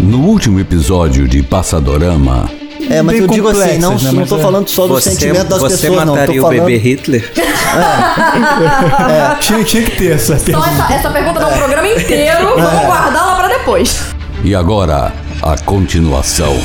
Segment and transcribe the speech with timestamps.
[0.00, 2.48] No último episódio de Passadorama.
[2.88, 4.40] É, mas eu digo assim, não, né, não tô é.
[4.40, 6.14] falando só do Você, sentimento das você pessoas, não.
[6.14, 6.64] Tô mataria o falando...
[6.66, 7.32] bebê Hitler?
[9.40, 10.68] Tinha, tinha que ter essa Só pergunta.
[10.68, 12.54] essa, essa pergunta dá um programa inteiro.
[12.56, 14.14] Vamos guardá-la pra depois.
[14.44, 15.12] E agora,
[15.42, 16.56] a continuação.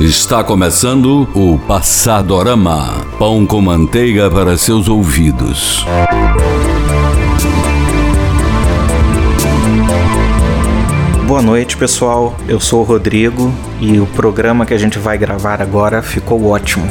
[0.00, 5.84] Está começando o Passadorama pão com manteiga para seus ouvidos.
[11.28, 12.34] Boa noite, pessoal.
[12.48, 16.88] Eu sou o Rodrigo e o programa que a gente vai gravar agora ficou ótimo.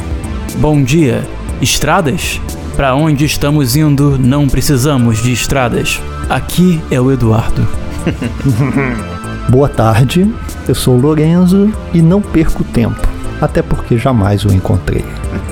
[0.58, 1.26] Bom dia.
[1.60, 2.40] Estradas?
[2.76, 6.00] Para onde estamos indo, não precisamos de estradas.
[6.30, 7.66] Aqui é o Eduardo.
[9.50, 10.32] Boa tarde,
[10.68, 13.08] eu sou o Lorenzo e não perco tempo,
[13.40, 15.04] até porque jamais o encontrei.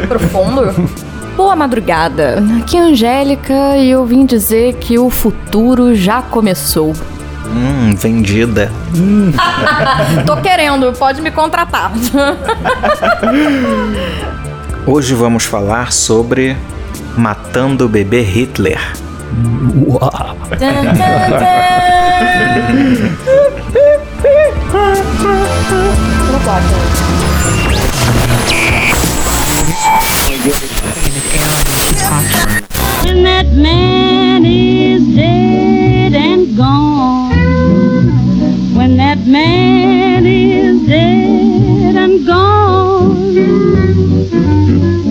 [0.06, 0.88] Profundo.
[1.36, 2.40] Boa madrugada.
[2.60, 6.94] Aqui é a Angélica e eu vim dizer que o futuro já começou.
[7.46, 8.70] Hum, vendida.
[10.26, 11.92] Tô querendo, pode me contratar.
[14.86, 16.56] Hoje vamos falar sobre
[17.16, 18.80] Matando o Bebê Hitler.
[33.08, 37.15] And that man is dead and gone.
[39.26, 43.34] Man is dead and gone,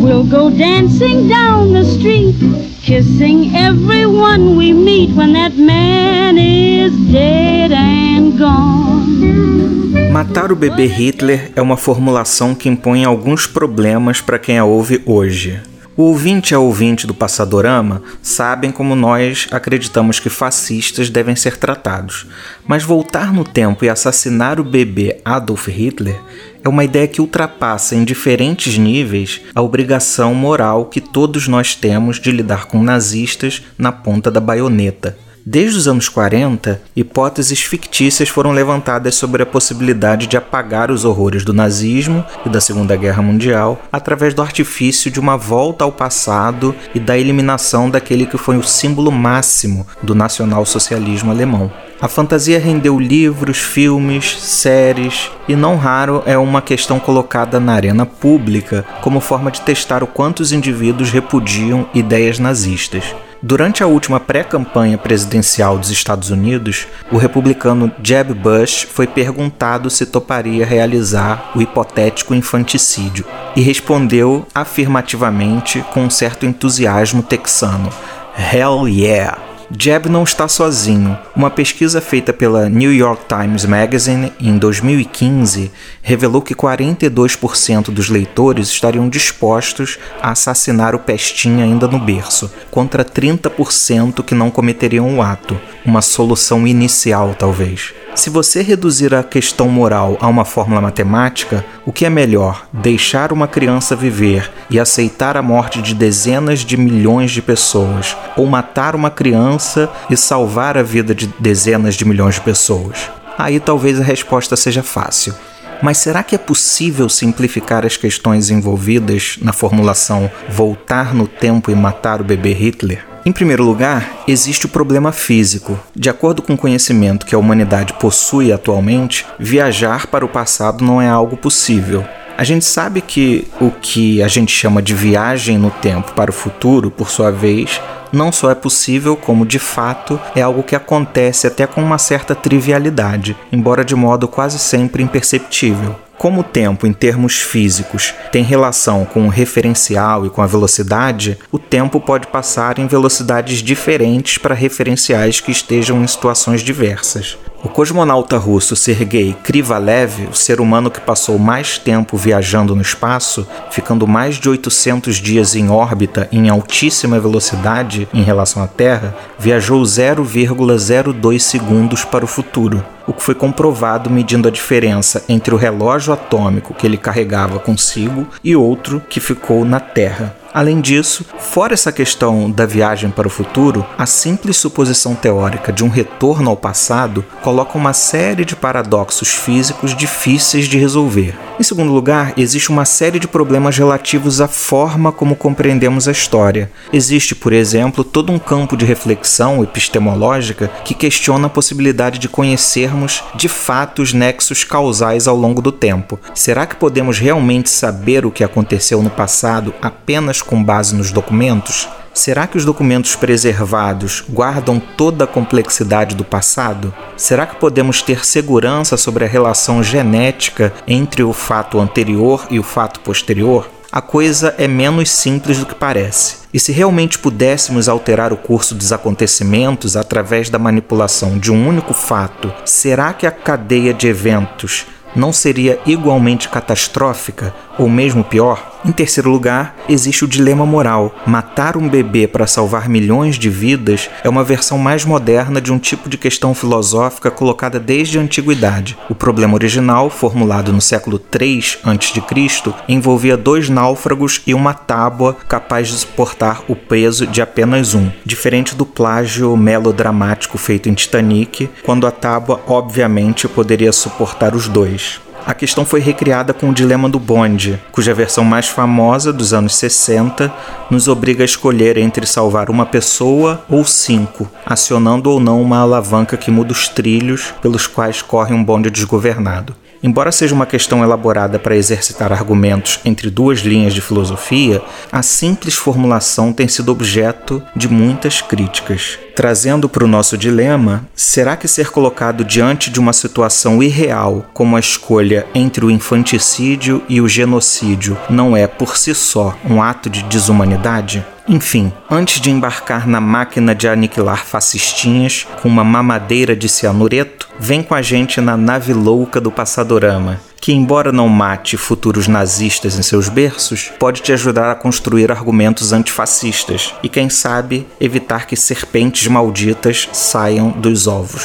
[0.01, 2.35] we'll go dancing down the street,
[2.81, 5.09] kissing everyone we meet.
[5.17, 10.11] When that man is dead and gone.
[10.13, 15.01] Matar o bebê Hitler é uma formulação que impõe alguns problemas para quem a ouve
[15.05, 15.59] hoje.
[15.97, 22.27] O ouvinte a ouvinte do Passadorama sabem como nós acreditamos que fascistas devem ser tratados,
[22.67, 26.19] mas voltar no tempo e assassinar o bebê Adolf Hitler
[26.61, 32.19] é uma ideia que ultrapassa em diferentes níveis a obrigação moral que todos nós temos
[32.19, 35.17] de lidar com nazistas na ponta da baioneta.
[35.47, 41.45] Desde os anos 40, hipóteses fictícias foram levantadas sobre a possibilidade de apagar os horrores
[41.45, 46.73] do nazismo e da Segunda Guerra Mundial através do artifício de uma volta ao passado
[46.95, 51.71] e da eliminação daquele que foi o símbolo máximo do nacionalsocialismo alemão.
[52.01, 58.03] A fantasia rendeu livros, filmes, séries e não raro é uma questão colocada na arena
[58.03, 63.13] pública como forma de testar o quanto os indivíduos repudiam ideias nazistas.
[63.47, 70.07] Durante a última pré-campanha presidencial dos Estados Unidos, o republicano Jeb Bush foi perguntado se
[70.07, 73.23] toparia realizar o hipotético infanticídio
[73.55, 77.91] e respondeu afirmativamente com um certo entusiasmo texano:
[78.35, 79.54] Hell yeah!
[79.71, 81.17] Jeb não está sozinho.
[81.35, 85.71] Uma pesquisa feita pela New York Times Magazine em 2015
[86.01, 93.03] revelou que 42% dos leitores estariam dispostos a assassinar o Pestinha ainda no berço, contra
[93.03, 95.59] 30% que não cometeriam o ato.
[95.83, 97.93] Uma solução inicial, talvez.
[98.15, 103.33] Se você reduzir a questão moral a uma fórmula matemática, o que é melhor, deixar
[103.33, 108.95] uma criança viver e aceitar a morte de dezenas de milhões de pessoas, ou matar
[108.95, 113.11] uma criança e salvar a vida de dezenas de milhões de pessoas?
[113.37, 115.35] Aí talvez a resposta seja fácil.
[115.81, 121.75] Mas será que é possível simplificar as questões envolvidas na formulação voltar no tempo e
[121.75, 123.14] matar o bebê Hitler?
[123.27, 125.79] Em primeiro lugar, existe o problema físico.
[125.95, 131.01] De acordo com o conhecimento que a humanidade possui atualmente, viajar para o passado não
[131.01, 132.05] é algo possível.
[132.37, 136.33] A gente sabe que o que a gente chama de viagem no tempo para o
[136.33, 137.81] futuro, por sua vez,
[138.13, 142.35] não só é possível, como de fato é algo que acontece até com uma certa
[142.35, 145.95] trivialidade, embora de modo quase sempre imperceptível.
[146.17, 151.37] Como o tempo, em termos físicos, tem relação com o referencial e com a velocidade,
[151.51, 157.37] o tempo pode passar em velocidades diferentes para referenciais que estejam em situações diversas.
[157.65, 163.47] O cosmonauta russo Sergei Krivalev, o ser humano que passou mais tempo viajando no espaço,
[163.71, 169.81] ficando mais de 800 dias em órbita em altíssima velocidade em relação à Terra, viajou
[169.81, 176.13] 0,02 segundos para o futuro, o que foi comprovado medindo a diferença entre o relógio
[176.13, 180.35] atômico que ele carregava consigo e outro que ficou na Terra.
[180.55, 185.83] Além disso, fora essa questão da viagem para o futuro, a simples suposição teórica de
[185.83, 191.35] um retorno ao passado coloca uma série de paradoxos físicos difíceis de resolver.
[191.57, 196.69] Em segundo lugar, existe uma série de problemas relativos à forma como compreendemos a história.
[196.91, 203.23] Existe, por exemplo, todo um campo de reflexão epistemológica que questiona a possibilidade de conhecermos
[203.35, 206.19] de fato os nexos causais ao longo do tempo.
[206.33, 211.87] Será que podemos realmente saber o que aconteceu no passado apenas com base nos documentos?
[212.15, 216.95] Será que os documentos preservados guardam toda a complexidade do passado?
[217.17, 222.63] Será que podemos ter segurança sobre a relação genética entre o fato anterior e o
[222.63, 223.69] fato posterior?
[223.91, 226.37] A coisa é menos simples do que parece.
[226.53, 231.93] E se realmente pudéssemos alterar o curso dos acontecimentos através da manipulação de um único
[231.93, 238.74] fato, será que a cadeia de eventos não seria igualmente catastrófica ou mesmo pior?
[238.85, 241.15] Em terceiro lugar, existe o dilema moral.
[241.25, 245.79] Matar um bebê para salvar milhões de vidas é uma versão mais moderna de um
[245.79, 248.95] tipo de questão filosófica colocada desde a antiguidade.
[249.09, 255.87] O problema original, formulado no século III a.C., envolvia dois náufragos e uma tábua capaz
[255.87, 262.05] de suportar o peso de apenas um, diferente do plágio melodramático feito em Titanic, quando
[262.05, 265.24] a tábua obviamente poderia suportar os dois.
[265.45, 269.75] A questão foi recriada com o dilema do bonde, cuja versão mais famosa, dos anos
[269.75, 270.51] 60,
[270.89, 276.35] nos obriga a escolher entre salvar uma pessoa ou cinco, acionando ou não uma alavanca
[276.35, 279.75] que muda os trilhos pelos quais corre um bonde desgovernado.
[280.01, 284.81] Embora seja uma questão elaborada para exercitar argumentos entre duas linhas de filosofia,
[285.11, 289.19] a simples formulação tem sido objeto de muitas críticas.
[289.35, 294.77] Trazendo para o nosso dilema, será que ser colocado diante de uma situação irreal, como
[294.77, 300.09] a escolha entre o infanticídio e o genocídio, não é por si só um ato
[300.09, 301.25] de desumanidade?
[301.49, 307.83] Enfim, antes de embarcar na máquina de aniquilar fascistinhas com uma mamadeira de cianureto, vem
[307.83, 313.03] com a gente na nave louca do Passadorama, que, embora não mate futuros nazistas em
[313.03, 319.27] seus berços, pode te ajudar a construir argumentos antifascistas e, quem sabe, evitar que serpentes
[319.27, 321.43] malditas saiam dos ovos.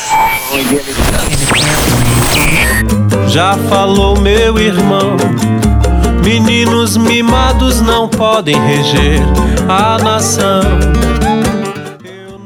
[3.29, 5.19] Já falou meu irmão
[6.25, 9.21] Meninos mimados não podem reger
[9.69, 10.63] a nação.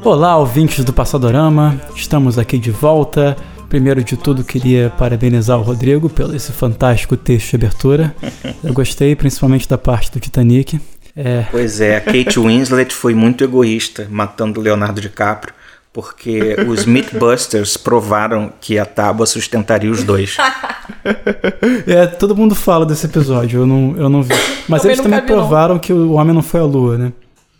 [0.03, 3.37] Olá, ouvintes do Passadorama, estamos aqui de volta.
[3.75, 8.15] Primeiro de tudo, queria parabenizar o Rodrigo pelo esse fantástico texto de abertura.
[8.63, 10.79] Eu gostei principalmente da parte do Titanic.
[11.13, 11.43] É...
[11.51, 15.53] Pois é, a Kate Winslet foi muito egoísta, matando Leonardo DiCaprio
[15.91, 20.37] porque os Mythbusters provaram que a tábua sustentaria os dois.
[21.85, 24.33] é, todo mundo fala desse episódio, eu não, eu não vi.
[24.69, 25.79] Mas também eles também provaram não.
[25.79, 27.11] que o homem não foi à lua, né?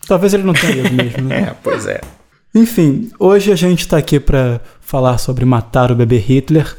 [0.08, 1.50] Talvez ele não tenha ido mesmo, né?
[1.50, 2.00] é, pois é.
[2.56, 6.74] Enfim, hoje a gente está aqui para falar sobre matar o bebê Hitler.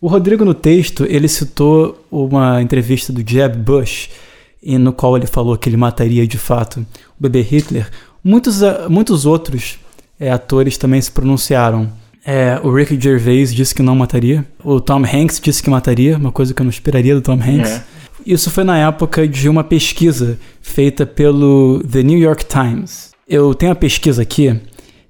[0.00, 4.08] O Rodrigo, no texto, ele citou uma entrevista do Jeb Bush,
[4.64, 7.90] no qual ele falou que ele mataria de fato o bebê Hitler.
[8.24, 9.78] Muitos, muitos outros
[10.18, 11.92] é, atores também se pronunciaram.
[12.24, 14.46] É, o Ricky Gervais disse que não mataria.
[14.64, 17.70] O Tom Hanks disse que mataria, uma coisa que eu não esperaria do Tom Hanks.
[17.70, 17.84] É.
[18.24, 23.10] Isso foi na época de uma pesquisa feita pelo The New York Times.
[23.28, 24.58] Eu tenho a pesquisa aqui,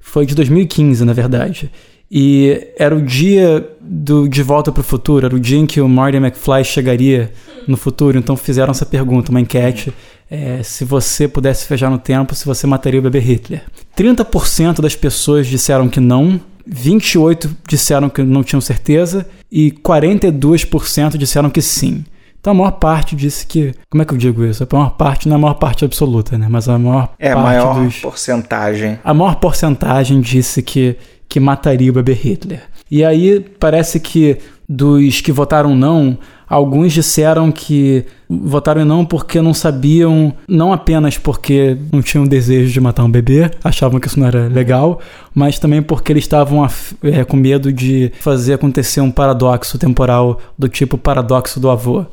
[0.09, 1.71] foi de 2015, na verdade.
[2.11, 5.81] E era o dia do De Volta para o Futuro, era o dia em que
[5.81, 7.31] o Marty McFly chegaria
[7.67, 8.19] no futuro.
[8.19, 9.93] Então fizeram essa pergunta, uma enquete
[10.31, 13.63] é, se você pudesse viajar no tempo, se você mataria o bebê Hitler.
[13.97, 21.49] 30% das pessoas disseram que não, 28% disseram que não tinham certeza e 42% disseram
[21.49, 22.05] que sim.
[22.41, 23.75] Então a maior parte disse que.
[23.91, 24.63] Como é que eu digo isso?
[24.63, 26.47] A maior parte não é a maior parte absoluta, né?
[26.49, 27.57] Mas a maior é, parte.
[27.57, 28.99] É, a maior dos, porcentagem.
[29.03, 30.97] A maior porcentagem disse que,
[31.29, 32.63] que mataria o bebê Hitler.
[32.91, 36.19] E aí parece que dos que votaram não,
[36.49, 42.81] Alguns disseram que votaram não porque não sabiam, não apenas porque não tinham desejo de
[42.81, 44.99] matar um bebê, achavam que isso não era legal,
[45.35, 46.67] mas também porque eles estavam
[47.03, 52.07] é, com medo de fazer acontecer um paradoxo temporal do tipo paradoxo do avô,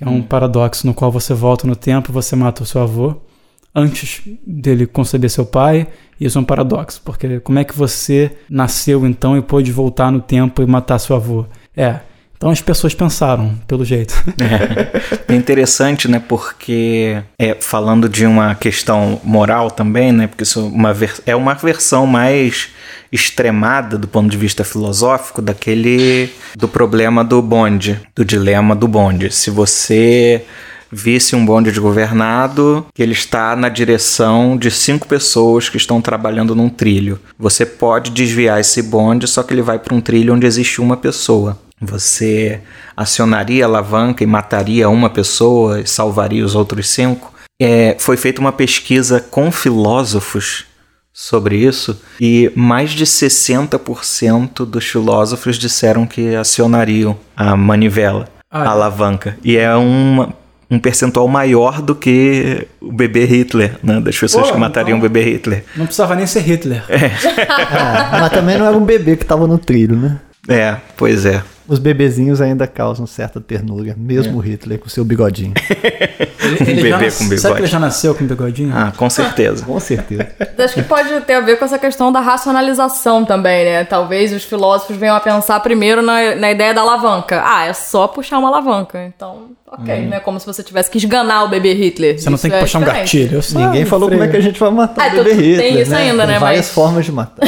[0.00, 0.22] que é um hum.
[0.22, 3.16] paradoxo no qual você volta no tempo e você mata o seu avô
[3.74, 5.88] antes dele conceber seu pai.
[6.18, 10.18] Isso é um paradoxo, porque como é que você nasceu então e pôde voltar no
[10.18, 11.44] tempo e matar seu avô?
[11.76, 12.00] É,
[12.34, 14.14] então as pessoas pensaram, pelo jeito.
[15.28, 16.18] É, é interessante, né?
[16.26, 20.26] Porque é, falando de uma questão moral também, né?
[20.28, 22.70] Porque isso é uma, é uma versão mais
[23.12, 29.30] extremada do ponto de vista filosófico daquele do problema do bonde, do dilema do bonde.
[29.30, 30.44] Se você
[30.92, 36.54] visse um bonde desgovernado que ele está na direção de cinco pessoas que estão trabalhando
[36.54, 37.20] num trilho.
[37.38, 40.96] Você pode desviar esse bonde, só que ele vai para um trilho onde existe uma
[40.96, 41.58] pessoa.
[41.80, 42.60] Você
[42.96, 47.32] acionaria a alavanca e mataria uma pessoa e salvaria os outros cinco?
[47.60, 50.66] É, foi feita uma pesquisa com filósofos
[51.22, 58.70] sobre isso e mais de 60% dos filósofos disseram que acionariam a manivela, Ah, a
[58.70, 59.36] alavanca.
[59.44, 60.32] E é uma,
[60.70, 64.00] um percentual maior do que o bebê Hitler, né?
[64.00, 65.64] Das pessoas Pô, que matariam então- o bebê Hitler.
[65.76, 66.82] Não precisava nem ser Hitler.
[66.88, 70.18] É, mas também não era um bebê que tava no trilho, né?
[70.48, 71.42] É, pois é.
[71.70, 75.54] Os bebezinhos ainda causam certa ternura, mesmo Hitler com seu bigodinho.
[76.66, 77.40] Ele, Um bebê já com nas- bigode.
[77.40, 78.72] Sabe que ele já nasceu com bigodinho?
[78.74, 79.64] Ah, com certeza.
[79.70, 80.26] Com certeza.
[80.58, 83.84] Acho que pode ter a ver com essa questão da racionalização também, né?
[83.84, 87.40] Talvez os filósofos venham a pensar primeiro na, na ideia da alavanca.
[87.44, 89.04] Ah, é só puxar uma alavanca.
[89.04, 90.18] Então, ok, né?
[90.18, 92.18] Como se você tivesse que esganar o bebê Hitler.
[92.18, 93.18] Você não Isso tem que é puxar um diferente.
[93.18, 93.38] gatilho.
[93.38, 95.30] Eu só Ninguém falou como é que a gente vai matar Ah, o tu- bebê
[95.36, 95.96] tem Hitler, isso né?
[95.98, 97.46] ainda, Tem né, várias mas- formas de matar.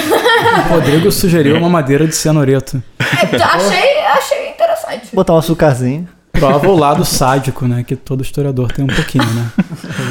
[0.58, 2.82] O Rodrigo sugeriu uma madeira de cianureto.
[3.00, 5.08] É, achei, achei interessante.
[5.14, 6.08] Botar um açucarzinho.
[6.32, 7.84] Prova o lado sádico, né?
[7.86, 9.46] Que todo historiador tem um pouquinho, né?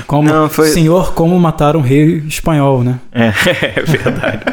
[0.07, 2.99] Como, Não, foi- Senhor, como matar um rei espanhol, né?
[3.11, 3.27] É,
[3.79, 4.43] é verdade.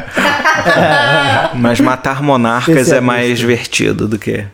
[1.55, 4.45] Mas matar monarcas é é mais divertido do que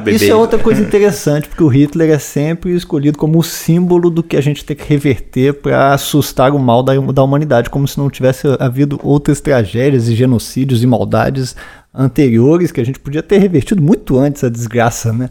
[0.00, 0.22] bebês.
[0.22, 4.22] Isso é outra coisa interessante, porque o Hitler é sempre escolhido como o símbolo do
[4.22, 7.98] que a gente tem que reverter para assustar o mal da, da humanidade, como se
[7.98, 11.54] não tivesse havido outras tragédias e genocídios e maldades
[11.94, 15.30] anteriores que a gente podia ter revertido muito antes a desgraça, né?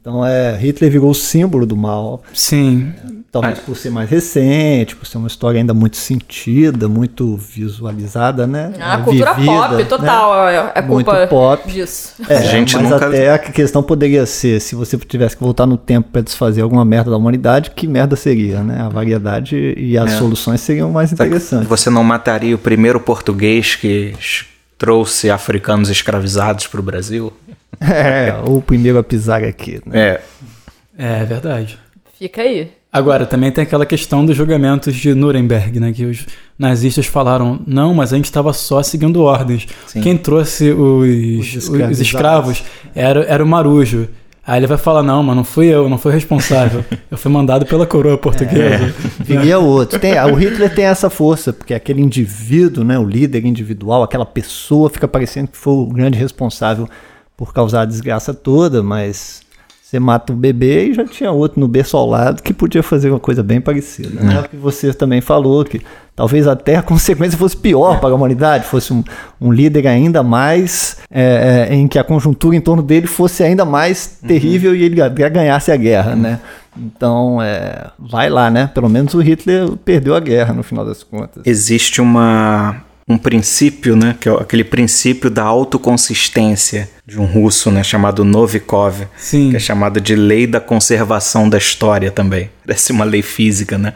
[0.00, 2.92] Então é, Hitler virou o símbolo do mal, Sim.
[3.30, 8.72] talvez por ser mais recente, por ser uma história ainda muito sentida, muito visualizada, né?
[8.80, 9.84] A É, cultura vivida, pop, né?
[9.84, 10.48] total.
[10.48, 11.70] É, é Muito culpa pop.
[11.72, 12.14] disso.
[12.28, 15.66] É, A gente mas nunca- até a questão poderia ser, se você tivesse que voltar
[15.66, 18.80] no tempo para desfazer alguma merda da humanidade, que merda seria, né?
[18.80, 20.18] A variedade e as É.
[20.18, 21.68] soluções seriam mais interessantes.
[21.68, 24.14] Você não mataria o primeiro português que
[24.78, 27.32] trouxe africanos escravizados para o Brasil?
[27.80, 30.00] É, o primeiro a pisar aqui, né?
[30.00, 30.20] É.
[30.98, 31.78] É verdade.
[32.18, 32.72] Fica aí.
[32.92, 35.92] Agora, também tem aquela questão dos julgamentos de Nuremberg, né?
[35.92, 36.26] Que os
[36.58, 39.68] nazistas falaram, não, mas a gente estava só seguindo ordens.
[39.86, 40.00] Sim.
[40.00, 44.08] Quem trouxe os, Os os, escravos era, era o Marujo.
[44.48, 46.82] Aí ele vai falar, não, mas não fui eu, não fui responsável.
[47.10, 48.94] eu fui mandado pela coroa portuguesa.
[49.20, 50.00] Viria outro.
[50.00, 54.88] Tem, o Hitler tem essa força, porque aquele indivíduo, né, o líder individual, aquela pessoa
[54.88, 56.88] fica parecendo que foi o grande responsável
[57.36, 59.42] por causar a desgraça toda, mas
[59.82, 63.10] você mata o bebê e já tinha outro no berço ao lado que podia fazer
[63.10, 64.18] uma coisa bem parecida.
[64.18, 64.40] Né?
[64.40, 65.82] O que você também falou, que
[66.18, 69.04] talvez até a consequência fosse pior para a humanidade, fosse um,
[69.40, 73.64] um líder ainda mais, é, é, em que a conjuntura em torno dele fosse ainda
[73.64, 76.40] mais terrível e ele até ganhasse a guerra, né?
[76.76, 78.68] Então, é, vai lá, né?
[78.74, 81.44] Pelo menos o Hitler perdeu a guerra no final das contas.
[81.46, 84.16] Existe uma, um princípio, né?
[84.18, 87.82] Que é aquele princípio da autoconsistência de um russo, né?
[87.82, 89.06] Chamado Novikov.
[89.16, 89.50] Sim.
[89.50, 92.50] Que é chamado de lei da conservação da história também.
[92.64, 93.94] Parece uma lei física, né?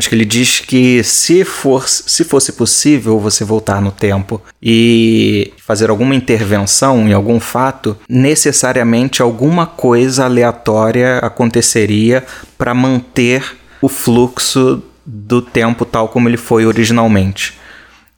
[0.00, 5.52] Mas que ele diz que se, for, se fosse possível você voltar no tempo e
[5.58, 12.24] fazer alguma intervenção em algum fato, necessariamente alguma coisa aleatória aconteceria
[12.56, 13.44] para manter
[13.82, 17.58] o fluxo do tempo tal como ele foi originalmente.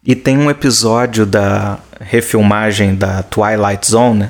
[0.05, 4.29] E tem um episódio da refilmagem da Twilight Zone,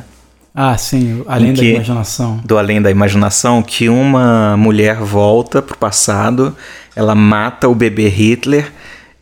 [0.55, 2.39] Ah, sim, além da imaginação.
[2.45, 6.55] do Além da Imaginação, que uma mulher volta pro passado,
[6.95, 8.71] ela mata o bebê Hitler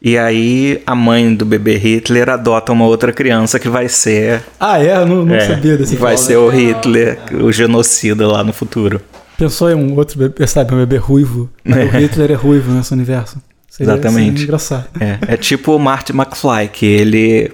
[0.02, 4.84] e aí a mãe do bebê Hitler adota uma outra criança que vai ser Ah,
[4.84, 4.98] é?
[4.98, 9.00] Eu não, não é, sabia desse vai ser o Hitler, o genocida lá no futuro.
[9.38, 11.50] Pensou em um outro bebê, sabe, um bebê ruivo.
[11.66, 13.38] O Hitler é ruivo nesse universo.
[13.70, 14.32] Seria, Exatamente.
[14.32, 14.88] seria engraçado.
[15.00, 17.52] É, é tipo o Marty McFly, que ele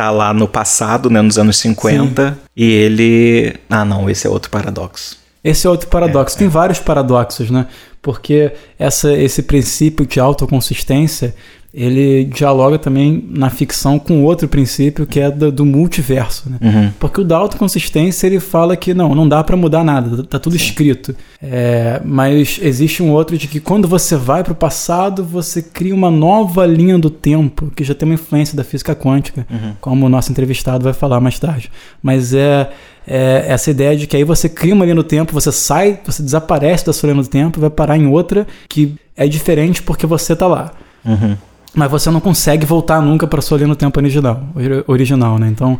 [0.00, 3.54] tá lá no passado, né, nos anos 50, e ele...
[3.68, 5.18] Ah, não, esse é outro paradoxo.
[5.44, 6.38] Esse é outro paradoxo.
[6.38, 7.66] Tem vários paradoxos, né?
[8.00, 11.34] Porque essa, esse princípio de autoconsistência,
[11.72, 16.58] ele dialoga também na ficção com outro princípio que é do, do multiverso, né?
[16.60, 16.92] Uhum.
[16.98, 20.56] Porque o da autoconsistência ele fala que não, não dá pra mudar nada, tá tudo
[20.56, 21.14] escrito.
[21.40, 26.10] É, mas existe um outro de que quando você vai pro passado, você cria uma
[26.10, 29.46] nova linha do tempo, que já tem uma influência da física quântica,
[29.80, 31.70] como o nosso entrevistado vai falar mais tarde.
[32.02, 32.68] Mas é,
[33.06, 36.22] é essa ideia de que aí você cria uma linha do tempo, você sai, você
[36.22, 40.06] desaparece da sua linha do tempo e vai parar em outra que é diferente porque
[40.06, 40.72] você tá lá
[41.04, 41.36] Uhum.
[41.74, 45.48] Mas você não consegue voltar nunca para sua linha no tempo original, ori- original, né?
[45.48, 45.78] Então,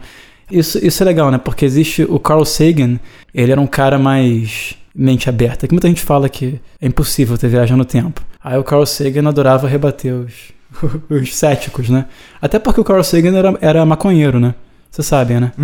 [0.50, 1.38] isso, isso é legal, né?
[1.38, 2.98] Porque existe o Carl Sagan,
[3.34, 7.48] ele era um cara mais mente aberta, que muita gente fala que é impossível ter
[7.48, 8.20] viagem no tempo.
[8.42, 10.32] Aí o Carl Sagan adorava rebater os,
[11.10, 12.06] os céticos, né?
[12.42, 14.54] Até porque o Carl Sagan era, era maconheiro, né?
[14.90, 15.52] Vocês sabem, né?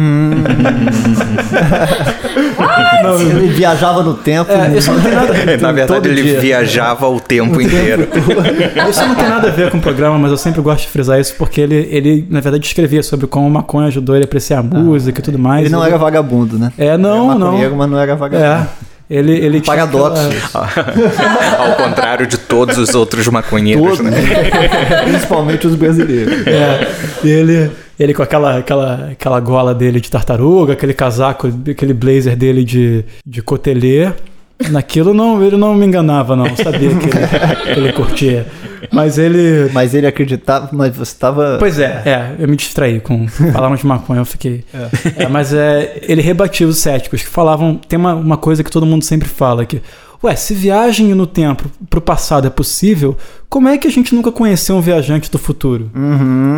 [3.21, 4.51] Ele viajava no tempo.
[4.51, 6.41] É, isso não tem nada Na verdade, todo ele dia.
[6.41, 8.07] viajava o tempo inteiro.
[8.91, 11.19] Isso não tem nada a ver com o programa, mas eu sempre gosto de frisar
[11.21, 14.61] isso porque ele, ele na verdade, escrevia sobre como o maconha ajudou ele a apreciar
[14.61, 15.67] a música e tudo mais.
[15.67, 16.73] Ele não era vagabundo, né?
[16.79, 17.77] É, não, era não.
[17.77, 18.45] mas não era vagabundo.
[18.45, 18.67] É.
[19.09, 19.89] Ele, ele aquela-
[21.59, 24.21] Ao contrário de todos os outros maconheiros, Todos, né?
[25.05, 26.45] principalmente os brasileiros.
[26.47, 26.89] É,
[27.25, 32.65] ele, ele com aquela, aquela, aquela gola dele de tartaruga, aquele casaco, aquele blazer dele
[32.65, 34.11] de, de cotelê.
[34.71, 36.47] Naquilo não, ele não me enganava, não.
[36.47, 37.11] Eu Sabia que ele,
[37.75, 38.47] que ele curtia.
[38.91, 39.71] Mas ele.
[39.73, 41.57] Mas ele acreditava, mas você estava.
[41.59, 43.29] Pois é, é, eu me distraí com.
[43.29, 44.65] Falaram de maconha, eu fiquei.
[45.17, 47.77] É, mas é, ele rebatia os céticos que falavam.
[47.77, 49.83] Tem uma, uma coisa que todo mundo sempre fala: que,
[50.25, 53.17] ué, se viagem no tempo pro passado é possível,
[53.51, 55.91] como é que a gente nunca conheceu um viajante do futuro?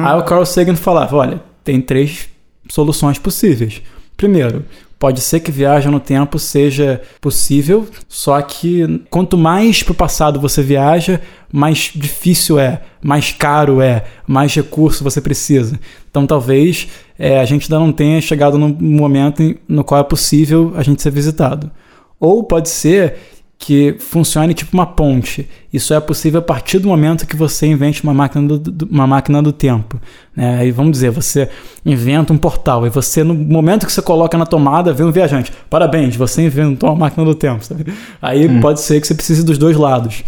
[0.05, 2.29] Aí o Carl Sagan falava: olha, tem três
[2.69, 3.83] soluções possíveis.
[4.17, 4.65] Primeiro,
[4.99, 10.63] pode ser que viagem no tempo seja possível, só que quanto mais pro passado você
[10.63, 11.21] viaja,
[11.53, 15.79] mais difícil é, mais caro é, mais recurso você precisa.
[16.11, 16.89] Então talvez
[17.19, 21.01] é, a gente ainda não tenha chegado no momento no qual é possível a gente
[21.01, 21.71] ser visitado.
[22.19, 23.17] Ou pode ser
[23.59, 25.49] que funcione tipo uma ponte.
[25.73, 29.43] Isso é possível a partir do momento que você invente uma máquina do, uma máquina
[29.43, 30.01] do tempo.
[30.35, 30.59] Né?
[30.61, 31.49] Aí vamos dizer, você
[31.85, 35.53] inventa um portal e você, no momento que você coloca na tomada, vê um viajante.
[35.69, 37.65] Parabéns, você inventou uma máquina do tempo.
[37.65, 37.93] sabe?
[38.23, 40.23] Aí pode ser que você precise dos dois lados.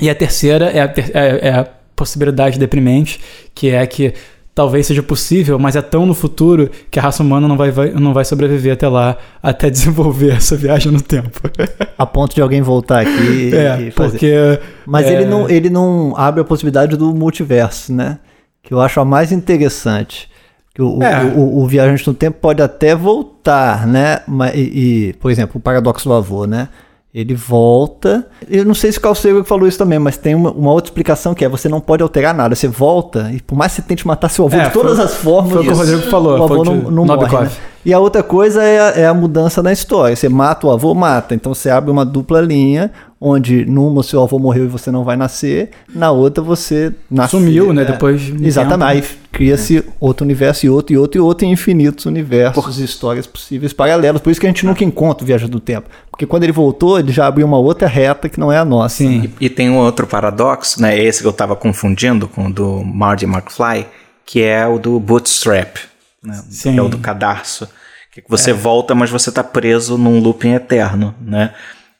[0.00, 3.18] E a terceira é a, ter- é- é a possibilidade deprimente,
[3.54, 4.12] que é que
[4.54, 7.90] talvez seja possível, mas é tão no futuro que a raça humana não vai, vai-
[7.92, 11.40] não vai sobreviver até lá, até desenvolver essa viagem no tempo.
[11.96, 14.10] A ponto de alguém voltar aqui é, e fazer.
[14.10, 14.34] porque...
[14.86, 18.18] Mas é, ele, não, ele não abre a possibilidade do multiverso, né?
[18.62, 20.28] Que eu acho a mais interessante.
[20.74, 21.24] Que o, É.
[21.24, 24.20] o, o- o viajante no tempo pode até voltar, né?
[24.54, 26.68] E, e, por exemplo, o paradoxo do avô, né?
[27.12, 28.24] Ele volta.
[28.48, 30.90] Eu não sei se o Carl Sagan falou isso também, mas tem uma, uma outra
[30.90, 32.54] explicação que é: você não pode alterar nada.
[32.54, 35.04] Você volta e por mais que você tente matar seu avô É, de todas foi-
[35.04, 37.36] as formas, foi o que o Rodrigo falou, o avô não, não morre.
[37.46, 37.50] Né?
[37.84, 40.14] E a outra coisa é a, é a mudança na história.
[40.14, 41.34] Você mata o avô, mata.
[41.34, 45.02] Então você abre uma dupla linha, onde numa o seu avô morreu e você não
[45.02, 47.40] vai nascer, na outra você nasceu.
[47.40, 49.08] Sumiu, né, depois de um Exatamente.
[49.08, 49.19] Tempo.
[49.32, 53.72] Cria-se outro universo e outro, e outro, e outro, e infinitos universos e histórias possíveis
[53.72, 54.20] paralelas.
[54.20, 55.88] Por isso que a gente nunca encontra o Viagem do Tempo.
[56.10, 58.96] Porque quando ele voltou, ele já abriu uma outra reta que não é a nossa.
[58.96, 59.32] Sim.
[59.40, 60.98] E tem um outro paradoxo, né?
[60.98, 63.86] Esse que eu tava confundindo com o do Marty McFly,
[64.26, 65.76] que é o do bootstrap,
[66.22, 66.42] né?
[66.50, 66.72] Sim.
[66.72, 67.68] Que é o do cadarço.
[68.12, 71.54] Que você volta, mas você tá preso num looping eterno, né?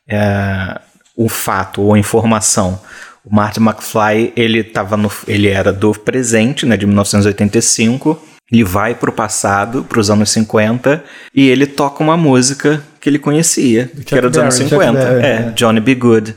[0.09, 0.81] É,
[1.17, 2.81] o fato ou a informação.
[3.25, 8.21] O Marty McFly, ele tava no, ele era do presente, né, de 1985.
[8.51, 11.05] Ele vai pro passado, pros anos 50,
[11.35, 14.71] e ele toca uma música que ele conhecia, que Chuck era dos anos Berry.
[14.71, 15.01] 50.
[15.01, 15.53] Chuck Berry, é, é.
[15.55, 15.95] Johnny B.
[15.95, 16.35] Good.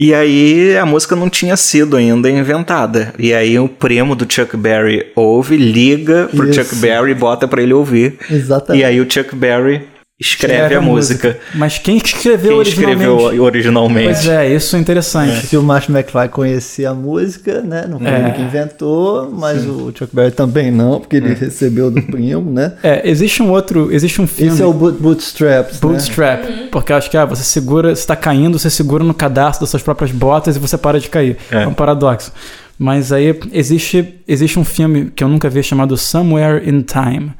[0.00, 3.12] E aí a música não tinha sido ainda inventada.
[3.18, 6.64] E aí o primo do Chuck Berry ouve, liga pro Isso.
[6.64, 8.18] Chuck Berry e bota pra ele ouvir.
[8.30, 8.80] Exatamente.
[8.80, 9.86] E aí o Chuck Berry
[10.24, 11.38] escreve, a, música.
[11.54, 13.02] Mas quem escreveu Quem originalmente?
[13.04, 14.04] escreveu originalmente.
[14.06, 15.46] Pois é, isso é interessante.
[15.46, 17.86] Se o Martin McFly conhecia a música, né?
[17.88, 18.18] Não foi É.
[18.20, 22.72] ele que inventou, mas o Chuck Berry também não, porque ele recebeu do primo, né?
[22.82, 24.52] É, existe um outro, existe um filme...
[24.52, 25.78] Esse é o Boot- Bootstraps, né?
[25.80, 29.60] Bootstrap, porque eu acho que ah, você segura, você tá caindo, você segura no cadastro
[29.62, 31.36] das suas próprias botas e você para de cair.
[31.50, 31.66] É, É.
[31.66, 32.32] um paradoxo.
[32.78, 37.32] Mas aí existe, existe um filme que eu nunca vi chamado Somewhere in Time.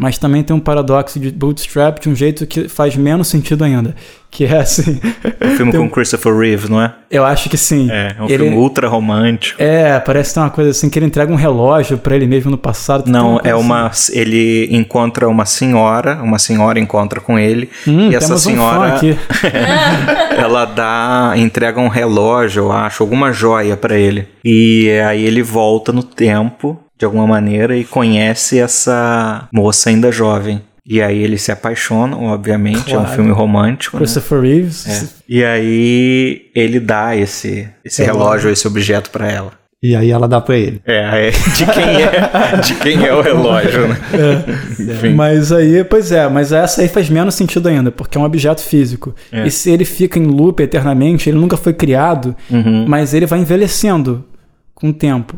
[0.00, 3.94] Mas também tem um paradoxo de bootstrap de um jeito que faz menos sentido ainda.
[4.30, 4.98] Que é assim.
[5.42, 6.94] Um filme com Christopher Reeve, não é?
[7.10, 7.90] eu acho que sim.
[7.90, 9.60] É, é um Ele- filme ultra romântico.
[9.62, 12.56] É, parece ter uma coisa assim que ele entrega um relógio pra ele mesmo no
[12.56, 13.10] passado.
[13.10, 13.60] Não, é assim.
[13.60, 13.90] uma.
[14.12, 17.68] Ele encontra uma senhora, uma senhora encontra com ele.
[17.86, 18.94] Hum, e essa um senhora.
[18.94, 19.18] aqui.
[20.38, 21.34] ela dá.
[21.36, 24.28] entrega um relógio, eu acho, alguma joia pra ele.
[24.44, 30.60] E aí ele volta no tempo, de alguma maneira, e conhece essa moça ainda jovem.
[30.86, 33.14] E aí eles se apaixonam, obviamente, é um Claro.
[33.16, 33.96] filme romântico.
[33.96, 34.00] né?
[34.02, 34.86] Christopher Reeves.
[34.86, 35.08] É.
[35.28, 39.52] E aí ele dá esse, esse relógio, esse objeto pra ela.
[39.82, 40.82] E aí ela dá pra ele.
[40.84, 43.96] É, de quem é, de quem é o relógio, né?
[44.78, 45.14] Enfim.
[45.14, 48.60] Mas aí, pois é, mas essa aí faz menos sentido ainda, porque é um objeto
[48.60, 49.14] físico.
[49.32, 49.46] É.
[49.46, 52.84] E se ele fica em loop eternamente, ele nunca foi criado, Uhum.
[52.86, 54.22] mas ele vai envelhecendo
[54.74, 55.36] com o tempo.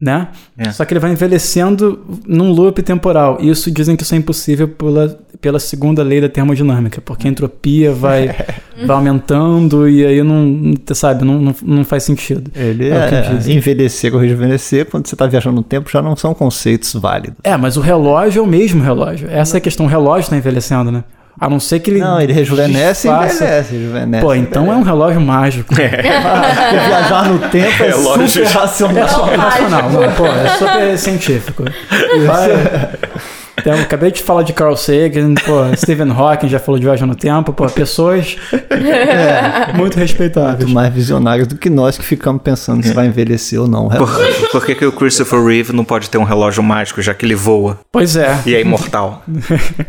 [0.00, 0.28] Né?
[0.56, 0.70] É.
[0.70, 3.38] Só que ele vai envelhecendo num loop temporal.
[3.40, 7.30] E isso dizem que isso é impossível pela, pela segunda lei da termodinâmica, porque a
[7.30, 8.28] entropia vai,
[8.86, 12.48] vai aumentando e aí não, sabe, não, não, não faz sentido.
[12.54, 16.32] Ele É é, envelhecer ou rejuvenescer, quando você tá viajando no tempo, já não são
[16.32, 17.38] conceitos válidos.
[17.42, 19.28] É, mas o relógio é o mesmo relógio.
[19.28, 19.86] Essa é a questão.
[19.86, 21.02] O relógio está envelhecendo, né?
[21.40, 22.00] A não ser que ele.
[22.00, 23.72] Não, ele rejuvenesce e envelhece.
[23.74, 25.68] rejuvenesce Pô, então é um relógio mágico.
[25.68, 28.28] Porque viajar no tempo é Relógio.
[28.28, 29.04] super racional.
[29.04, 31.64] É super racional, não, pô, é super científico.
[32.26, 32.90] Vai-
[33.58, 37.14] Então, acabei de falar de Carl Sagan, pô, Stephen Hawking já falou de viagem no
[37.14, 38.36] tempo, pô, pessoas
[39.74, 40.64] muito respeitáveis.
[40.64, 43.88] Muito mais visionários do que nós que ficamos pensando se vai envelhecer ou não.
[43.88, 44.08] Por,
[44.52, 47.34] por que, que o Christopher Reeve não pode ter um relógio mágico, já que ele
[47.34, 48.38] voa Pois é.
[48.46, 49.22] e é imortal?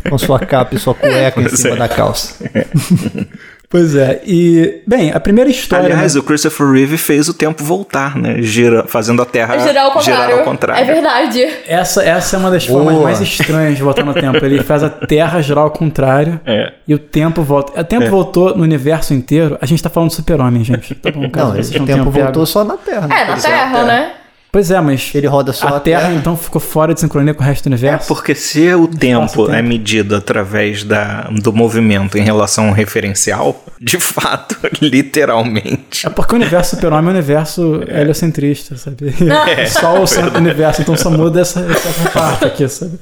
[0.10, 1.77] Com sua capa e sua cueca em Pois cima é.
[1.79, 2.36] da calça.
[3.71, 4.19] Pois é.
[4.25, 5.86] E, bem, a primeira história.
[5.93, 6.19] Aliás, né?
[6.19, 8.41] o Christopher Reeve fez o tempo voltar, né?
[8.41, 10.23] Gira, fazendo a Terra Girar ao contrário.
[10.23, 10.82] girar ao contrário.
[10.82, 11.47] É verdade.
[11.67, 13.03] essa, essa é uma das formas Boa.
[13.03, 14.43] mais estranhas de voltar no tempo.
[14.43, 16.73] Ele faz a Terra girar ao contrário É.
[16.88, 17.79] e o tempo volta.
[17.79, 19.55] O tempo voltou no universo inteiro.
[19.62, 20.95] A gente tá falando do super-homem, gente.
[20.95, 22.23] Tá bom, caso Não, esse tempo tenham pego.
[22.23, 23.08] voltou só na Terra.
[23.08, 23.21] né?
[23.21, 24.12] É, na Terra, né?
[24.51, 26.13] Pois é, mas Ele roda só a a Terra, Terra.
[26.15, 28.07] então ficou fora de sincronia com o resto do É, universo.
[28.07, 29.53] porque se o tempo Espaço-tempo.
[29.55, 36.07] é medido através da, do movimento em relação ao referencial, de fato, literalmente.
[36.07, 39.13] É porque o universo super-homem é um universo heliocentrista, sabe?
[39.69, 42.99] Só o centro do universo, então só muda essa, essa parte aqui, sabe?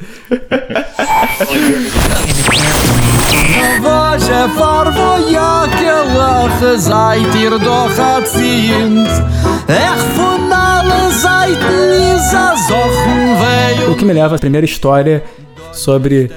[3.81, 5.17] Vaja farvo
[13.91, 15.23] O que me leva à primeira história
[15.73, 16.31] sobre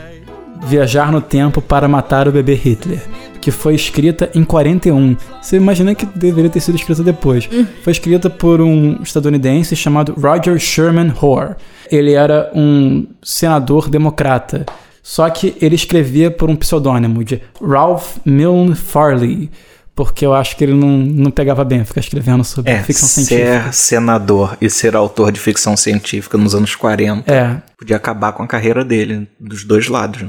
[0.67, 3.01] viajar no tempo para matar o bebê Hitler,
[3.41, 5.17] que foi escrita em 41.
[5.41, 7.49] Você imagina que deveria ter sido escrita depois.
[7.83, 11.55] Foi escrita por um estadunidense chamado Roger Sherman Hoare.
[11.91, 14.67] Ele era um senador democrata.
[15.03, 19.51] Só que ele escrevia por um pseudônimo de Ralph Milne Farley,
[20.01, 23.65] porque eu acho que ele não, não pegava bem ficar escrevendo sobre É, ficção científica.
[23.65, 28.43] ser senador e ser autor de ficção científica nos anos 40 É, podia acabar com
[28.43, 30.23] a carreira dele, dos dois lados.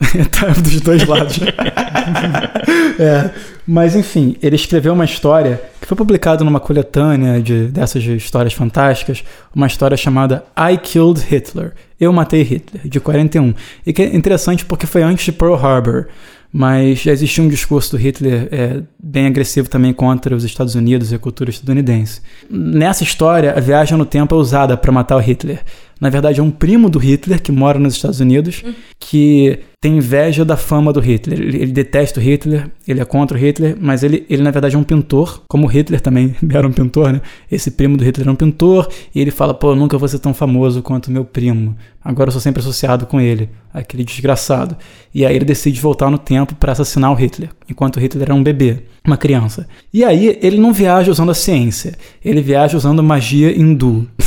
[0.32, 1.38] tá dos dois lados.
[2.98, 3.30] é,
[3.66, 8.54] mas enfim, ele escreveu uma história que foi publicada numa coletânea de, dessas de histórias
[8.54, 9.22] fantásticas,
[9.54, 11.74] uma história chamada I Killed Hitler.
[12.00, 13.52] Eu matei Hitler, de 41.
[13.84, 16.06] E que é interessante porque foi antes de Pearl Harbor.
[16.52, 21.12] Mas já existia um discurso do Hitler é, bem agressivo também contra os Estados Unidos
[21.12, 22.20] e a cultura estadunidense.
[22.50, 25.62] Nessa história, a viagem no tempo é usada para matar o Hitler.
[26.00, 28.64] Na verdade, é um primo do Hitler que mora nos Estados Unidos
[28.98, 31.40] que tem inveja da fama do Hitler.
[31.40, 34.76] Ele, ele detesta o Hitler, ele é contra o Hitler, mas ele, ele na verdade
[34.76, 37.22] é um pintor, como o Hitler também era um pintor, né?
[37.50, 40.18] Esse primo do Hitler era um pintor e ele fala: pô, eu nunca vou ser
[40.18, 41.74] tão famoso quanto meu primo.
[42.04, 44.76] Agora eu sou sempre associado com ele, aquele desgraçado.
[45.14, 48.34] E aí ele decide voltar no tempo para assassinar o Hitler, enquanto o Hitler era
[48.34, 49.66] um bebê, uma criança.
[49.92, 54.06] E aí ele não viaja usando a ciência, ele viaja usando magia hindu.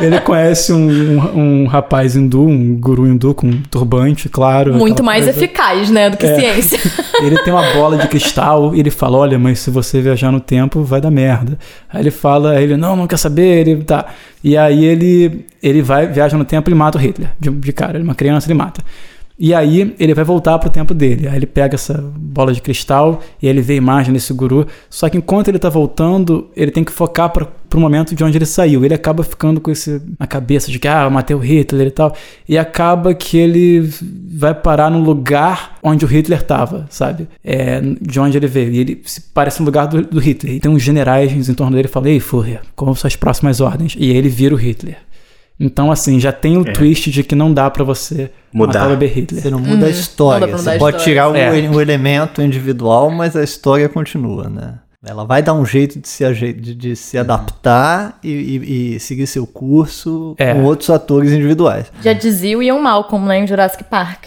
[0.00, 4.74] ele conhece um, um, um rapaz hindu, um guru hindu com um turbante, claro.
[4.74, 5.38] Muito mais coisa.
[5.38, 6.34] eficaz, né, do que É.
[6.38, 6.78] ciência.
[7.22, 10.38] Ele tem uma bola de cristal e ele fala: Olha, mas se você viajar no
[10.38, 11.58] tempo, vai dar merda.
[11.90, 13.66] Aí ele fala: aí ele não, não quer saber.
[13.66, 14.04] Ele tá.
[14.44, 17.30] E aí ele, ele vai, viaja no tempo e mata o Hitler.
[17.40, 18.82] De, de cara, ele é uma criança, ele mata.
[19.38, 21.28] E aí ele vai voltar pro tempo dele.
[21.28, 24.66] Aí ele pega essa bola de cristal e ele vê a imagem desse guru.
[24.88, 28.46] Só que enquanto ele tá voltando, ele tem que focar pro momento de onde ele
[28.46, 28.84] saiu.
[28.84, 31.90] Ele acaba ficando com isso na cabeça de que ah, eu matei o Hitler e
[31.90, 32.14] tal.
[32.48, 33.90] E acaba que ele
[34.32, 37.28] vai parar no lugar onde o Hitler tava, sabe?
[37.44, 38.72] É, de onde ele veio.
[38.72, 40.54] E ele se parece no lugar do, do Hitler.
[40.54, 43.60] E tem uns generais em torno dele e falam: Ei, Führer, quais são as próximas
[43.60, 43.94] ordens?
[43.98, 44.96] E ele vira o Hitler.
[45.58, 48.88] Então, assim, já tem o twist de que não dá pra você Mudar.
[48.88, 49.42] matar o Hitler.
[49.42, 50.46] Você não muda a história.
[50.46, 51.14] Mudar Você a pode história.
[51.14, 51.70] tirar o, É.
[51.70, 54.74] o elemento individual, mas a história continua, né?
[55.08, 59.26] Ela vai dar um jeito de se, de, de se adaptar e, e- e seguir
[59.26, 60.52] seu curso É.
[60.52, 61.86] com outros atores individuais.
[62.02, 64.24] Já dizia o Ian Malcolm, né, em Jurassic Park.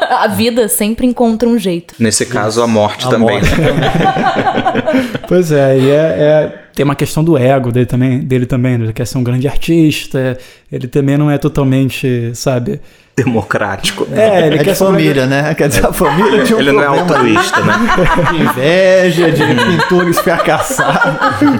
[0.00, 1.94] A vida sempre encontra um jeito.
[1.98, 3.40] Nesse caso, a morte A também.
[3.40, 3.48] morte.
[5.28, 8.84] Pois é, e é, é- tem uma questão do ego dele também, dele também, né?
[8.86, 10.38] ele quer ser um grande artista,
[10.70, 12.80] ele também não é totalmente, sabe?
[13.16, 14.06] Democrático.
[14.12, 15.52] É, ele É quer de família, né?
[15.54, 17.74] Quer dizer, a família tinha um Ele não é problema altruísta, né?
[18.30, 21.18] de inveja, de pintores fracassados.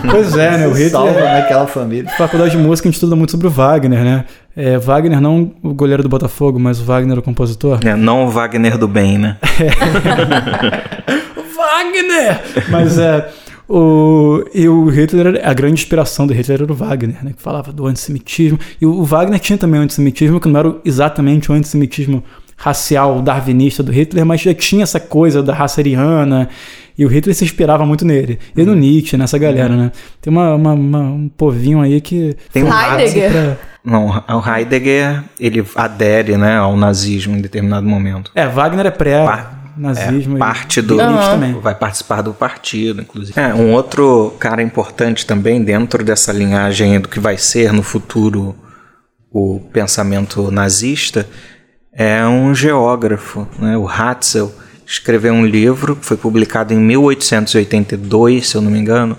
[0.09, 0.67] Pois é, né?
[0.69, 0.91] O Hitler.
[0.91, 2.09] Salva naquela família.
[2.17, 4.25] Faculdade de música a gente estuda muito sobre o Wagner, né?
[4.61, 7.79] É, Wagner não o goleiro do Botafogo, mas o Wagner o compositor.
[7.85, 9.37] É, não o Wagner do bem, né?
[11.57, 12.41] Wagner!
[12.71, 13.29] Mas é.
[13.69, 17.33] O, e o Hitler, a grande inspiração do Hitler era o Wagner, né?
[17.37, 18.59] Que falava do antissemitismo.
[18.81, 22.25] E o, Wagner tinha também o antissemitismo, que não era exatamente o antissemitismo
[22.57, 26.49] racial darwinista do Hitler, mas já tinha essa coisa da raça ariana.
[26.97, 28.39] E o Hitler se inspirava muito nele.
[28.57, 29.93] E no Nietzsche, nessa galera, né?
[30.21, 32.35] Tem uma, uma- uma- um povinho aí que.
[32.53, 33.31] Tem um Heidegger.
[33.31, 33.57] pra-
[33.89, 38.31] Não, o Heidegger, ele adere, né, ao nazismo em determinado momento.
[38.35, 40.35] É, Wagner é pré-nazismo.
[40.35, 40.97] É, e- parte do.
[41.63, 43.41] Vai participar do partido, inclusive.
[43.41, 48.55] É, um outro cara importante também dentro dessa linhagem do que vai ser no futuro
[49.31, 51.27] o pensamento nazista
[51.93, 53.77] é um geógrafo, né?
[53.77, 54.53] o Hatzel.
[54.87, 59.19] Escreveu um livro que foi publicado em 1882, se eu não me engano,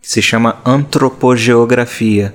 [0.00, 2.32] que se chama Antropogeografia.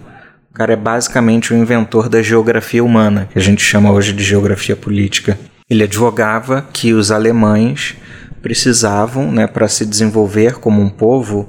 [0.58, 4.76] Cara é basicamente o inventor da geografia humana, que a gente chama hoje de geografia
[4.76, 5.38] política.
[5.70, 7.96] Ele advogava que os alemães
[8.41, 11.48] precisavam, né, para se desenvolver como um povo,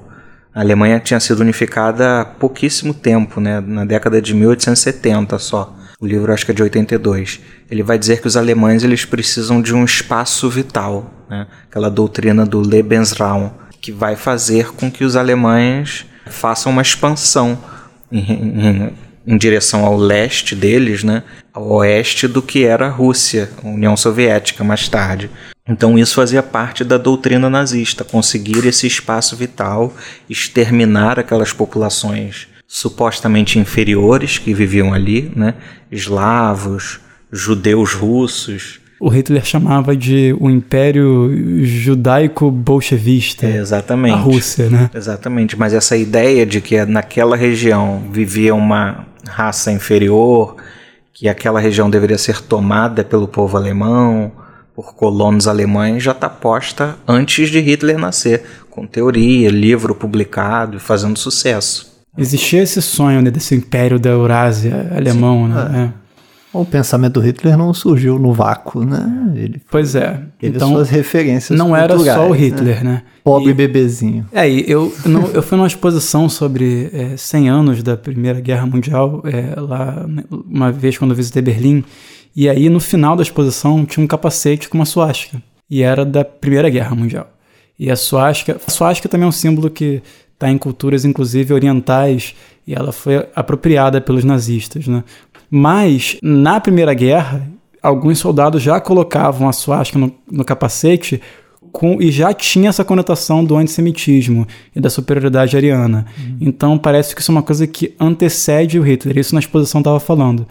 [0.55, 5.75] a Alemanha tinha sido unificada há pouquíssimo tempo, né, na década de 1870 só.
[5.99, 7.41] O livro acho que é de 82.
[7.71, 12.45] Ele vai dizer que os alemães eles precisam de um espaço vital, né, aquela doutrina
[12.45, 17.59] do Lebensraum, que vai fazer com que os alemães façam uma expansão
[18.11, 18.93] em, em-
[19.27, 23.95] em direção ao leste deles, né, ao oeste do que era a Rússia, a União
[23.95, 25.31] Soviética mais tarde.
[25.69, 29.95] Então isso fazia parte da doutrina nazista, conseguir esse espaço vital,
[30.31, 35.55] exterminar aquelas populações supostamente inferiores que viviam ali, né,
[35.93, 41.31] eslavos, judeus russos, O Hitler chamava de o Império
[41.65, 43.47] Judaico-Bolchevista.
[43.47, 44.15] Exatamente.
[44.15, 44.91] A Rússia, né?
[44.93, 50.57] Exatamente, mas essa ideia de que naquela região vivia uma raça inferior,
[51.13, 54.33] que aquela região deveria ser tomada pelo povo alemão,
[54.75, 60.81] por colonos alemães, já está posta antes de Hitler nascer, com teoria, livro publicado e
[60.81, 61.99] fazendo sucesso.
[62.17, 65.93] Existia esse sonho né, desse Império da Eurásia alemão, né?
[65.95, 66.08] É.
[66.61, 69.33] O pensamento do Hitler não surgiu no vácuo, né?
[69.35, 70.21] Ele Pois é.
[70.39, 72.39] teve então, suas referências não era só o né?
[72.39, 73.03] Hitler, né?
[73.25, 74.27] Pobre E- bebezinho.
[74.33, 78.67] É, e eu, não- eu fui numa exposição sobre é, 100 anos da Primeira Guerra
[78.67, 81.85] Mundial, é, lá né, uma vez quando eu visitei Berlim,
[82.35, 86.25] e aí no final da exposição tinha um capacete com uma suástica, e era da
[86.25, 87.29] Primeira Guerra Mundial.
[87.79, 90.03] E a suástica, a suástica também é um símbolo que
[90.35, 92.35] está em culturas, inclusive orientais,
[92.67, 95.03] e ela foi apropriada pelos nazistas, né?
[95.51, 97.49] Mas na Primeira Guerra,
[97.83, 101.21] alguns soldados já colocavam a suástica no, no capacete
[101.73, 106.07] com, e já tinha essa conotação do antissemitismo e da superioridade ariana.
[106.41, 109.19] Então parece que isso é uma coisa que antecede o Hitler.
[109.19, 110.47] Isso na exposição estava falando.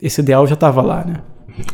[0.00, 1.16] Esse ideal já estava lá, né?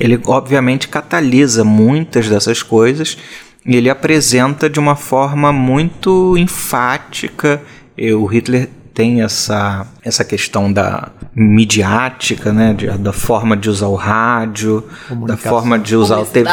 [0.01, 3.19] Ele obviamente catalisa muitas dessas coisas
[3.67, 7.63] e ele apresenta de uma forma muito enfática.
[7.97, 13.89] E o Hitler tem essa, essa questão da midiática, né, de- da forma de usar
[13.89, 14.85] o rádio,
[15.27, 16.47] da forma de usar o TV.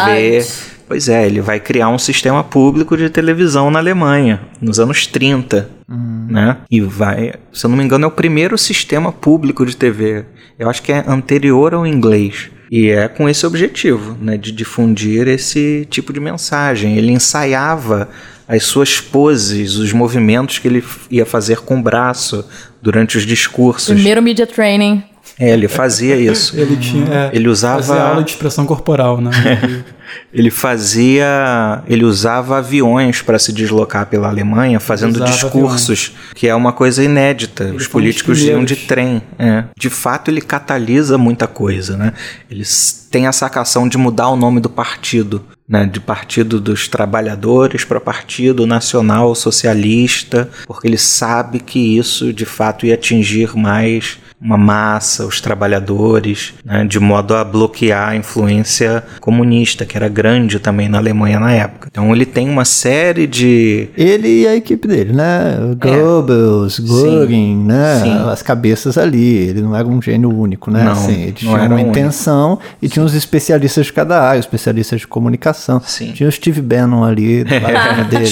[0.88, 5.70] Pois é, ele vai criar um sistema público de televisão na Alemanha, nos anos 30.
[5.88, 6.58] Né?
[6.70, 10.26] E vai, se eu não me engano, é o primeiro sistema público de TV.
[10.58, 12.50] Eu acho que é anterior ao inglês.
[12.70, 16.96] E é com esse objetivo, né, de difundir esse tipo de mensagem.
[16.98, 18.08] Ele ensaiava
[18.56, 22.46] as suas poses, os movimentos que ele ia fazer com o braço
[22.82, 23.94] durante os discursos.
[23.94, 25.04] Primeiro media training.
[25.40, 26.56] É, ele fazia isso.
[26.60, 27.06] Ele tinha.
[27.12, 29.32] é, Ele usava- fazia aula de expressão corporal, né?
[30.34, 31.82] Ele fazia.
[31.88, 37.04] Ele usava aviões para se deslocar pela Alemanha fazendo Usava discursos, que é uma coisa
[37.04, 37.74] inédita.
[37.76, 39.22] Os políticos iam de trem.
[39.40, 39.64] é.
[39.78, 42.14] De fato, ele catalisa muita coisa, né?
[42.50, 45.44] Eles têm a sacação de mudar o nome do partido.
[45.72, 52.44] Né, de Partido dos Trabalhadores para Partido Nacional Socialista, porque ele sabe que isso de
[52.44, 59.04] fato ia atingir mais uma massa, os trabalhadores, né, de modo a bloquear a influência
[59.20, 61.88] comunista, que era grande também na Alemanha na época.
[61.92, 63.90] Então ele tem uma série de.
[63.96, 65.58] Ele e a equipe dele, né?
[65.80, 67.98] Goebbels, Göring, né?
[67.98, 68.00] É.
[68.04, 68.30] Sim.
[68.32, 69.22] As cabeças ali.
[69.50, 70.84] Ele não era um gênio único, né?
[70.86, 71.90] Não, assim, ele não tinha era uma único.
[71.92, 75.80] intenção e tinha uns especialistas de cada área, especialistas de comunicação.
[75.86, 76.14] Sim.
[76.14, 77.44] Tinha o Steve Bannon ali,
[78.10, 78.32] dele,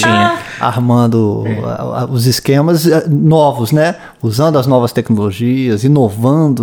[0.60, 3.94] armando a- os esquemas eh, novos, né?
[4.22, 5.99] Usando as novas tecnologias, inovando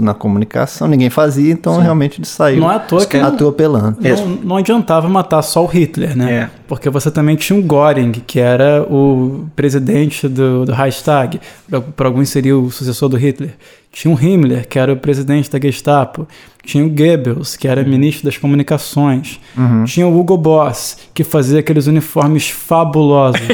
[0.01, 0.87] na comunicação.
[0.87, 3.97] Ninguém fazia, então realmente ele saiu Não é à toa que- atropelando.
[3.99, 6.31] Não, não adiantava matar só o Hitler, né?
[6.33, 6.49] É.
[6.67, 11.39] Porque você também tinha o Göring, que era o presidente do, do Reichstag,
[11.95, 13.55] para alguns seria o sucessor do Hitler.
[13.91, 16.27] Tinha o Himmler, que era o presidente da Gestapo.
[16.63, 19.39] Tinha o Goebbels, que era ministro das comunicações.
[19.85, 23.39] Tinha o Hugo Boss, que fazia aqueles uniformes fabulosos.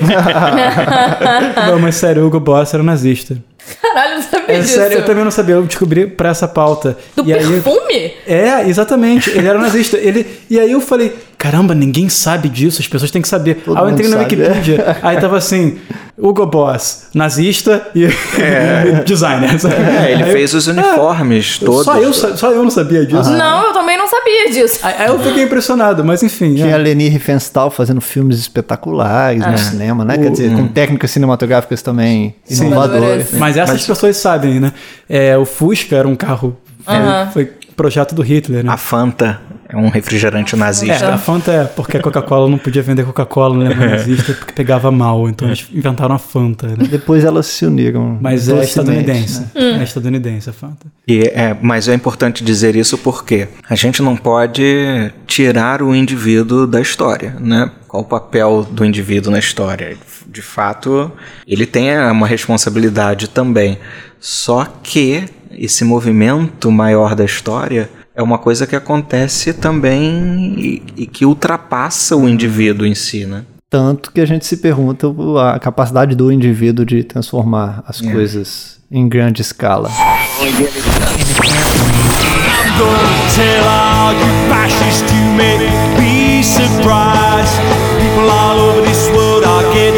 [1.68, 3.38] não, mas sério, o Hugo Boss era nazista.
[3.82, 4.76] Caralho, não sabia É disso.
[4.76, 6.98] sério, eu também não sabia, eu descobri pra essa pauta.
[7.16, 8.14] Do e aí, perfume?
[8.28, 9.30] é, exatamente.
[9.30, 9.98] Ele era nazista.
[9.98, 13.56] Ele, e aí eu falei, caramba, ninguém sabe disso, as pessoas têm que saber.
[13.66, 15.78] Todo aí eu entrei na sabe, Wikipedia, aí tava assim,
[16.18, 18.08] Hugo Boss, nazista e
[19.06, 19.60] designer.
[19.60, 19.76] sabe?
[19.76, 21.84] É, ele Aí- fez os uniformes todos.
[21.84, 23.30] Só eu, só eu não sabia disso.
[23.32, 24.80] Não, eu também não sabia disso.
[24.84, 26.56] Aí aí eu fiquei impressionado, mas enfim.
[26.56, 26.82] Tinha a é.
[26.82, 30.18] Leni Riefenstahl fazendo filmes espetaculares no cinema, né?
[30.18, 32.68] Quer dizer, com técnicas cinematográficas também Sim.
[32.68, 33.32] inovadoras.
[33.34, 34.72] Mas essas pessoas sabem, né?
[35.10, 36.56] É, o Fusca era um carro.
[36.88, 37.30] Aham.
[37.34, 38.72] Foi projeto do Hitler, né?
[38.72, 41.14] A Fanta é um refrigerante É, nazista.
[41.14, 44.92] a Fanta é porque a Coca-Cola não podia vender Coca-Cola no lema nazista porque pegava
[44.92, 46.88] mal, então eles inventaram a Fanta, né?
[46.90, 48.18] Depois elas se uniram.
[48.22, 49.42] Mas é estadunidense.
[49.56, 49.80] né?
[49.80, 50.86] É estadunidense a Fanta.
[51.08, 56.68] E é, mas é importante dizer isso porque a gente não pode tirar o indivíduo
[56.68, 57.72] da história, né?
[57.88, 59.98] Qual o papel do indivíduo na história?
[60.28, 61.12] De fato,
[61.48, 63.78] ele tem uma responsabilidade também.
[64.20, 65.26] Só que
[65.58, 72.16] esse movimento maior da história é uma coisa que acontece também e, e que ultrapassa
[72.16, 73.44] o indivíduo em si, né?
[73.70, 75.08] Tanto que a gente se pergunta
[75.52, 79.90] a capacidade do indivíduo de transformar as coisas em grande escala.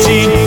[0.06, 0.45] gonna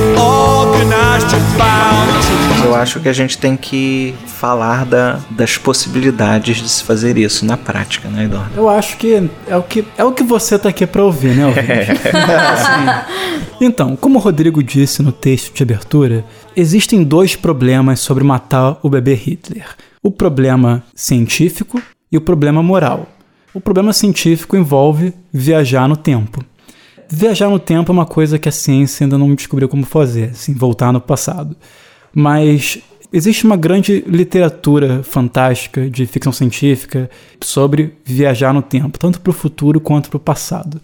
[2.69, 7.47] Eu acho que a gente tem que falar da, das possibilidades de se fazer isso
[7.47, 8.53] na prática, né, Eduardo?
[8.55, 11.47] Eu acho que é o que, é o que você tá aqui pra ouvir, né,
[11.47, 11.67] ouvinte?
[11.73, 13.39] Assim.
[13.61, 18.89] Então, como o Rodrigo disse no texto de abertura, existem dois problemas sobre matar o
[18.89, 19.67] bebê Hitler:
[20.01, 23.09] o problema científico e o problema moral.
[23.53, 26.45] O problema científico envolve viajar no tempo.
[27.09, 30.55] Viajar no tempo é uma coisa que a ciência ainda não descobriu como fazer, assim,
[30.55, 31.57] voltar no passado.
[32.15, 32.81] Mas
[33.13, 37.09] existe uma grande literatura fantástica de ficção científica
[37.41, 40.81] sobre viajar no tempo, tanto para o futuro quanto para o passado.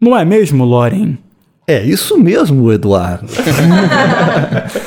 [0.00, 1.18] Não é mesmo, Loren?
[1.66, 3.26] É isso mesmo, Eduardo.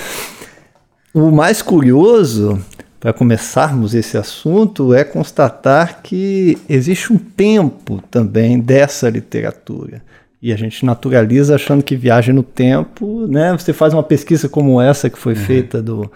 [1.13, 2.59] o mais curioso,
[2.99, 10.01] para começarmos esse assunto, é constatar que existe um tempo também dessa literatura.
[10.43, 13.53] E a gente naturaliza achando que viagem no tempo, né?
[13.58, 16.12] Você faz uma pesquisa como essa que foi feita do,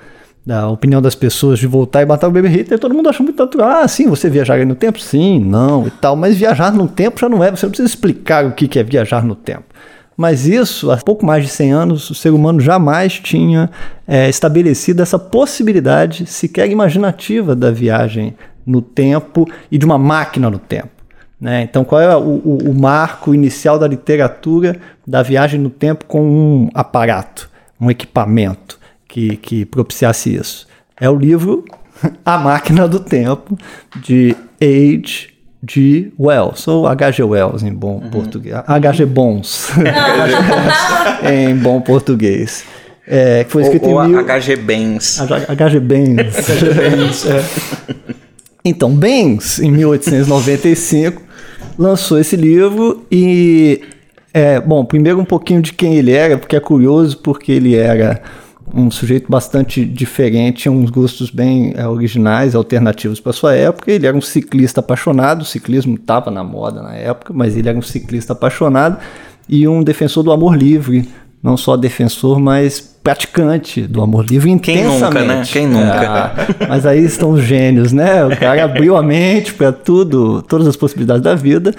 [0.46, 3.42] da opinião das pessoas de voltar e matar o Baby Hitler, todo mundo acha muito
[3.42, 3.70] natural.
[3.70, 5.00] Ah, sim, você viajar no tempo?
[5.00, 6.18] Sim, não e tal.
[6.18, 8.84] Mas viajar no tempo já não é, você não precisa explicar o que que é
[8.84, 9.64] viajar no tempo.
[10.18, 13.70] Mas isso, há pouco mais de 100 anos, o ser humano jamais tinha
[14.06, 18.36] é, estabelecido essa possibilidade sequer imaginativa da viagem
[18.66, 20.97] no tempo e de uma máquina no tempo.
[21.40, 21.62] Né?
[21.64, 26.22] Então, qual é o, o- o marco inicial da literatura da viagem no tempo com
[26.22, 30.68] um aparato, um equipamento que, que propiciasse isso?
[31.00, 31.64] É o livro
[32.26, 33.58] A Máquina do Tempo,
[34.04, 35.36] de H.
[35.68, 36.12] G.
[36.20, 37.24] Wells, ou H.G.
[37.24, 38.56] Wells em bom português.
[38.68, 39.06] H.G.
[39.08, 39.70] Bons,
[41.30, 42.64] em bom português.
[43.08, 44.20] É, que foi Ou, escrito ou em mil...
[44.24, 45.20] HG Benz.
[45.48, 45.80] H.G.
[45.80, 47.26] Benz.
[48.64, 51.22] Então, Benz, em 1895,
[51.78, 53.82] lançou esse livro e,
[54.34, 58.22] é, bom, primeiro um pouquinho de quem ele era, porque é curioso, porque ele era
[58.74, 63.92] um sujeito bastante diferente, tinha uns gostos bem é, originais, alternativos para sua época.
[63.92, 67.78] Ele era um ciclista apaixonado, o ciclismo estava na moda na época, mas ele era
[67.78, 68.98] um ciclista apaixonado
[69.48, 71.08] e um defensor do amor livre.
[71.42, 75.44] Não só defensor, mas praticante do amor livre Quem nunca, né?
[75.50, 76.34] Quem nunca?
[76.36, 76.36] Ah,
[76.68, 78.26] mas aí estão os gênios, né?
[78.26, 81.74] O cara abriu a mente para tudo, todas as possibilidades da vida.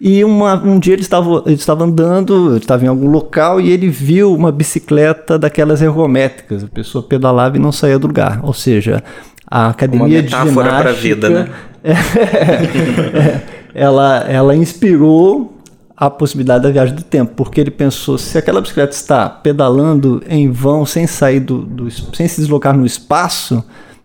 [0.00, 3.70] E uma- um dia ele estava, ele estava andando, ele estava em algum local e
[3.70, 6.64] ele viu uma bicicleta daquelas ergométricas.
[6.64, 8.40] A pessoa pedalava e não saía do lugar.
[8.42, 9.00] Ou seja,
[9.48, 11.48] a academia de metáfora pra ginástica, vida, né?
[11.84, 13.40] é,
[13.74, 15.53] ela, ela inspirou
[15.96, 20.50] a possibilidade da viagem do tempo, porque ele pensou, se aquela bicicleta está pedalando em
[20.50, 23.64] vão, sem sair do, do sem se deslocar no espaço,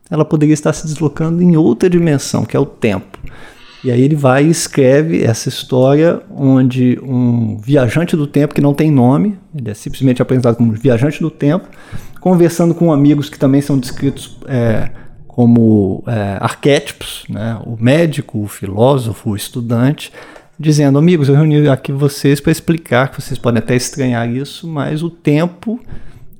[0.09, 3.17] ela poderia estar se deslocando em outra dimensão, que é o tempo.
[3.83, 8.73] E aí ele vai e escreve essa história onde um viajante do tempo que não
[8.73, 11.67] tem nome, ele é simplesmente apresentado como viajante do tempo,
[12.19, 14.89] conversando com amigos que também são descritos é,
[15.27, 17.57] como é, arquétipos, né?
[17.65, 20.11] o médico, o filósofo, o estudante,
[20.59, 25.01] dizendo, amigos, eu reuni aqui vocês para explicar que vocês podem até estranhar isso, mas
[25.01, 25.79] o tempo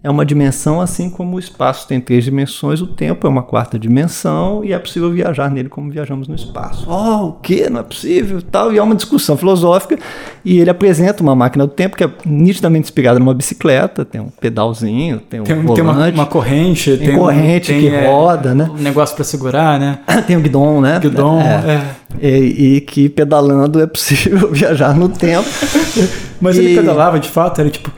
[0.02, 3.78] é uma dimensão, assim como o espaço tem três dimensões, o tempo é uma quarta
[3.78, 6.86] dimensão e é possível viajar nele como viajamos no espaço.
[6.90, 7.70] Oh, o que?
[7.70, 8.42] Não é possível?
[8.42, 9.98] Tal, e é uma discussão filosófica
[10.46, 14.30] e ele apresenta uma máquina do tempo que é nitidamente inspirada numa bicicleta, tem um
[14.30, 17.88] pedalzinho, tem um Tem, volante, tem uma, uma corrente, tem, tem, um- corrente tem, que
[17.90, 18.70] é, roda, né?
[18.74, 20.00] Um negócio pra segurar, né?
[20.26, 20.98] tem o guidon, né?
[21.00, 21.84] Guidon, é.
[22.22, 25.48] E, e que pedalando é possível viajar no tempo.
[26.40, 27.92] Mas E- ele pedalava de fato, era tipo.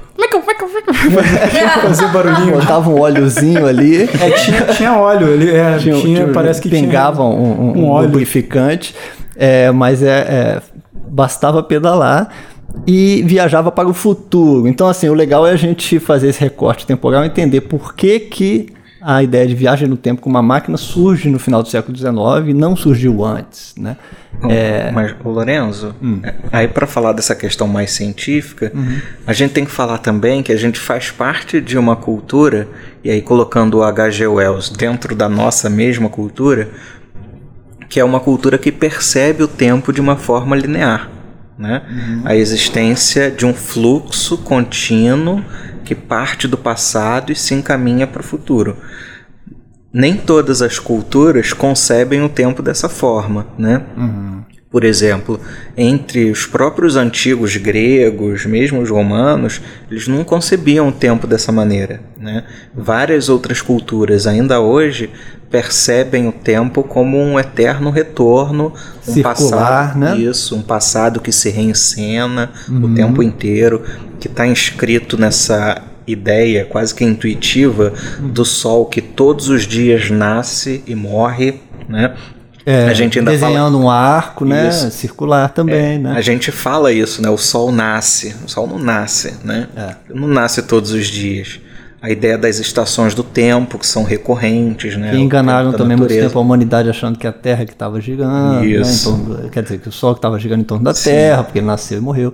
[0.94, 2.54] Fazer barulhinho.
[2.60, 4.04] Botava um óleozinho ali.
[4.04, 7.90] É, tinha, tinha óleo, ele é, tinha, tinha- parece que pingava um, um, um um
[7.90, 8.08] óleo.
[8.08, 8.96] lubrificante,
[9.36, 10.62] é, mas é, é,
[10.94, 12.30] bastava pedalar
[12.88, 14.68] e viajava para o futuro.
[14.68, 18.20] Então, assim, o legal é a gente fazer esse recorte temporal e entender por que,
[18.20, 18.68] que
[19.02, 22.14] a ideia de viagem no tempo com uma máquina surge no final do século XIX
[22.48, 23.98] e não surgiu antes, né?
[24.48, 28.72] É, Mas, Lorenzo, é, aí para falar dessa questão mais científica,
[29.26, 32.68] a gente tem que falar também que a gente faz parte de uma cultura,
[33.04, 34.28] e aí colocando o H.G.
[34.28, 36.70] Wells dentro da nossa mesma cultura,
[37.90, 41.10] que é uma cultura que percebe o tempo de uma forma linear.
[41.58, 41.82] Né?
[42.26, 45.44] A existência de um fluxo contínuo
[45.84, 48.78] que parte do passado e se encaminha para o futuro
[49.94, 53.84] nem todas as culturas concebem o tempo dessa forma, né?
[54.72, 55.38] Por exemplo,
[55.76, 59.62] entre os próprios antigos gregos, mesmo os romanos,
[59.92, 62.46] eles não concebiam o tempo dessa maneira, né?
[62.74, 65.10] Várias outras culturas ainda hoje
[65.50, 68.74] percebem o tempo como um eterno retorno,
[69.06, 69.34] um Circular,
[69.90, 70.18] passado, né?
[70.18, 73.84] isso, um passado que se reencena o tempo inteiro,
[74.22, 80.82] que está inscrito nessa ideia quase que intuitiva do sol que todos os dias nasce
[80.88, 82.16] e morre, né?
[82.66, 84.70] É, a gente ainda fala desenhando um arco, né?
[84.70, 84.90] Isso.
[84.92, 86.14] Circular também, né?
[86.16, 87.30] a gente fala isso, né?
[87.30, 89.68] O sol nasce, o sol não nasce, né?
[90.14, 91.60] Não nasce todos os dias.
[92.02, 95.12] A ideia das estações do tempo que são recorrentes, né?
[95.12, 98.66] Que enganaram também muito tempo a humanidade achando que a Terra que estava girando, né,
[98.66, 99.10] Isso.
[99.12, 101.60] torno do- quer dizer, que o Sol que estava girando em torno da Terra, porque
[101.60, 102.34] ele nasceu e morreu.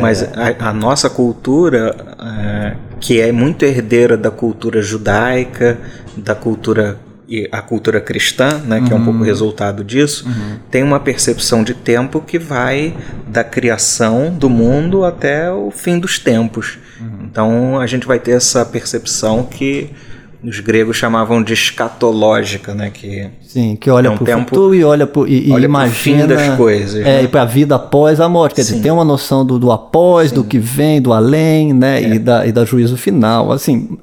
[0.00, 5.78] Mas a, a nossa cultura, é, que é muito herdeira da cultura judaica,
[6.16, 10.26] da cultura e a cultura cristã, né, que é um pouco resultado disso,
[10.70, 12.94] tem uma percepção de tempo que vai
[13.26, 16.78] da criação do mundo até o fim dos tempos.
[17.22, 19.90] Então a gente vai ter essa percepção que
[20.42, 24.48] os gregos chamavam de escatológica, né, que Sim, que olha É um para o tempo-
[24.50, 27.22] futuro e olha pro, e, e olha pro imagina fim das coisas, É, né?
[27.22, 28.56] e para a vida após a morte.
[28.56, 28.82] Quer dizer, Sim.
[28.82, 32.02] tem uma noção do, do após, do que vem, do além, né?
[32.02, 32.14] É.
[32.14, 33.50] E, da, e da juízo final.
[33.52, 33.96] Assim.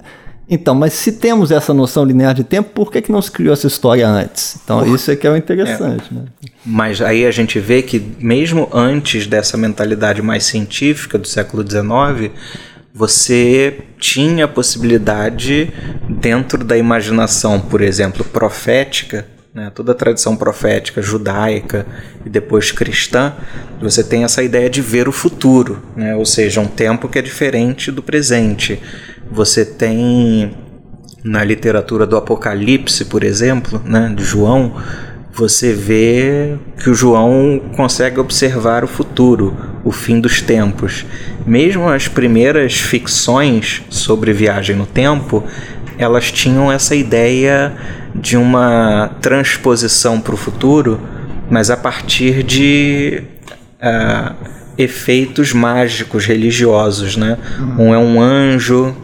[0.53, 3.53] Então, mas se temos essa noção linear de tempo, por que, que não se criou
[3.53, 4.57] essa história antes?
[4.61, 6.25] Então, isso é que é o interessante, né?
[6.65, 12.33] Mas aí a gente vê que mesmo antes dessa mentalidade mais científica do século XIX,
[12.93, 15.71] você tinha a possibilidade
[16.09, 21.85] dentro da imaginação, por exemplo, profética, né, toda a tradição profética judaica
[22.25, 23.33] e depois cristã,
[23.81, 27.21] você tem essa ideia de ver o futuro, né, ou seja, um tempo que é
[27.21, 28.81] diferente do presente.
[29.31, 30.51] Você tem
[31.23, 34.73] na literatura do Apocalipse, por exemplo, né, de João,
[35.33, 41.05] você vê que o João consegue observar o futuro, o fim dos tempos.
[41.45, 45.43] Mesmo as primeiras ficções sobre viagem no tempo,
[45.97, 47.73] elas tinham essa ideia
[48.13, 50.99] de uma transposição para o futuro,
[51.49, 53.23] mas a partir de
[53.81, 54.35] ah,
[54.77, 57.37] efeitos mágicos religiosos, né?
[57.77, 58.95] Um é um anjo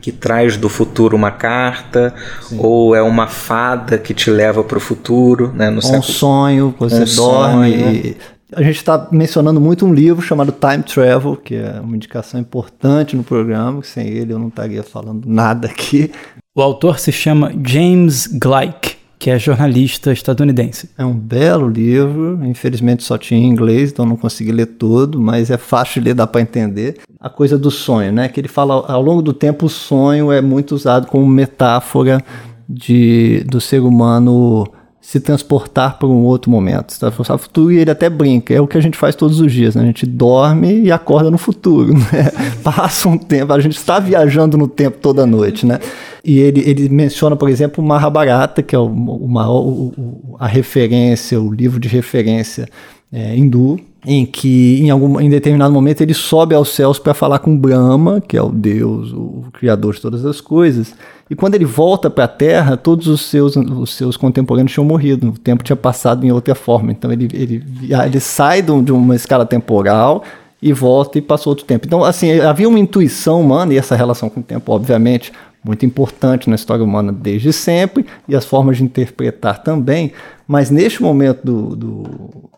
[0.00, 2.14] que traz do futuro uma carta,
[2.58, 5.70] ou é uma fada que te leva para o futuro, né?
[5.70, 7.70] No Um século sonho, você Um dorme.
[7.72, 7.92] sonho.
[7.94, 8.16] e-
[8.54, 13.16] A gente está mencionando muito um livro chamado Time Travel, que é uma indicação importante
[13.16, 16.10] no programa, que sem ele eu não estaria falando nada aqui.
[16.54, 20.90] O autor se chama James Gleick, que é jornalista estadunidense.
[20.98, 25.48] É um belo livro, infelizmente só tinha em inglês, então não consegui ler todo, mas
[25.48, 26.98] é fácil de ler, dá para entender.
[27.20, 28.28] A coisa do sonho, né?
[28.28, 32.20] Que ele fala ao longo do tempo o sonho é muito usado como metáfora
[32.68, 34.66] de, do ser humano
[35.02, 38.68] se transportar para um outro momento, para o futuro, e ele até brinca, é o
[38.68, 39.82] que a gente faz todos os dias, né?
[39.82, 42.30] A gente dorme e acorda no futuro, né?
[42.62, 45.80] Passa um tempo, a gente está viajando no tempo toda noite, né?
[46.24, 50.46] E ele, ele menciona, por exemplo, o Mahabharata, que é o, o maior, o- a
[50.46, 52.68] referência, o livro de referência
[53.12, 57.38] é, hindu, em que em, algum, em determinado momento ele sobe aos céus para falar
[57.38, 60.94] com Brahma, que é o Deus, o criador de todas as coisas.
[61.30, 65.28] E quando ele volta para a Terra, todos os seus, os seus contemporâneos tinham morrido,
[65.28, 66.90] o tempo tinha passado em outra forma.
[66.90, 67.64] Então ele, ele,
[68.04, 70.24] ele sai de um- uma escala temporal
[70.60, 71.86] e volta e passou outro tempo.
[71.86, 75.32] Então, assim, havia uma intuição humana, e essa relação com o tempo, obviamente,
[75.64, 80.12] muito importante na história humana desde sempre, e as formas de interpretar também,
[80.44, 82.02] Mas neste momento do, do,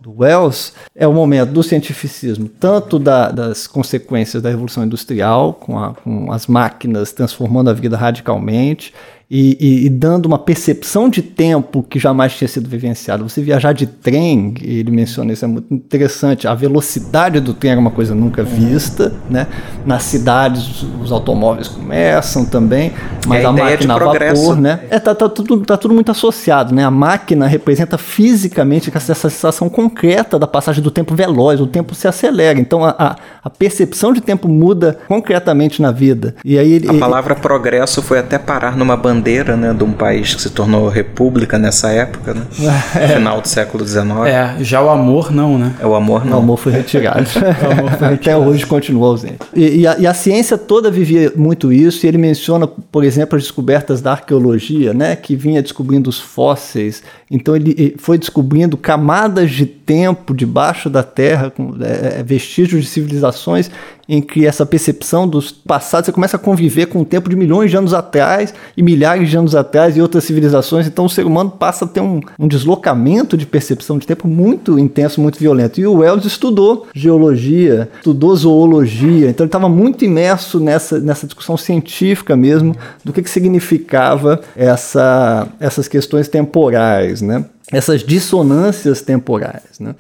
[0.01, 5.79] do Wells, é o momento do cientificismo, tanto da- das consequências da Revolução Industrial, com,
[5.79, 8.93] a- com as máquinas transformando a vida radicalmente,
[9.31, 13.23] e, e- e dando uma percepção de tempo que jamais tinha sido vivenciada.
[13.23, 16.47] Você viajar de trem, ele menciona isso, é muito interessante.
[16.47, 19.47] A velocidade do trem era uma coisa nunca vista, né?
[19.87, 22.93] Nas cidades os automóveis começam também,
[23.27, 24.81] mas a a, máquina a vapor, né?
[24.91, 26.85] É, tá, tá tudo, tá tudo muito associado, né?
[26.85, 32.07] A máquina representa fisicamente essa sensação concreta da passagem do tempo veloz, o tempo se
[32.09, 32.59] acelera.
[32.59, 36.35] Então a, a, a percepção de tempo muda concretamente na vida.
[36.45, 39.14] E aí ele, A palavra progresso foi até parar numa bandeira,
[39.57, 42.43] né, de um país que se tornou república nessa época, né?
[42.95, 43.09] É.
[43.09, 44.05] Final do século XIX.
[44.27, 45.75] É, já o amor não, né?
[45.81, 46.39] É o amor O não.
[46.39, 47.27] amor foi retirado.
[48.15, 49.39] Até hoje continua ausente.
[49.55, 53.37] E, e a, e a ciência toda vivia muito isso, e ele menciona, por exemplo,
[53.37, 57.03] as descobertas da arqueologia, né, que vinha descobrindo os fósseis.
[57.31, 63.71] Então ele foi descobrindo camadas de tempo debaixo da Terra, com eh, vestígios de civilizações
[64.09, 67.71] em que essa percepção dos passados, você começa a conviver com o tempo de milhões
[67.71, 71.51] de anos atrás e milhares de anos atrás e outras civilizações, então o ser humano
[71.51, 75.81] passa a ter um, um deslocamento de percepção de tempo muito intenso, muito violento.
[75.81, 81.57] E o Wells estudou geologia, estudou zoologia, então ele estava muito imerso nessa, nessa discussão
[81.57, 87.45] científica mesmo do que, que significava essa, essas questões temporais, né?
[87.73, 89.79] Essas dissonâncias temporais.
[89.81, 89.95] Né?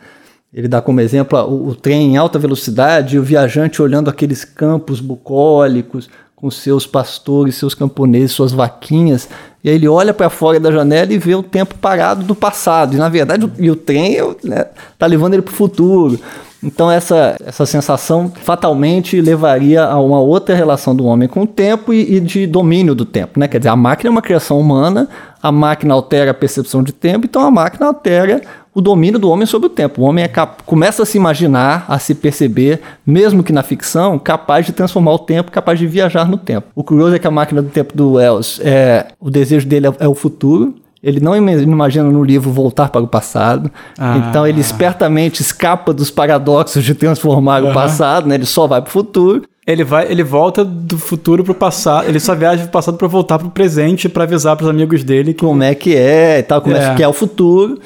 [0.53, 4.45] Ele dá como exemplo o, o trem em alta velocidade e o viajante olhando aqueles
[4.45, 9.29] campos bucólicos com seus pastores, seus camponeses, suas vaquinhas,
[9.65, 12.95] e aí ele olha para fora da janela e vê o tempo parado do passado.
[12.95, 14.67] E na verdade, o, e o trem né,
[14.99, 16.21] tá levando ele para o futuro.
[16.62, 21.93] Então essa, essa sensação fatalmente levaria a uma outra relação do homem com o tempo
[21.93, 23.49] e, e de domínio do tempo, né?
[23.49, 25.09] Quer dizer, a máquina é uma criação humana,
[25.43, 28.41] a máquina altera a percepção de tempo, então a máquina altera
[28.75, 30.03] o domínio do homem sobre o tempo.
[30.03, 30.29] O homem é
[30.67, 35.19] começa a se imaginar, a se perceber, mesmo que na ficção, capaz de transformar o
[35.19, 36.67] tempo, capaz de viajar no tempo.
[36.75, 39.93] O curioso é que a máquina do tempo do Wells, é, o desejo dele é,
[40.01, 40.75] é o futuro.
[41.03, 43.71] Ele não ima- imagina no livro voltar para o passado.
[43.99, 44.17] Ah.
[44.17, 48.37] Então ele espertamente escapa dos paradoxos de transformar o passado, né?
[48.37, 49.43] Ele só vai para o futuro.
[49.67, 53.39] Ele vai, ele volta do futuro pro passado, ele só viaja do passado pra voltar
[53.39, 56.75] pro presente pra avisar pros amigos dele que como é que é e tal, como
[56.77, 56.95] é, É.
[56.95, 57.79] que é o futuro.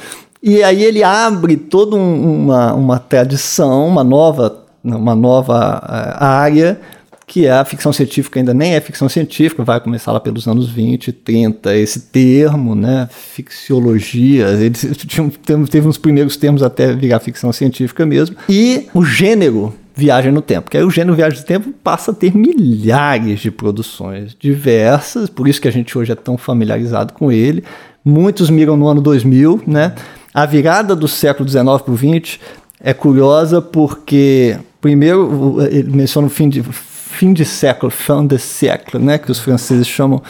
[0.43, 6.81] E aí ele abre toda um- uma, uma tradição, uma nova, uma nova eh, área,
[7.29, 11.13] que a ficção científica, ainda nem é ficção científica, vai começar lá pelos anos 20,
[11.13, 14.73] 30, esse termo, né, fixiologia, ele
[15.71, 20.71] teve uns primeiros termos até virar ficção científica mesmo, e o gênero Viagem no Tempo,
[20.71, 25.47] que aí o gênero Viagem no Tempo passa a ter milhares de produções diversas, por
[25.47, 27.65] isso que a gente hoje é tão familiarizado com ele.
[28.05, 29.93] Muitos miram no ano 2000, né?
[30.33, 32.39] A virada do século XIX para o XX
[32.81, 36.63] é curiosa porque, primeiro, ele menciona o fim de,
[37.09, 39.19] fim de século, fin de siècle, né?
[39.19, 40.23] Que os franceses chamam.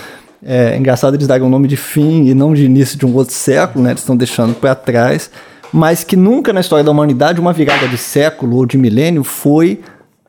[0.42, 3.34] É engraçado eles darem o nome de fim e não de início de um outro
[3.34, 3.90] século, né?
[3.90, 5.30] Eles estão deixando para trás
[5.72, 9.80] mas que nunca na história da humanidade uma virada de século ou de milênio foi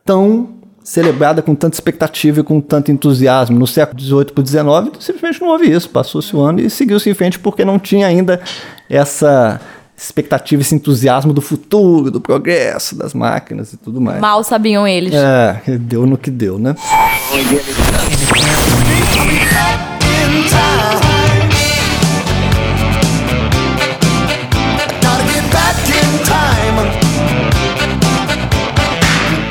[0.04, 0.50] tão
[0.84, 3.58] celebrada com tanta expectativa e com tanto entusiasmo.
[3.58, 5.90] No século XVIII para XIX, simplesmente não houve isso.
[5.90, 8.42] Passou-se o ano e seguiu-se em frente porque não tinha ainda
[8.90, 9.62] essa
[10.04, 14.20] expectativa, esse entusiasmo do futuro, do progresso, das máquinas e tudo mais.
[14.20, 15.14] Mal sabiam eles.
[15.14, 16.76] É, deu no que deu, né?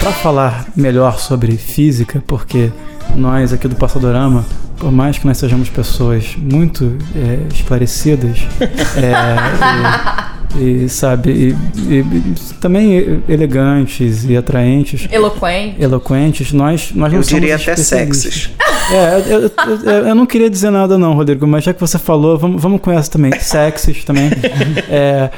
[0.01, 2.73] Pra falar melhor sobre física, porque
[3.15, 4.45] nós aqui do Passadorama,
[4.79, 8.39] por mais que nós sejamos pessoas muito é, esclarecidas,
[8.97, 10.29] é,
[10.61, 15.77] e, sabe, e, e- também elegantes e atraentes, Eloquente.
[15.83, 18.51] eloquentes, nós, nós não Eu somos diria até sexys.
[18.91, 19.51] É, eu, eu-
[19.85, 22.81] eu- eu não queria dizer nada não, Rodrigo, mas já que você falou, vamos, vamos
[22.81, 24.31] com essa também, sexys também.
[24.91, 25.31] É,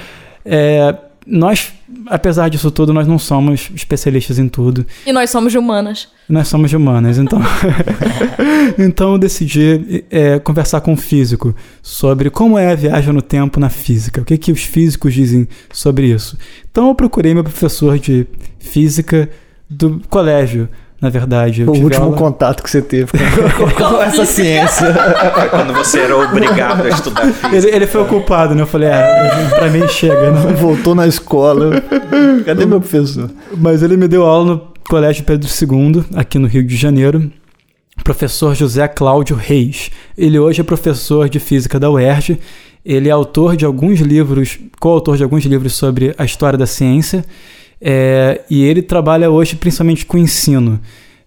[0.44, 0.94] é,
[1.26, 1.72] nós,
[2.06, 4.86] apesar disso tudo, nós não somos especialistas em tudo.
[5.06, 6.08] E nós somos humanas.
[6.28, 7.40] Nós somos humanas, então.
[8.78, 13.58] então eu decidi é, conversar com um físico sobre como é a viagem no tempo
[13.58, 14.20] na física.
[14.20, 16.38] O que, que os físicos dizem sobre isso.
[16.70, 18.26] Então eu procurei meu professor de
[18.58, 19.28] física
[19.68, 20.68] do colégio,
[21.00, 21.62] na verdade.
[21.62, 24.94] Eu O tive último aula- contato que você teve com, com essa ciência.
[25.34, 27.56] Foi quando você era obrigado a estudar física.
[27.56, 28.62] Ele, ele foi ocupado, né?
[28.62, 30.30] Eu falei, ah, pra mim chega.
[30.30, 30.52] Né?
[30.60, 31.82] Voltou na escola.
[32.44, 33.30] Cadê meu professor?
[33.56, 37.30] Mas ele me deu aula no Colégio Pedro II, aqui no Rio de Janeiro.
[38.04, 39.90] Professor José Cláudio Reis.
[40.16, 42.38] Ele hoje é professor de física da UERJ
[42.84, 47.22] Ele é autor de alguns livros, coautor de alguns livros sobre a história da ciência,
[47.80, 50.80] é, e ele trabalha hoje principalmente com ensino.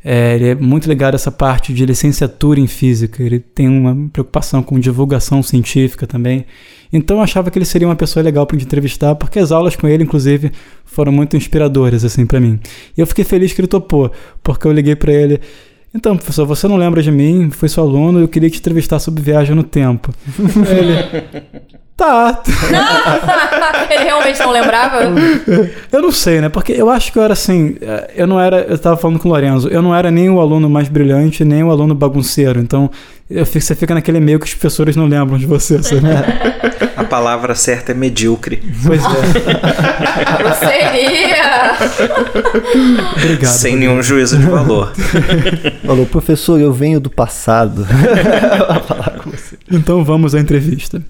[0.05, 3.23] É, ele é muito ligado a essa parte de licenciatura em física.
[3.23, 6.45] Ele tem uma preocupação com divulgação científica também.
[6.91, 9.87] Então eu achava que ele seria uma pessoa legal para entrevistar, porque as aulas com
[9.87, 10.51] ele, inclusive,
[10.85, 12.59] foram muito inspiradoras assim para mim.
[12.95, 14.11] E eu fiquei feliz que ele topou,
[14.43, 15.39] porque eu liguei para ele.
[15.95, 17.49] Então, professor, você não lembra de mim?
[17.51, 20.11] Fui seu aluno, eu queria te entrevistar sobre viagem no tempo.
[20.67, 21.31] Ele,
[21.95, 22.41] tá.
[23.91, 25.01] Ele realmente não lembrava?
[25.91, 26.49] Eu não sei, né?
[26.49, 27.77] Porque eu acho que eu era assim.
[27.79, 28.61] eh, Eu não era.
[28.61, 29.67] Eu tava falando com o Lorenzo.
[29.69, 32.59] Eu não era nem o aluno mais brilhante, nem o aluno bagunceiro.
[32.59, 32.89] Então,
[33.29, 36.01] eu fico- você fica naquele meio que os professores não lembram de você, sabe?
[37.13, 38.63] A palavra certa é medíocre.
[38.83, 39.05] Pois é.
[40.57, 41.77] Seria!
[43.15, 43.51] Obrigado.
[43.51, 44.91] sem nenhum juízo de valor.
[45.85, 47.85] Falou, professor, eu venho do passado.
[49.71, 51.03] Então vamos à entrevista.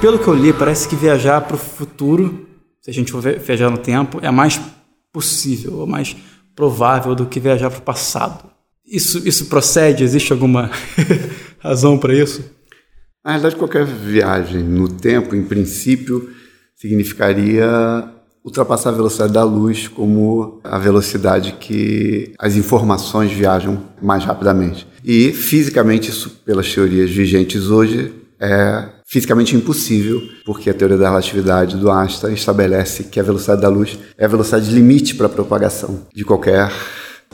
[0.00, 2.46] Pelo que eu li, parece que viajar para o futuro,
[2.80, 4.60] se a gente for vi- viajar no tempo, é mais
[5.12, 6.14] possível, ou mais
[6.54, 8.44] provável do que viajar para o passado.
[8.86, 10.02] Isso, isso procede?
[10.04, 10.70] Existe alguma
[11.60, 12.44] razão para isso?
[13.24, 16.28] Na realidade, qualquer viagem no tempo, em princípio,
[16.74, 17.64] significaria
[18.44, 24.88] ultrapassar a velocidade da luz como a velocidade que as informações viajam mais rapidamente.
[25.04, 31.76] E, fisicamente, isso, pelas teorias vigentes hoje, é fisicamente impossível, porque a teoria da relatividade
[31.76, 36.08] do Einstein estabelece que a velocidade da luz é a velocidade limite para a propagação
[36.12, 36.72] de qualquer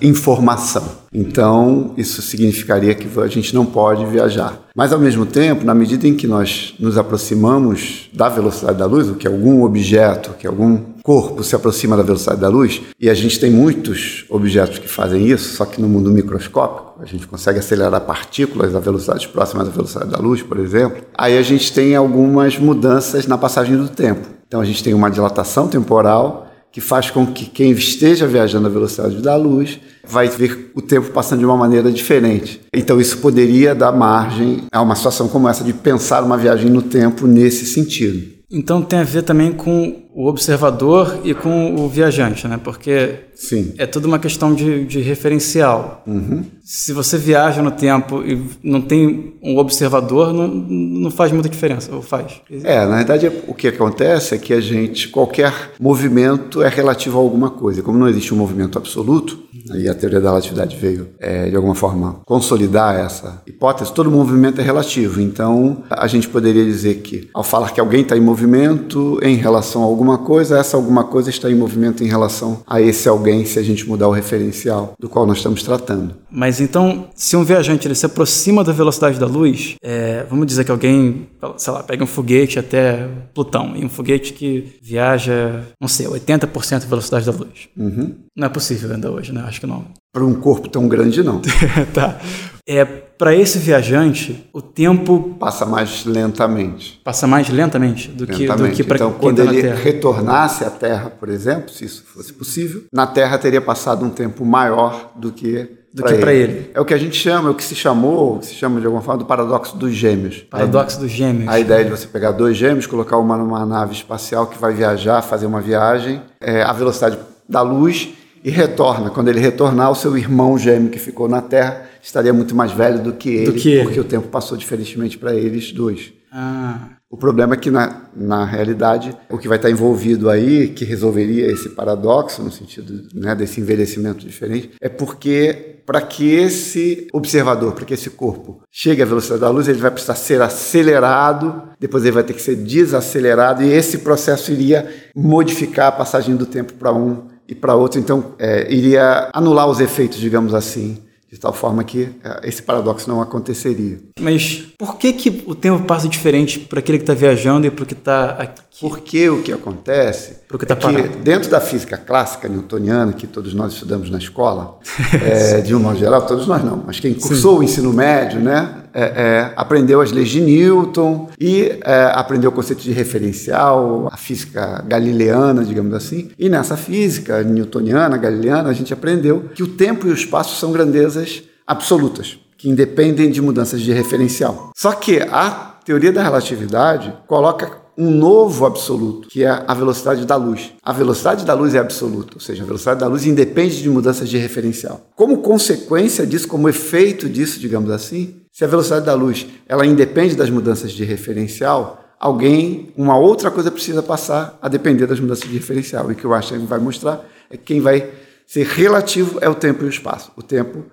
[0.03, 0.99] informação.
[1.13, 4.61] Então, isso significaria que a gente não pode viajar.
[4.75, 9.09] Mas, ao mesmo tempo, na medida em que nós nos aproximamos da velocidade da luz,
[9.09, 13.15] o que algum objeto, que algum corpo se aproxima da velocidade da luz, e a
[13.15, 17.59] gente tem muitos objetos que fazem isso, só que no mundo microscópico, a gente consegue
[17.59, 21.97] acelerar partículas a velocidades próximas da velocidade da luz, por exemplo, aí a gente tem
[21.97, 24.29] algumas mudanças na passagem do tempo.
[24.47, 28.71] Então, a gente tem uma dilatação temporal que faz com que quem esteja viajando à
[28.71, 32.61] velocidade da luz vai ver o tempo passando de uma maneira diferente.
[32.73, 36.83] Então isso poderia dar margem a uma situação como essa de pensar uma viagem no
[36.83, 38.39] tempo nesse sentido.
[38.51, 42.59] Então tem a ver também com o observador e com o viajante, né?
[42.63, 43.73] Porque Sim.
[43.79, 46.03] é tudo uma questão de, de referencial.
[46.05, 46.45] Uhum.
[46.65, 51.95] Se você viaja no tempo e não tem um observador, não, não faz muita diferença,
[51.95, 52.41] ou faz?
[52.65, 57.21] É, na verdade o que acontece é que a gente, qualquer movimento é relativo a
[57.21, 57.81] alguma coisa.
[57.81, 59.39] Como não existe um movimento absoluto,
[59.71, 64.61] aí a teoria da relatividade veio é, de alguma forma consolidar essa hipótese, todo movimento
[64.61, 65.21] é relativo.
[65.21, 69.83] Então a gente poderia dizer que ao falar que alguém está em movimento em relação
[69.83, 73.59] a alguma coisa, essa alguma coisa está em movimento em relação a esse alguém se
[73.59, 76.15] a gente mudar o referencial do qual nós estamos tratando.
[76.31, 80.65] Mas então, se um viajante ele se aproxima da velocidade da luz, é, vamos dizer
[80.65, 85.89] que alguém, sei lá, pega um foguete até Plutão, e um foguete que viaja, não
[85.89, 87.69] sei, 80% da velocidade da luz.
[87.77, 88.15] Uhum.
[88.37, 89.43] Não é possível ainda hoje, né?
[89.47, 89.85] Acho que não.
[90.19, 91.41] Para um corpo tão grande, não.
[91.95, 92.19] tá.
[92.67, 97.01] É, para esse viajante, o tempo Passa mais lentamente.
[97.05, 98.75] passa mais lentamente do que, do lentamente.
[98.75, 102.33] que para então, quem quando na ele retornasse à Terra, por exemplo, se isso fosse
[102.33, 106.73] possível, na Terra teria passado um tempo maior do que Do que pra ele.
[106.75, 108.81] É o que a gente chama, é o que se chamou, o que se chama
[108.81, 110.39] de alguma forma do paradoxo dos gêmeos.
[110.51, 111.49] Paradoxo dos gêmeos.
[111.49, 115.23] A ideia de você pegar dois gêmeos, colocar uma numa nave espacial que vai viajar,
[115.23, 117.17] fazer uma viagem, é, a velocidade
[117.49, 119.11] da luz e retorna.
[119.11, 123.03] Quando ele retornar, o seu irmão gêmeo que ficou na Terra estaria muito mais velho
[123.03, 123.83] do que ele, que ele.
[123.85, 126.13] porque o tempo passou diferentemente para eles dois.
[126.31, 130.85] Ah, O problema é que, na, na realidade, o que vai estar envolvido aí, que
[130.85, 137.73] resolveria esse paradoxo, no sentido né, desse envelhecimento diferente, é porque, para que esse observador,
[137.73, 142.05] para que esse corpo chegue à velocidade da luz, ele vai precisar ser acelerado, depois
[142.05, 144.87] ele vai ter que ser desacelerado, e esse processo iria
[145.17, 149.81] modificar a passagem do tempo para um e para outro, então é, iria anular os
[149.81, 150.99] efeitos, digamos assim,
[151.31, 153.99] de tal forma que é, esse paradoxo não aconteceria.
[154.21, 157.83] mas por que, que o tempo passa diferente para aquele que está viajando e para
[157.83, 158.81] o que está aqui?
[158.81, 161.09] Porque o que acontece Pro que tá é parado.
[161.11, 164.79] que dentro da física clássica newtoniana, que todos nós estudamos na escola,
[165.23, 168.77] é, de um modo geral, todos nós não, mas quem cursou o ensino médio, né,
[168.95, 174.17] é, é, aprendeu as leis de Newton e é, aprendeu o conceito de referencial, a
[174.17, 176.31] física galileana, digamos assim.
[176.39, 180.73] E nessa física newtoniana, galileana, a gente aprendeu que o tempo e o espaço são
[180.73, 184.73] grandezas absolutas, que independem de mudanças de referencial.
[184.75, 190.37] Só que a teoria da relatividade coloca um novo absoluto, que é a velocidade da
[190.37, 190.73] luz.
[190.85, 194.29] A velocidade da luz é absoluta, ou seja, a velocidade da luz independe de mudanças
[194.29, 195.05] de referencial.
[195.17, 200.37] Como consequência disso, como efeito disso, digamos assim, se a velocidade da luz ela independe
[200.37, 205.55] das mudanças de referencial, alguém, uma outra coisa precisa passar a depender das mudanças de
[205.55, 206.09] referencial.
[206.09, 208.11] E o que o Einstein vai mostrar é que quem vai
[208.47, 210.31] ser relativo é o tempo e o espaço.
[210.37, 210.85] O tempo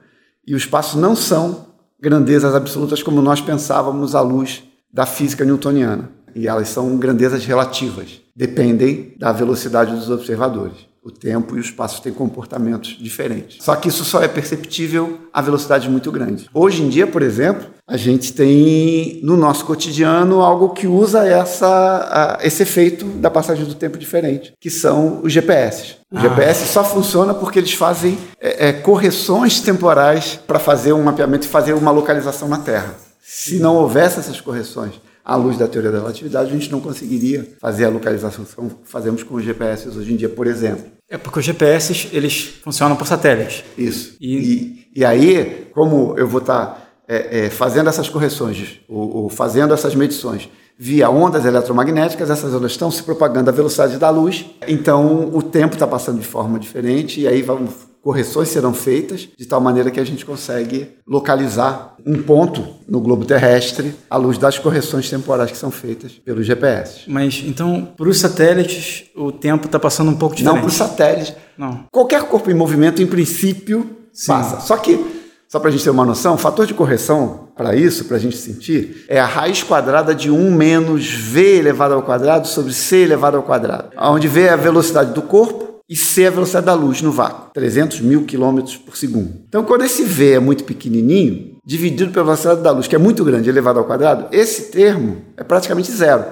[0.45, 1.67] e o espaço não são
[2.01, 6.09] grandezas absolutas como nós pensávamos à luz da física newtoniana.
[6.35, 10.93] E elas são grandezas relativas, dependem da velocidade dos observadores.
[11.01, 13.63] O tempo e o espaço têm comportamentos diferentes.
[13.63, 16.47] Só que isso só é perceptível a velocidades muito grandes.
[16.51, 22.39] Hoje em dia, por exemplo, a gente tem no nosso cotidiano algo que usa essa,
[22.41, 25.97] esse efeito da passagem do tempo diferente, que são os GPS.
[26.11, 26.21] O ah.
[26.21, 31.49] GPS só funciona porque eles fazem é, é, correções temporais para fazer um mapeamento e
[31.49, 32.95] fazer uma localização na Terra.
[33.21, 34.93] Se não houvesse essas correções,
[35.25, 38.53] à luz da teoria da relatividade, a gente não conseguiria fazer a localização que
[38.83, 40.85] fazemos com os GPS hoje em dia, por exemplo.
[41.09, 43.65] É porque os GPS eles funcionam por satélite.
[43.75, 44.15] Isso.
[44.21, 49.23] E, e, e aí, como eu vou estar tá, é, é, fazendo essas correções, ou,
[49.23, 50.47] ou fazendo essas medições
[50.77, 55.73] via ondas eletromagnéticas, essas ondas estão se propagando à velocidade da luz, então o tempo
[55.73, 57.73] está passando de forma diferente, e aí vamos
[58.05, 63.25] correções serão feitas de tal maneira que a gente consegue localizar um ponto no globo
[63.25, 67.01] terrestre à luz das correções temporais que são feitas pelos GPS.
[67.07, 70.53] Mas então, para os satélites, o tempo está passando um pouco diferente?
[70.53, 71.33] Não para os satélites.
[71.57, 71.85] Não.
[71.91, 74.27] Qualquer corpo em movimento, em princípio, Sim.
[74.27, 74.59] passa.
[74.59, 75.03] Só que
[75.47, 78.19] só para a gente ter uma noção, o fator de correção para isso, para a
[78.19, 82.97] gente sentir, é a raiz quadrada de 1 menos v elevado ao quadrado sobre c
[82.97, 83.89] elevado ao quadrado.
[83.97, 87.11] Onde v é a velocidade do corpo e c é a velocidade da luz no
[87.11, 89.31] vácuo, 300 mil quilômetros por segundo.
[89.47, 93.23] Então, quando esse v é muito pequenininho, dividido pela velocidade da luz, que é muito
[93.23, 96.25] grande, elevado ao quadrado, esse termo é praticamente zero.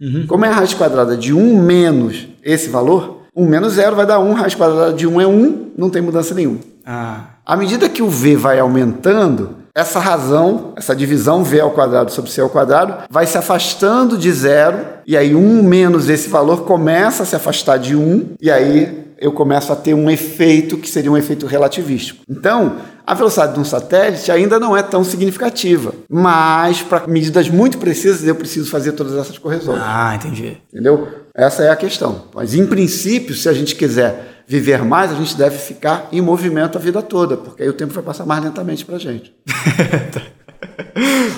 [0.00, 0.26] Uhum.
[0.26, 4.18] Como é a raiz quadrada de 1 menos esse valor, 1 menos zero vai dar
[4.18, 6.58] 1, raiz quadrada de 1 é 1, não tem mudança nenhuma.
[6.84, 7.36] Ah.
[7.44, 12.30] À medida que o v vai aumentando, essa razão, essa divisão v ao quadrado sobre
[12.30, 17.22] c ao quadrado, vai se afastando de zero, e aí 1 menos esse valor começa
[17.22, 21.12] a se afastar de 1, e aí eu começo a ter um efeito que seria
[21.12, 22.22] um efeito relativístico.
[22.28, 27.76] Então, a velocidade de um satélite ainda não é tão significativa, mas para medidas muito
[27.76, 29.80] precisas eu preciso fazer todas essas correções.
[29.82, 30.56] Ah, entendi.
[30.72, 31.08] Entendeu?
[31.34, 32.22] Essa é a questão.
[32.34, 36.76] Mas em princípio, se a gente quiser viver mais, a gente deve ficar em movimento
[36.76, 39.32] a vida toda, porque aí o tempo vai passar mais lentamente para a gente.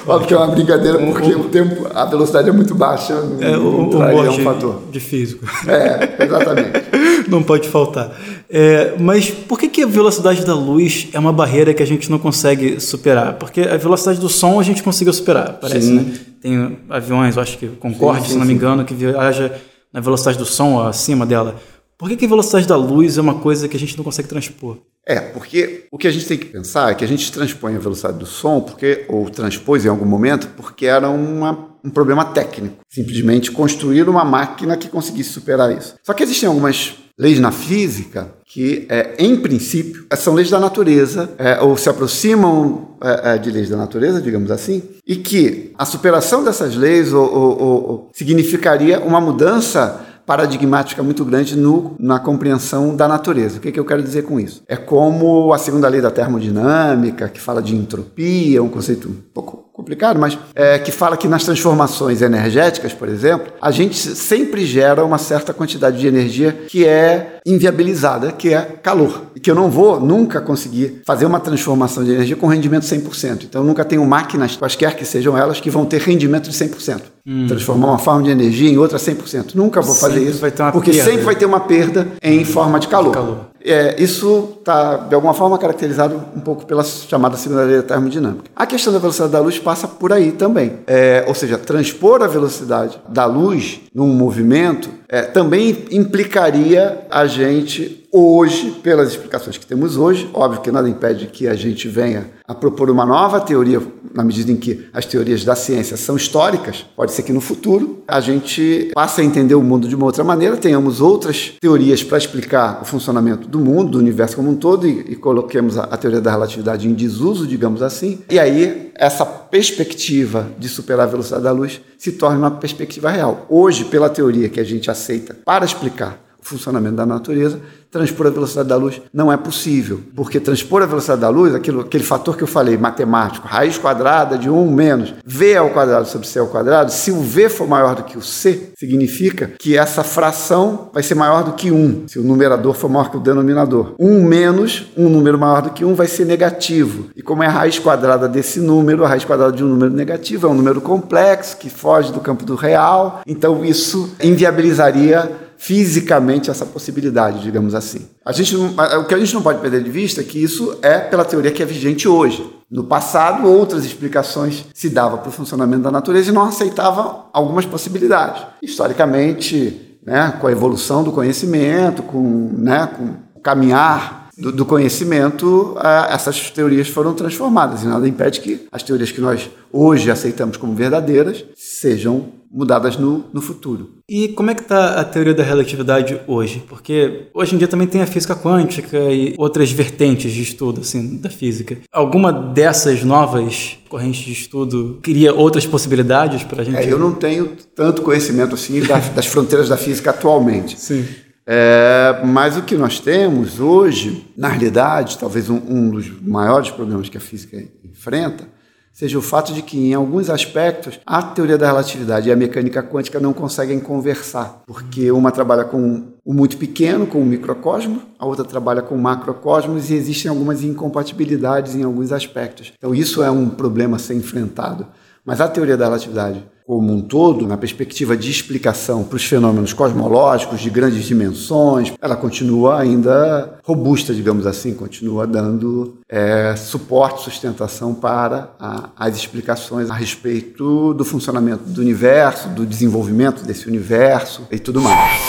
[0.07, 3.89] Óbvio que é uma brincadeira, porque o, tempo, a velocidade é muito baixa, é, o,
[3.89, 4.83] o é um fator.
[4.91, 5.47] De físico.
[5.69, 6.83] É, exatamente.
[7.29, 8.11] não pode faltar.
[8.51, 12.11] É, mas por que, que a velocidade da luz é uma barreira que a gente
[12.11, 13.35] não consegue superar?
[13.35, 15.95] Porque a velocidade do som a gente conseguiu superar, parece, sim.
[15.95, 16.13] né?
[16.41, 19.53] Tem aviões, eu acho que Concorde, sim, sim, se não me engano, que viaja
[19.93, 21.57] na velocidade do som acima dela.
[22.03, 24.27] Por que, que a velocidade da luz é uma coisa que a gente não consegue
[24.27, 24.79] transpor?
[25.07, 27.79] É, porque o que a gente tem que pensar é que a gente transpõe a
[27.79, 32.79] velocidade do som, porque ou transpôs em algum momento, porque era uma, um problema técnico.
[32.91, 35.95] Simplesmente construir uma máquina que conseguisse superar isso.
[36.03, 41.31] Só que existem algumas leis na física que, é, em princípio, são leis da natureza,
[41.39, 45.85] é, ou se aproximam é, é de leis da natureza, digamos assim, e que a
[45.85, 52.95] superação dessas leis ou, ou, ou, significaria uma mudança paradigmática muito grande no, na compreensão
[52.95, 53.59] da natureza.
[53.59, 54.62] O que, que eu quero dizer com isso?
[54.66, 59.62] É como a segunda lei da termodinâmica, que fala de entropia, um conceito um pouco
[59.73, 65.05] complicado, mas é, que fala que nas transformações energéticas, por exemplo, a gente sempre gera
[65.05, 69.23] uma certa quantidade de energia que é inviabilizada, que é calor.
[69.35, 73.45] E que eu não vou nunca conseguir fazer uma transformação de energia com rendimento 100%.
[73.45, 77.01] Então eu nunca tenho máquinas, quaisquer que sejam elas, que vão ter rendimento de 100%.
[77.27, 77.47] Hum.
[77.47, 79.55] Transformar uma forma de energia em outra 100%.
[79.55, 81.11] Nunca vou fazer sempre isso, porque perda.
[81.11, 83.11] sempre vai ter uma perda em forma de calor.
[83.11, 83.52] De calor.
[83.65, 88.45] É, isso está, de alguma forma, caracterizado um pouco pela chamada da termodinâmica.
[88.55, 90.81] A questão da velocidade da luz passa por aí também.
[90.87, 98.02] É, ou seja, transpor a velocidade da luz num movimento é, também implicaria a gente
[98.13, 102.55] hoje, pelas explicações que temos hoje, óbvio que nada impede que a gente venha a
[102.55, 103.81] propor uma nova teoria,
[104.13, 108.03] na medida em que as teorias da ciência são históricas, pode ser que no futuro
[108.07, 112.19] a gente passe a entender o mundo de uma outra maneira, tenhamos outras teorias para
[112.19, 115.97] explicar o funcionamento do mundo, do universo como um todo, e, e coloquemos a, a
[115.97, 121.45] teoria da relatividade em desuso, digamos assim, e aí essa perspectiva de superar a velocidade
[121.45, 123.47] da luz se torna uma perspectiva real.
[123.49, 128.68] Hoje, pela teoria que a gente aceita para explicar funcionamento da natureza, transpor a velocidade
[128.68, 132.43] da luz não é possível, porque transpor a velocidade da luz, aquilo, aquele fator que
[132.43, 136.90] eu falei, matemático, raiz quadrada de 1 menos v ao quadrado sobre c ao quadrado,
[136.90, 141.14] se o v for maior do que o c, significa que essa fração vai ser
[141.14, 143.95] maior do que 1, se o numerador for maior que o denominador.
[143.99, 147.11] 1 menos um número maior do que 1 vai ser negativo.
[147.14, 150.47] E como é a raiz quadrada desse número, a raiz quadrada de um número negativo
[150.47, 155.30] é um número complexo que foge do campo do real, então isso inviabilizaria
[155.63, 158.09] fisicamente essa possibilidade, digamos assim.
[158.27, 160.77] A gente não, o que a gente não pode perder de vista é que isso
[160.83, 162.45] é pela teoria que é vigente hoje.
[162.69, 167.65] No passado, outras explicações se davam para o funcionamento da natureza e não aceitavam algumas
[167.65, 168.43] possibilidades.
[168.61, 175.77] Historicamente, né, com a evolução do conhecimento, com, né, com o caminhar do, do conhecimento,
[176.09, 177.85] essas teorias foram transformadas.
[177.85, 183.25] E nada impede que as teorias que nós hoje aceitamos como verdadeiras sejam mudadas no,
[183.33, 183.91] no futuro.
[184.09, 186.63] E como é que está a teoria da relatividade hoje?
[186.69, 191.17] Porque hoje em dia também tem a física quântica e outras vertentes de estudo assim
[191.17, 191.79] da física.
[191.91, 196.77] Alguma dessas novas correntes de estudo cria outras possibilidades para a gente?
[196.77, 200.79] É, eu não tenho tanto conhecimento assim das, das fronteiras da física atualmente.
[200.79, 201.07] Sim.
[201.47, 207.09] É, mas o que nós temos hoje, na realidade, talvez um, um dos maiores problemas
[207.09, 208.47] que a física enfrenta,
[208.93, 212.82] seja o fato de que, em alguns aspectos, a teoria da relatividade e a mecânica
[212.82, 218.26] quântica não conseguem conversar, porque uma trabalha com o muito pequeno, com o microcosmo, a
[218.26, 222.72] outra trabalha com macrocosmos e existem algumas incompatibilidades em alguns aspectos.
[222.76, 224.86] Então, isso é um problema a ser enfrentado.
[225.24, 229.73] Mas a teoria da relatividade como um todo, na perspectiva de explicação para os fenômenos
[229.73, 237.95] cosmológicos de grandes dimensões, ela continua ainda robusta, digamos assim, continua dando é, suporte, sustentação
[237.95, 244.59] para a, as explicações a respeito do funcionamento do universo, do desenvolvimento desse universo e
[244.59, 245.21] tudo mais.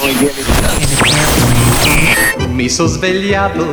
[2.49, 3.65] Mi so svegliato,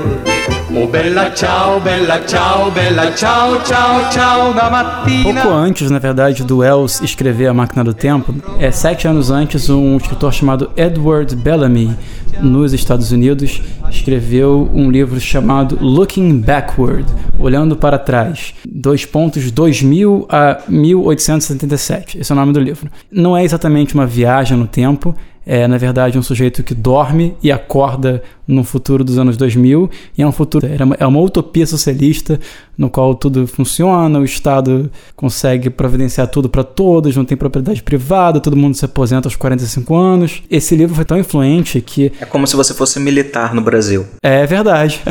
[0.75, 5.43] oh bella ciao, bella ciao, bella ciao, ciao, ciao da mattina.
[5.43, 9.69] Pouco antes, na verdade, do Wells escrever A Máquina do Tempo, é sete anos antes,
[9.69, 11.95] um escritor chamado Edward Bellamy,
[12.41, 17.05] nos Estados Unidos, escreveu um livro chamado Looking Backward,
[17.39, 22.19] Olhando para Trás, dois pontos 2000 a 1877.
[22.19, 22.91] Esse é o nome do livro.
[23.11, 25.15] Não é exatamente uma viagem no tempo,
[25.53, 30.23] é, na verdade, um sujeito que dorme e acorda no futuro dos anos 2000, e
[30.23, 30.65] é um futuro,
[30.97, 32.39] é uma utopia socialista
[32.79, 38.39] no qual tudo funciona, o Estado consegue providenciar tudo para todos, não tem propriedade privada,
[38.39, 40.41] todo mundo se aposenta aos 45 anos.
[40.49, 42.13] Esse livro foi tão influente que.
[42.21, 44.07] É como se você fosse militar no Brasil.
[44.23, 45.03] É verdade.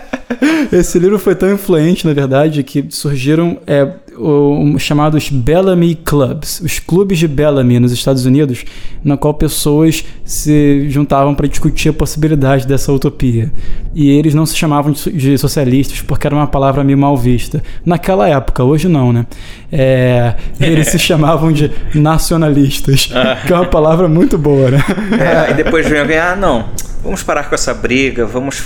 [0.70, 6.78] Esse livro foi tão influente, na verdade, que surgiram é, os chamados Bellamy Clubs, os
[6.78, 8.64] clubes de Bellamy nos Estados Unidos,
[9.02, 13.50] na qual pessoas se juntavam para discutir a possibilidade dessa utopia.
[13.94, 17.62] E eles não se chamavam de socialistas porque era uma palavra meio mal vista.
[17.84, 19.26] Naquela época, hoje não, né?
[19.72, 23.10] É, eles se chamavam de nacionalistas,
[23.46, 24.84] que é uma palavra muito boa, né?
[25.18, 26.66] É, e depois vem alguém, ah, não,
[27.02, 28.62] vamos parar com essa briga, vamos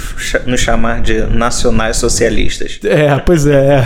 [0.47, 2.79] nos chamar de nacionais socialistas.
[2.85, 3.85] É, pois é,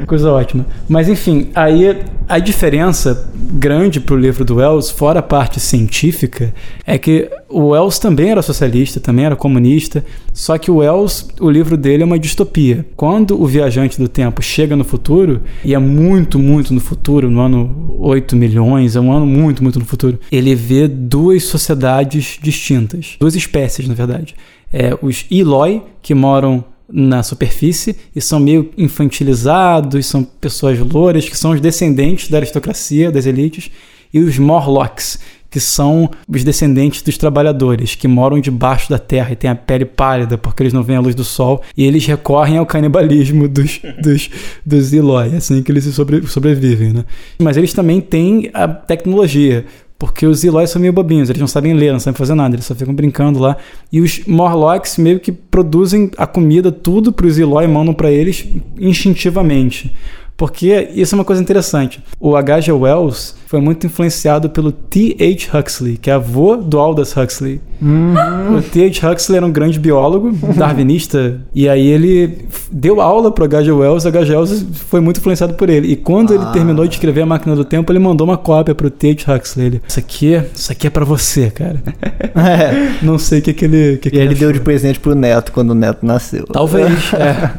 [0.00, 0.06] é.
[0.06, 0.66] coisa ótima.
[0.88, 6.54] Mas enfim, aí a diferença grande pro livro do Wells, fora a parte científica,
[6.86, 11.50] é que o Wells também era socialista, também era comunista, só que o Wells, o
[11.50, 12.86] livro dele é uma distopia.
[12.96, 17.40] Quando o viajante do tempo chega no futuro, e é muito, muito no futuro, no
[17.40, 23.16] ano 8 milhões, é um ano muito, muito no futuro, ele vê duas sociedades distintas,
[23.20, 24.34] duas espécies, na verdade.
[24.72, 31.36] É, os Eloi, que moram na superfície e são meio infantilizados, são pessoas louras que
[31.36, 33.70] são os descendentes da aristocracia, das elites,
[34.12, 35.18] e os Morlocks,
[35.50, 39.84] que são os descendentes dos trabalhadores, que moram debaixo da terra e têm a pele
[39.84, 43.80] pálida porque eles não veem a luz do sol, e eles recorrem ao canibalismo dos,
[44.02, 44.30] dos,
[44.64, 46.92] dos Eloy, assim que eles sobre, sobrevivem.
[46.92, 47.04] Né?
[47.38, 49.64] Mas eles também têm a tecnologia.
[49.98, 52.64] Porque os Eloy são meio bobinhos, eles não sabem ler, não sabem fazer nada, eles
[52.64, 53.56] só ficam brincando lá.
[53.90, 58.10] E os Morlocks meio que produzem a comida, tudo para os Eloy e mandam para
[58.10, 58.46] eles
[58.78, 59.92] instintivamente.
[60.38, 62.00] Porque isso é uma coisa interessante.
[62.20, 62.70] O H.G.
[62.70, 65.58] Wells foi muito influenciado pelo T.H.
[65.58, 67.60] Huxley, que é avô do Aldous Huxley.
[67.82, 68.58] Uhum.
[68.58, 69.10] O T.H.
[69.10, 73.72] Huxley era um grande biólogo, darwinista, e aí ele deu aula pro H.G.
[73.72, 74.32] Wells, o H.G.
[74.32, 75.88] Wells foi muito influenciado por ele.
[75.88, 76.36] E quando ah.
[76.36, 79.34] ele terminou de escrever A Máquina do Tempo, ele mandou uma cópia pro T.H.
[79.34, 79.66] Huxley.
[79.66, 81.82] Ele, isso aqui, isso aqui é para você, cara.
[82.38, 82.98] É.
[83.02, 83.98] Não sei o que, que ele...
[83.98, 86.44] Que e que ele, ele deu de presente pro neto quando o neto nasceu.
[86.44, 87.50] Talvez, é.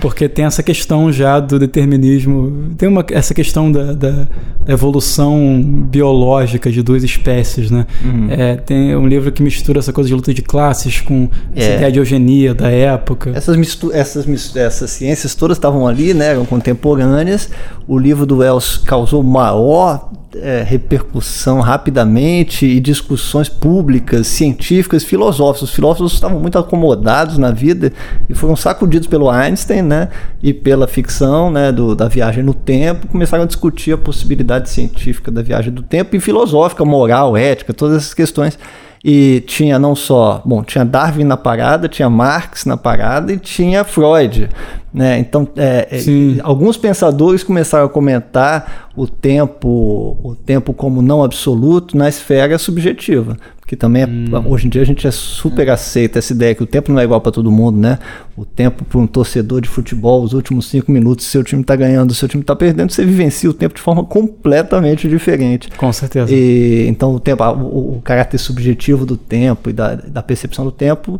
[0.00, 4.28] Porque tem essa questão já do determinismo, tem uma, essa questão da, da,
[4.66, 7.86] evolução biológica de duas espécies, né?
[8.04, 8.28] Uhum.
[8.30, 11.76] É, tem um livro que mistura essa coisa de luta de classes com essa É.
[11.76, 13.32] ideia de eugenia da época.
[13.34, 17.50] Essas, mistu essas, essas ciências todas estavam ali, né, eram contemporâneas.
[17.86, 25.68] O livro do Wells causou maior eh, repercussão rapidamente e discussões públicas, científicas, filosóficas.
[25.68, 27.92] Os filósofos estavam muito acomodados na vida
[28.30, 30.08] e foram sacudidos pelo Einstein, né,
[30.42, 33.06] e pela ficção, né, do, da viagem no tempo.
[33.08, 37.98] Começaram a discutir a possibilidade científica da viagem do tempo e filosófica, moral, ética, todas
[37.98, 38.58] essas questões.
[39.04, 43.82] E tinha não só, bom, tinha Darwin na parada, tinha Marx na parada e tinha
[43.82, 44.48] Freud,
[44.94, 45.18] né?
[45.18, 51.96] Então, é, é, alguns pensadores começaram a comentar o tempo, o tempo como não absoluto
[51.96, 53.36] na esfera subjetiva,
[53.72, 54.06] que também é,
[54.46, 57.04] hoje em dia a gente é super aceita essa ideia que o tempo não é
[57.04, 57.98] igual para todo mundo, né?
[58.36, 61.74] O tempo para um torcedor de futebol, os últimos cinco minutos, se seu time tá
[61.74, 65.70] ganhando, se seu time tá perdendo, você vivencia o tempo de forma completamente diferente.
[65.74, 66.30] Com certeza.
[66.30, 70.72] E, então o tempo, o, o caráter subjetivo do tempo e da, da percepção do
[70.72, 71.18] tempo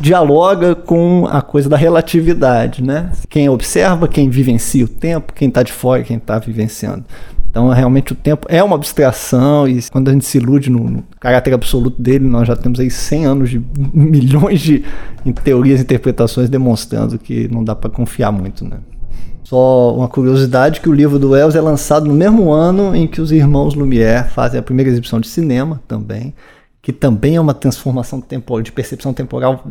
[0.00, 3.12] dialoga com a coisa da relatividade, né?
[3.28, 7.04] Quem observa, quem vivencia o tempo, quem está de fora, quem está vivenciando.
[7.54, 11.04] Então, realmente, o tempo é uma abstração e quando a gente se ilude no, no
[11.20, 13.62] caráter absoluto dele, nós já temos aí 100 anos de
[13.94, 14.82] milhões de
[15.44, 18.78] teorias e interpretações demonstrando que não dá para confiar muito, né?
[19.44, 23.20] Só uma curiosidade que o livro do Wells é lançado no mesmo ano em que
[23.20, 26.34] os irmãos Lumière fazem a primeira exibição de cinema também,
[26.82, 29.64] que também é uma transformação temporal, de percepção temporal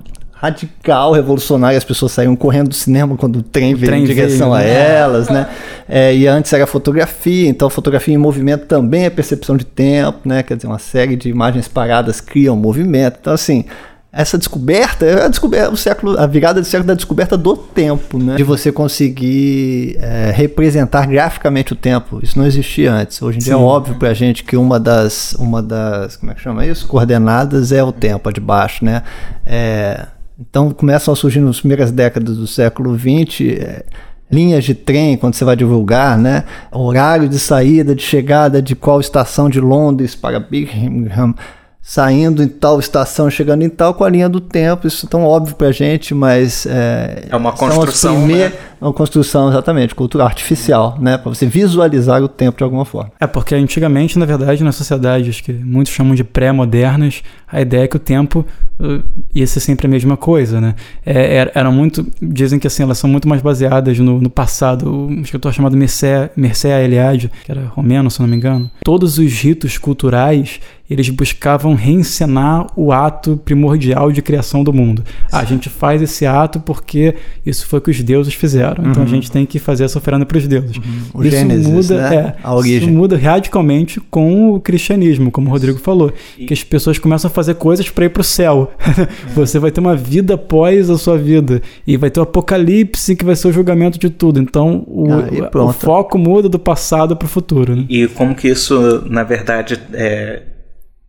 [0.43, 1.77] radical, revolucionária.
[1.77, 4.73] As pessoas saíram correndo do cinema quando o trem veio trem em direção veio, a
[4.73, 4.95] né?
[4.95, 5.47] elas, né?
[5.87, 10.43] É, e antes era fotografia, então fotografia em movimento também é percepção de tempo, né?
[10.43, 13.17] Quer dizer, uma série de imagens paradas criam movimento.
[13.21, 13.63] Então, assim,
[14.11, 18.19] essa descoberta é a, descoberta, o século, a virada do século da descoberta do tempo,
[18.19, 18.35] né?
[18.35, 22.19] De você conseguir é, representar graficamente o tempo.
[22.21, 23.21] Isso não existia antes.
[23.21, 23.63] Hoje em dia é Sim.
[23.63, 26.85] óbvio pra gente que uma das, uma das, como é que chama isso?
[26.85, 29.01] Coordenadas é o tempo, a de baixo, né?
[29.45, 30.05] É,
[30.39, 33.84] então começam a surgir nas primeiras décadas do século XX é,
[34.31, 36.43] linhas de trem, quando você vai divulgar, né?
[36.71, 41.36] Horário de saída, de chegada de qual estação de Londres para Birmingham,
[41.81, 44.88] saindo em tal estação, chegando em tal, com a linha do tempo.
[44.88, 46.65] Isso é tão óbvio pra gente, mas...
[46.65, 48.59] É, É uma construção, primeiras- né?
[48.84, 51.17] Uma construção, exatamente, cultural, artificial, né?
[51.17, 53.11] Para você visualizar o tempo de alguma forma.
[53.17, 57.88] É porque antigamente, na verdade, nas sociedades que muitos chamam de pré-modernas, a ideia é
[57.88, 58.45] que o tempo
[58.79, 59.01] uh,
[59.34, 60.75] ia ser sempre a mesma coisa, né?
[61.05, 64.91] É, era, era muito, dizem que assim, elas são muito mais baseadas no, no passado.
[64.91, 69.31] Um escritor chamado Mircea, Mircea Eliade, que era romeno, se não me engano, todos os
[69.31, 70.59] ritos culturais
[70.89, 75.03] eles buscavam reencenar o ato primordial de criação do mundo.
[75.31, 77.15] Ah, a gente faz esse ato porque
[77.45, 78.72] isso foi o que os deuses fizeram.
[78.82, 80.78] Então a gente tem que fazer essa oferenda para os deuses.
[81.13, 82.15] O isso Gênesis, muda, né?
[82.15, 82.78] é, A origem.
[82.80, 86.11] Isso muda radicalmente com o cristianismo, como o Rodrigo falou.
[86.38, 88.71] Que as pessoas começam a fazer coisas para ir para o céu.
[89.36, 91.61] Você vai ter uma vida após a sua vida.
[91.86, 94.39] E vai ter o apocalipse, que vai ser o julgamento de tudo.
[94.39, 97.76] Então o, Ah, e o foco muda do passado para o futuro.
[97.76, 97.86] Né?
[97.89, 100.41] E como que isso, na verdade, é,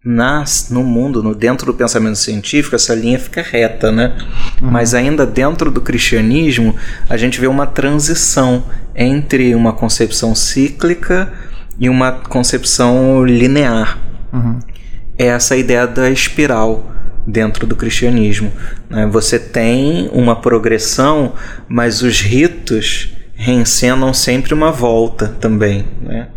[0.04, 4.14] nas, no mundo, no, dentro do pensamento científico, essa linha fica reta, né?
[4.60, 6.76] Mas ainda dentro do cristianismo,
[7.08, 11.32] a gente vê uma transição entre uma concepção cíclica
[11.78, 13.98] e uma concepção linear.
[15.16, 16.92] É essa ideia da espiral
[17.26, 18.52] dentro do cristianismo.
[18.90, 19.06] né?
[19.06, 21.32] Você tem uma progressão,
[21.66, 26.28] mas os ritos reencenam sempre uma volta também, né?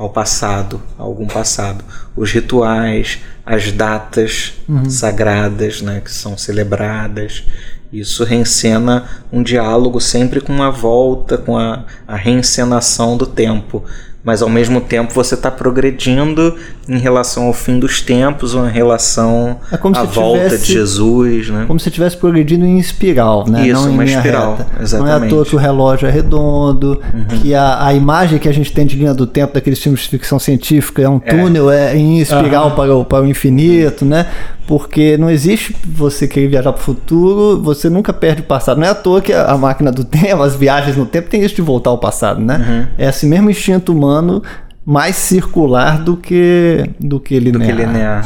[0.00, 1.84] Ao passado, a algum passado.
[2.16, 4.54] Os rituais, as datas
[4.88, 7.44] sagradas né, que são celebradas.
[7.92, 13.84] Isso reencena um diálogo sempre com uma volta, com a, a reencenação do tempo.
[14.22, 16.54] Mas ao mesmo tempo você está progredindo
[16.86, 20.72] em relação ao fim dos tempos ou em relação É como à volta tivesse- de
[20.74, 21.48] Jesus.
[21.48, 21.64] Né?
[21.66, 23.66] Como se estivesse progredindo em espiral, né?
[23.66, 24.66] Isso, não em uma espiral, reta.
[24.72, 25.22] Não é à exatamente.
[25.22, 25.28] Uhum.
[25.38, 27.00] toa que o relógio é redondo,
[27.40, 30.08] que a, a imagem que a gente tem de linha do tempo daqueles filmes de
[30.08, 34.26] ficção científica é um túnel é em espiral para, o, para o infinito, né?
[34.70, 38.78] Porque não existe você querer viajar para o futuro, você nunca perde o passado.
[38.78, 41.56] Não é à toa que a, máquina do tempo, as viagens no tempo, tem isso
[41.56, 42.56] de voltar ao passado, né?
[42.56, 42.86] Uhum.
[42.96, 44.40] É esse mesmo instinto humano
[44.86, 47.66] mais circular do que do que Do linear.
[47.66, 48.24] que linear.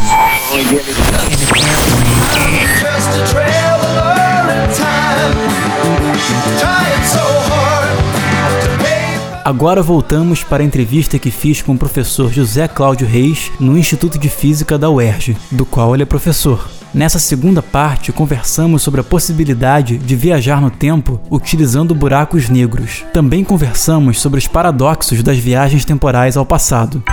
[9.45, 14.19] Agora voltamos para a entrevista que fiz com o professor José Cláudio Reis no Instituto
[14.19, 16.67] de Física da UERJ, do qual ele é professor.
[16.95, 23.05] Nessa segunda parte, conversamos sobre a possibilidade de viajar no tempo utilizando buracos negros.
[23.13, 27.05] Também conversamos sobre os paradoxos das viagens temporais ao passado.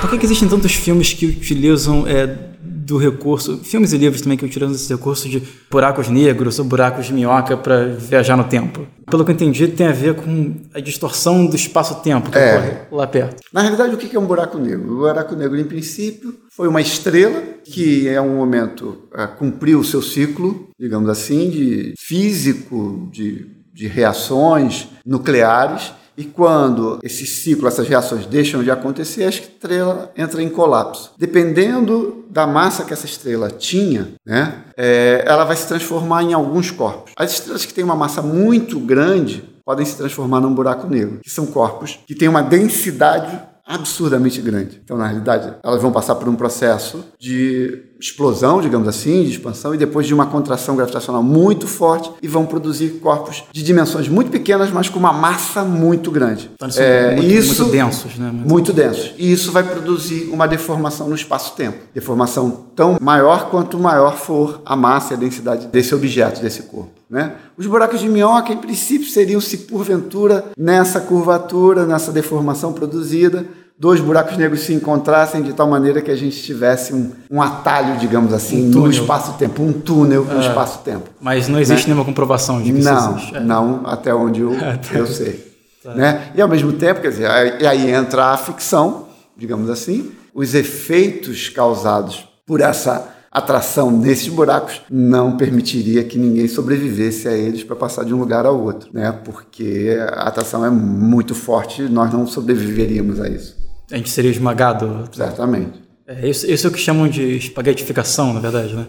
[0.00, 2.47] Por que, que existem tantos filmes que utilizam é,
[2.88, 7.04] do recurso, filmes e livros também que utilizam esse recurso de buracos negros ou buracos
[7.06, 8.86] de minhoca para viajar no tempo?
[9.10, 12.56] Pelo que eu entendi, tem a ver com a distorção do espaço-tempo que É.
[12.56, 13.42] ocorre lá perto.
[13.52, 14.90] Na realidade, o que é um buraco negro?
[14.90, 19.84] O buraco negro, em princípio, foi uma estrela que, em um momento, eh, cumpriu o
[19.84, 25.92] seu ciclo, digamos assim, de físico, de, de reações nucleares.
[26.18, 31.12] E quando esse ciclo, essas reações deixam de acontecer, a estrela entra em colapso.
[31.16, 36.72] Dependendo da massa que essa estrela tinha, né, eh, ela vai se transformar em alguns
[36.72, 37.12] corpos.
[37.16, 41.30] As estrelas que têm uma massa muito grande podem se transformar num buraco negro, que
[41.30, 44.80] são corpos que têm uma densidade absurdamente grande.
[44.82, 49.74] Então, na realidade, elas vão passar por um processo de explosão, digamos assim, de expansão,
[49.74, 54.30] e depois de uma contração gravitacional muito forte, e vão produzir corpos de dimensões muito
[54.30, 56.50] pequenas, mas com uma massa muito grande.
[56.54, 58.30] Então, É, muito, isso, muito densos, né?
[58.30, 59.12] Muito- muito densos.
[59.18, 61.78] E isso vai produzir uma deformação no espaço-tempo.
[61.94, 66.90] Deformação tão maior quanto maior for a massa e a densidade desse objeto, desse corpo.
[67.10, 67.32] Né?
[67.56, 73.46] Os buracos de minhoca, em princípio, seriam, se porventura, nessa curvatura, nessa deformação produzida,
[73.78, 77.96] dois buracos negros se encontrassem de tal maneira que a gente tivesse um, um atalho,
[77.98, 78.90] digamos assim, no túnel.
[78.90, 80.48] espaço-tempo, um túnel no É.
[80.48, 81.08] espaço-tempo.
[81.20, 81.94] Mas não existe Né?
[81.94, 83.36] nenhuma comprovação de que isso Não, existe.
[83.36, 83.40] É.
[83.40, 85.46] não, até onde eu, Até eu sei.
[85.82, 85.94] Tá.
[85.94, 86.32] Né?
[86.34, 89.06] E ao mesmo tempo, quer dizer, aí, aí entra a ficção,
[89.36, 97.28] digamos assim, os efeitos causados por essa atração nesses buracos não permitiria que ninguém sobrevivesse
[97.28, 99.12] a eles para passar de um lugar ao outro, né?
[99.24, 103.56] Porque a atração é muito forte e nós não sobreviveríamos a isso.
[103.90, 105.08] A gente seria esmagado.
[105.12, 105.82] Certamente.
[106.06, 108.86] É, isso, isso é o que chamam de espaguetificação, na verdade, né?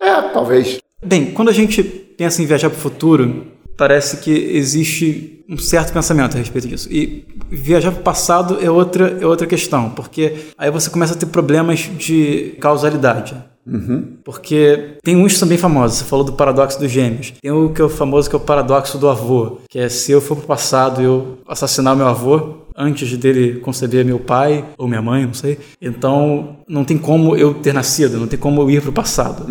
[0.00, 0.78] É, talvez.
[1.04, 3.46] Bem, quando a gente pensa em viajar para o futuro,
[3.76, 6.88] parece que existe um certo pensamento a respeito disso.
[6.90, 11.16] E viajar para o passado é outra, é outra questão, porque aí você começa a
[11.16, 13.34] ter problemas de causalidade.
[13.66, 14.16] Uhum.
[14.24, 15.98] Porque tem uns bem famosos.
[15.98, 17.32] Você falou do paradoxo dos gêmeos.
[17.40, 20.10] Tem o que é o famoso que é o paradoxo do avô, que é se
[20.10, 24.64] eu for pro passado e eu assassinar o meu avô antes dele conceber meu pai
[24.76, 25.58] ou minha mãe, não sei.
[25.80, 29.46] Então não tem como eu ter nascido, não tem como eu ir pro passado.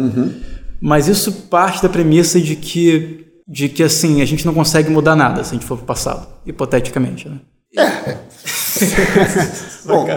[0.82, 5.16] Mas isso parte da premissa de que de que assim a gente não consegue mudar
[5.16, 7.40] nada se a gente for pro passado, hipoteticamente, né?
[9.86, 10.08] Bom,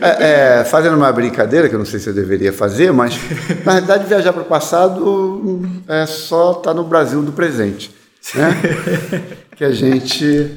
[0.00, 3.18] é, é, fazendo uma brincadeira, que eu não sei se eu deveria fazer, mas
[3.64, 7.94] na realidade viajar para o passado é só estar no Brasil do presente.
[8.34, 8.50] Né?
[9.58, 10.56] Que a gente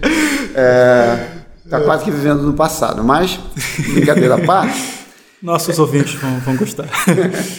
[1.71, 3.03] está quase que vivendo no passado.
[3.03, 3.39] Mas,
[3.93, 5.01] brincadeira à parte,
[5.41, 6.87] Nossos ouvintes vão, vão gostar.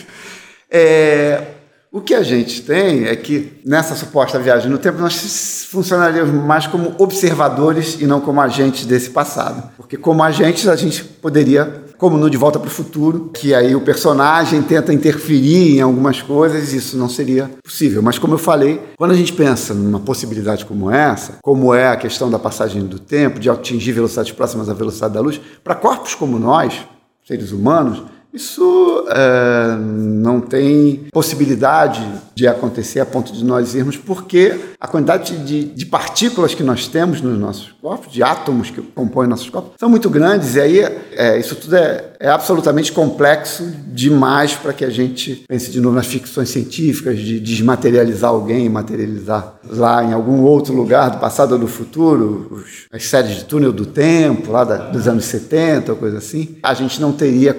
[0.70, 1.42] é,
[1.90, 6.66] o que a gente tem é que nessa suposta viagem no tempo nós funcionaríamos mais
[6.66, 9.70] como observadores e não como agentes desse passado.
[9.76, 13.76] Porque como agentes a gente poderia, como no De Volta para o Futuro, que aí
[13.76, 18.02] o personagem tenta interferir em algumas coisas, isso não seria possível.
[18.02, 21.96] Mas como eu falei, quando a gente pensa numa possibilidade como essa, como é a
[21.96, 26.16] questão da passagem do tempo, de atingir velocidades próximas à velocidade da luz, para corpos
[26.16, 26.84] como nós,
[27.24, 28.02] seres humanos,
[28.32, 32.02] isso é, não tem possibilidade
[32.34, 36.86] de acontecer a ponto de nós irmos, porque a quantidade de, de partículas que nós
[36.88, 40.78] temos nos nossos corpos, de átomos que compõem nossos corpos, são muito grandes, e aí
[41.12, 45.96] é, isso tudo é, é absolutamente complexo demais para que a gente pense de novo
[45.96, 51.58] nas ficções científicas, de desmaterializar alguém, materializar lá em algum outro lugar do passado ou
[51.58, 55.98] do futuro, os- as séries de túnel do tempo, lá da- dos anos 70, ou
[55.98, 56.56] coisa assim.
[56.62, 57.52] A gente não teria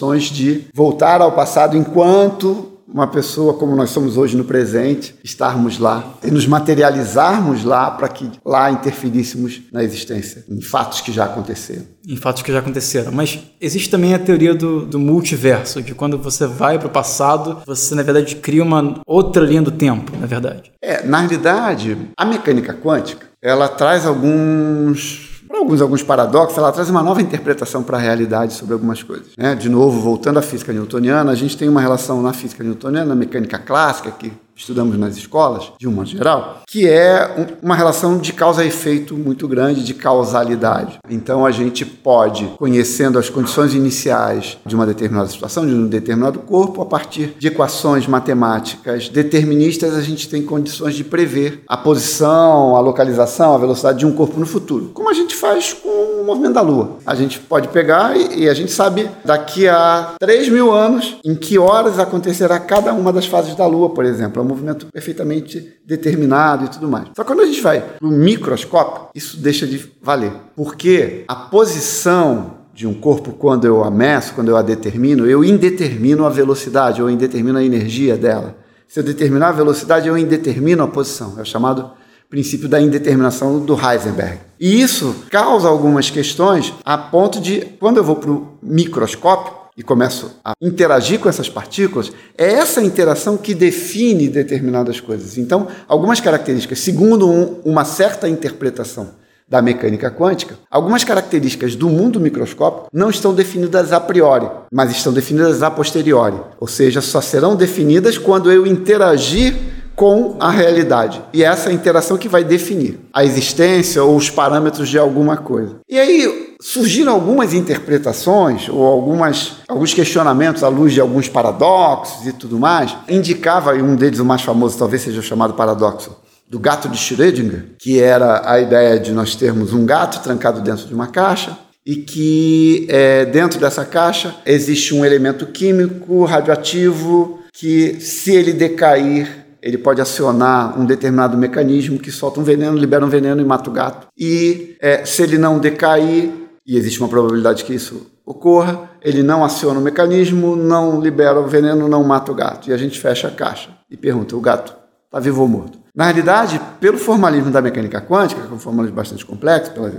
[0.00, 5.78] condições de voltar ao passado enquanto uma pessoa como nós somos hoje no presente, estarmos
[5.78, 11.26] lá e nos materializarmos lá para que lá interferíssemos na existência, em fatos que já
[11.26, 11.84] aconteceram.
[12.08, 13.12] em fatos que já aconteceram.
[13.12, 17.58] Mas existe também a teoria do, do multiverso, de quando você vai para o passado,
[17.64, 20.72] você na verdade cria uma outra linha do tempo, na verdade.
[20.82, 26.88] É, na realidade, a mecânica quântica, ela traz alguns para alguns alguns paradoxos, ela traz
[26.88, 29.32] uma nova interpretação para a realidade sobre algumas coisas.
[29.36, 29.56] Né?
[29.56, 33.16] De novo, voltando à física newtoniana, a gente tem uma relação na física newtoniana, na
[33.16, 38.18] mecânica clássica, que estudamos nas escolas, de um modo geral, que é um- uma relação
[38.18, 40.98] de causa e efeito muito grande, de causalidade.
[41.10, 46.38] Então a gente pode, conhecendo as condições iniciais de uma determinada situação, de um determinado
[46.40, 52.76] corpo, a partir de equações matemáticas deterministas, a gente tem condições de prever a posição,
[52.76, 54.90] a localização, a velocidade de um corpo no futuro.
[54.94, 55.88] Como a gente faz com
[56.20, 56.98] o movimento da Lua.
[57.06, 61.34] A gente pode pegar e, e a gente sabe daqui a 3 mil anos em
[61.34, 64.42] que horas acontecerá cada uma das fases da Lua, por exemplo.
[64.50, 67.08] Movimento perfeitamente determinado e tudo mais.
[67.14, 70.32] Só que quando a gente vai para o microscópio, isso deixa de valer.
[70.56, 75.44] Porque a posição de um corpo, quando eu a meço, quando eu a determino, eu
[75.44, 78.56] indetermino a velocidade, eu indetermino a energia dela.
[78.88, 81.34] Se eu determinar a velocidade, eu indetermino a posição.
[81.38, 81.92] É o chamado
[82.28, 84.38] princípio da indeterminação do Heisenberg.
[84.58, 89.82] E isso causa algumas questões a ponto de, quando eu vou para o microscópio e
[89.82, 95.38] começo a interagir com essas partículas, é essa interação que define determinadas coisas.
[95.38, 99.18] Então, algumas características, segundo um- uma certa interpretação
[99.48, 105.12] da mecânica quântica, algumas características do mundo microscópico não estão definidas a priori, mas estão
[105.12, 106.36] definidas a posteriori.
[106.60, 109.56] Ou seja, só serão definidas quando eu interagir
[110.00, 111.20] com a realidade.
[111.30, 115.76] E é essa interação que vai definir a existência ou os parâmetros de alguma coisa.
[115.86, 122.32] E aí surgiram algumas interpretações ou algumas, alguns questionamentos à luz de alguns paradoxos e
[122.32, 122.96] tudo mais.
[123.10, 126.16] Indicava, e um deles, o mais famoso, talvez seja chamado paradoxo
[126.48, 130.86] do gato de Schrödinger, que era a ideia de nós termos um gato trancado dentro
[130.86, 138.00] de uma caixa e que é, dentro dessa caixa existe um elemento químico radioativo que,
[138.00, 143.08] se ele decair, ele pode acionar um determinado mecanismo que solta um veneno, libera um
[143.08, 144.06] veneno e mata o gato.
[144.16, 146.30] E é, se ele não decair,
[146.66, 151.46] e existe uma probabilidade que isso ocorra, ele não aciona o mecanismo, não libera o
[151.46, 152.70] veneno, não mata o gato.
[152.70, 154.74] E a gente fecha a caixa e pergunta: o gato
[155.06, 155.78] está vivo ou morto?
[155.94, 159.92] Na realidade, pelo formalismo da mecânica quântica, que é um formalismo bastante complexo, pela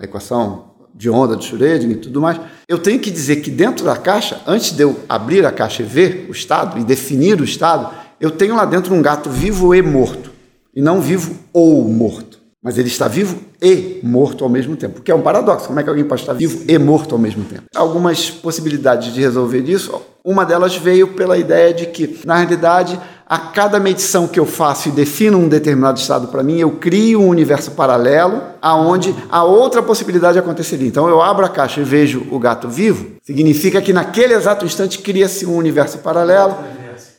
[0.00, 3.96] equação de onda de Schrödinger e tudo mais, eu tenho que dizer que dentro da
[3.96, 7.92] caixa, antes de eu abrir a caixa e ver o estado e definir o estado,
[8.22, 10.30] eu tenho lá dentro um gato vivo e morto,
[10.72, 12.40] e não vivo ou morto.
[12.62, 15.66] Mas ele está vivo e morto ao mesmo tempo, o que é um paradoxo.
[15.66, 17.64] Como é que alguém pode estar vivo e morto ao mesmo tempo?
[17.74, 20.00] Algumas possibilidades de resolver isso.
[20.24, 22.96] Uma delas veio pela ideia de que, na realidade,
[23.26, 27.20] a cada medição que eu faço e defino um determinado estado para mim, eu crio
[27.20, 30.86] um universo paralelo aonde a outra possibilidade aconteceria.
[30.86, 35.00] Então eu abro a caixa e vejo o gato vivo, significa que naquele exato instante
[35.00, 36.54] cria-se um universo paralelo.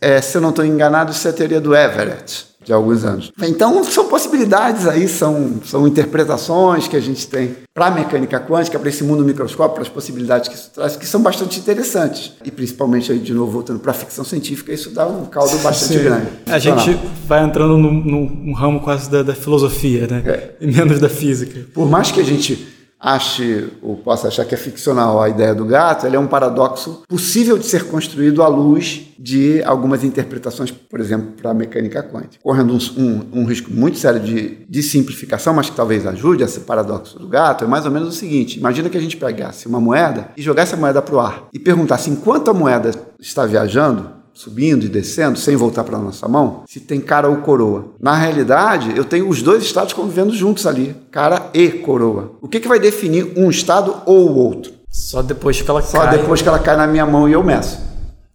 [0.03, 3.31] É, se eu não estou enganado, isso é a teoria do Everett de alguns anos.
[3.41, 8.79] Então, são possibilidades aí, são, são interpretações que a gente tem para a mecânica quântica,
[8.79, 12.33] para esse mundo microscópico, para as possibilidades que isso traz, que são bastante interessantes.
[12.43, 15.97] E principalmente, aí, de novo, voltando para a ficção científica, isso dá um caldo bastante
[15.99, 16.03] Sim.
[16.03, 16.27] grande.
[16.45, 20.23] A gente vai entrando num, num- ramo quase da, da filosofia, né?
[20.25, 20.49] É.
[20.61, 21.65] E menos da física.
[21.73, 22.72] Por mais que a gente
[23.03, 27.03] ache ou possa achar que é ficcional a ideia do gato, ele é um paradoxo
[27.07, 32.37] possível de ser construído à luz de algumas interpretações, por exemplo, para a mecânica quântica,
[32.41, 36.61] correndo um, um- um risco muito sério de, de simplificação, mas que talvez ajude esse
[36.61, 39.79] paradoxo do gato, é mais ou menos o seguinte: imagina que a gente pegasse uma
[39.79, 44.09] moeda e jogasse a moeda para o ar e perguntasse enquanto a moeda está viajando,
[44.33, 47.85] subindo e descendo sem voltar para a nossa mão, se tem cara ou coroa.
[48.01, 52.31] Na realidade, eu tenho os dois estados convivendo juntos ali, cara e coroa.
[52.41, 54.73] O que, que vai definir um estado ou o outro?
[54.89, 56.17] Só depois que ela Só cai.
[56.17, 57.79] depois que ela cai na minha mão e eu meço.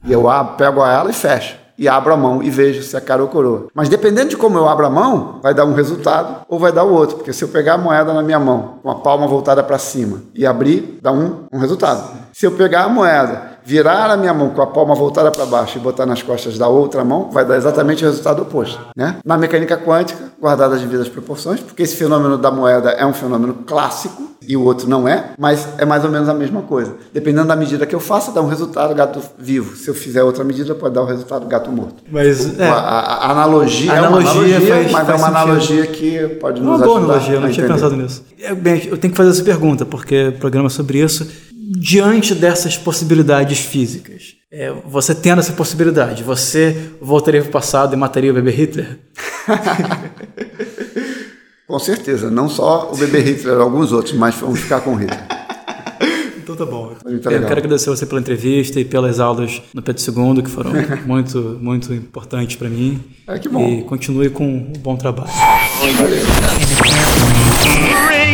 [0.04, 1.56] E eu abro, pego ela e fecho.
[1.76, 3.68] E abro a mão e vejo se é cara ou coroa.
[3.72, 6.82] Mas dependendo de como eu abro a mão, vai dar um resultado ou vai dar
[6.82, 7.16] o outro.
[7.18, 10.22] Porque se eu pegar a moeda na minha mão, com a palma voltada para cima
[10.34, 12.02] e abrir, dá um, um resultado.
[12.32, 15.76] Se eu pegar a moeda, virar a minha mão com a palma voltada para baixo
[15.76, 18.80] e botar nas costas da outra mão, vai dar exatamente o resultado oposto.
[18.96, 19.16] Né?
[19.22, 23.52] Na mecânica quântica, guardada as devidas proporções, porque esse fenômeno da moeda é um fenômeno
[23.66, 26.94] clássico e o outro não é, mas é mais ou menos a mesma coisa.
[27.12, 29.76] Dependendo da medida que eu faça, dá um resultado gato vivo.
[29.76, 31.96] Se eu fizer outra medida, pode dar o resultado gato morto.
[32.10, 35.18] Mas, é, A, a- analogia, A é uma analogia analogia, faz- mas faz é uma
[35.18, 35.36] sentido.
[35.36, 38.24] analogia que pode nos uma boa ajudar analogia, eu não tinha pensado nisso.
[38.40, 41.26] É, bem, eu tenho que fazer essa pergunta, porque o programa é sobre isso.
[41.70, 47.96] Diante dessas possibilidades físicas, é, você tendo essa possibilidade, você voltaria para o passado e
[47.96, 48.98] mataria o bebê Hitler?
[51.68, 55.20] Com certeza, não só o bebê Hitler, alguns outros, mas vamos ficar com o Hitler.
[56.48, 56.94] Então tá bom.
[57.04, 60.72] Muito eu quero agradecer você pela entrevista e pelas aulas no Pedro II, que foram
[61.04, 62.98] muito, muito importantes para mim.
[63.26, 63.68] Ah, que bom.
[63.68, 65.28] E continue com um bom trabalho.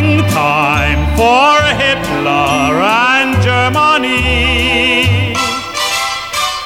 [0.04, 5.32] Springtime for Hitler and Germany.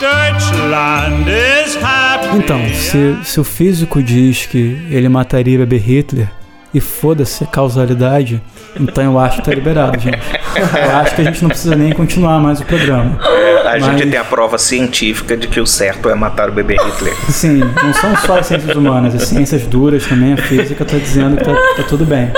[0.01, 2.37] Deutschland is happy.
[2.37, 6.29] Então, se, se o físico diz que ele mataria o bebê Hitler
[6.75, 8.43] e foda-se a causalidade,
[8.79, 10.19] então eu acho que tá liberado, gente.
[10.57, 13.21] Eu acho que a gente não precisa nem continuar mais o programa.
[13.23, 16.75] A Mas- gente tem a prova científica de que o certo é matar o bebê
[16.75, 17.15] Hitler.
[17.31, 21.37] Sim, não são só as ciências humanas, as ciências duras também, a física tá dizendo
[21.37, 22.31] que tá, tá tudo bem.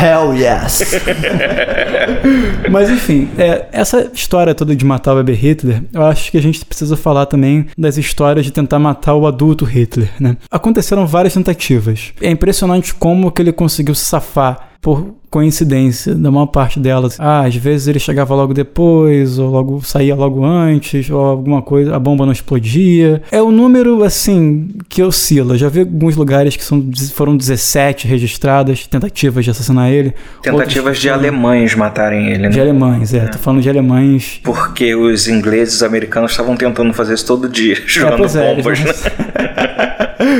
[0.00, 0.82] Hell yes!
[2.70, 6.42] Mas enfim, é, essa história toda de matar o bebê Hitler, eu acho que a
[6.42, 10.36] gente precisa falar também das histórias de tentar matar o adulto Hitler, né?
[10.50, 12.12] Aconteceram várias tentativas.
[12.20, 17.16] É impressionante como que ele conseguiu se safar por coincidência, da maior parte delas.
[17.18, 21.94] Ah, às vezes ele chegava logo depois, ou logo saía logo antes, ou alguma coisa,
[21.94, 23.22] a bomba não explodia.
[23.30, 25.56] É um número, assim, que oscila.
[25.56, 26.84] Já vi alguns lugares que são,
[27.14, 30.12] foram 17 registradas, tentativas de assassinar ele.
[30.42, 32.62] Tentativas Outros de foram- alemães matarem ele, De né?
[32.62, 33.26] alemães, é.
[33.26, 37.48] Tô falando de alemães Porque os ingleses e os americanos estavam tentando fazer isso todo
[37.48, 38.92] dia, jogando é, eles bombas, né?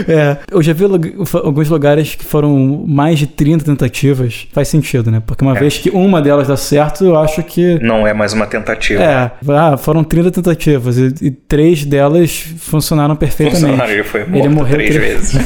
[0.09, 4.47] É, eu já vi alguns lugares que foram mais de 30 tentativas.
[4.53, 4.80] Faz sentido,
[5.11, 5.23] né?
[5.25, 7.79] Porque uma vez que uma delas dá certo, eu acho que.
[7.81, 9.03] Não é mais uma tentativa.
[9.03, 13.63] É, ah, foram 30 tentativas e, e três delas funcionaram perfeitamente.
[13.63, 15.41] Funcionaram, ele foi morto Ele morreu três vezes.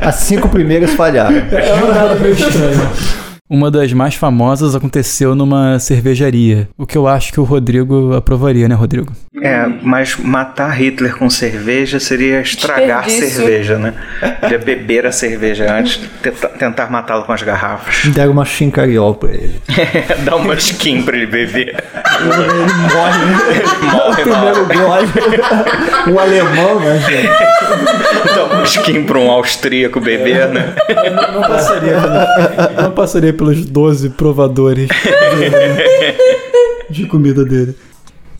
[0.00, 1.36] As cinco primeiras falharam.
[1.36, 3.23] É uma nada meio estranho.
[3.50, 6.66] Uma das mais famosas aconteceu numa cervejaria.
[6.78, 9.12] O que eu acho que o Rodrigo aprovaria, né, Rodrigo?
[9.42, 13.36] É, mas matar Hitler com cerveja seria estragar Desperdício.
[13.42, 13.92] cerveja, né?
[14.44, 18.06] Ele ia beber a cerveja antes, tenta- tentar matá-lo com as garrafas.
[18.14, 19.60] Deram uma chincariol pra ele.
[20.24, 21.84] Dá uma skin pra ele beber.
[22.20, 23.92] Ele morre, né?
[23.92, 26.10] Morre, Primeiro gole.
[26.14, 28.34] Um alemão, né, gente?
[28.34, 30.74] Dá uma skin pra um austríaco beber, né?
[31.34, 31.96] Não passaria,
[32.82, 34.88] não passaria pelos 12 provadores
[36.90, 37.74] de, comida dele.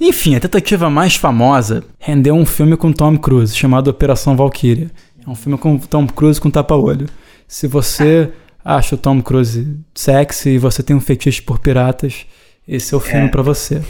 [0.00, 4.90] Enfim, a tentativa mais famosa rendeu um filme com Tom Cruise, chamado Operação Valkyria.
[5.26, 7.06] É um filme com Tom Cruise com tapa-olho.
[7.48, 8.30] Se você
[8.64, 12.26] acha o Tom Cruise sexy e você tem um fetiche por piratas,
[12.66, 13.28] esse é o filme É.
[13.28, 13.82] pra você.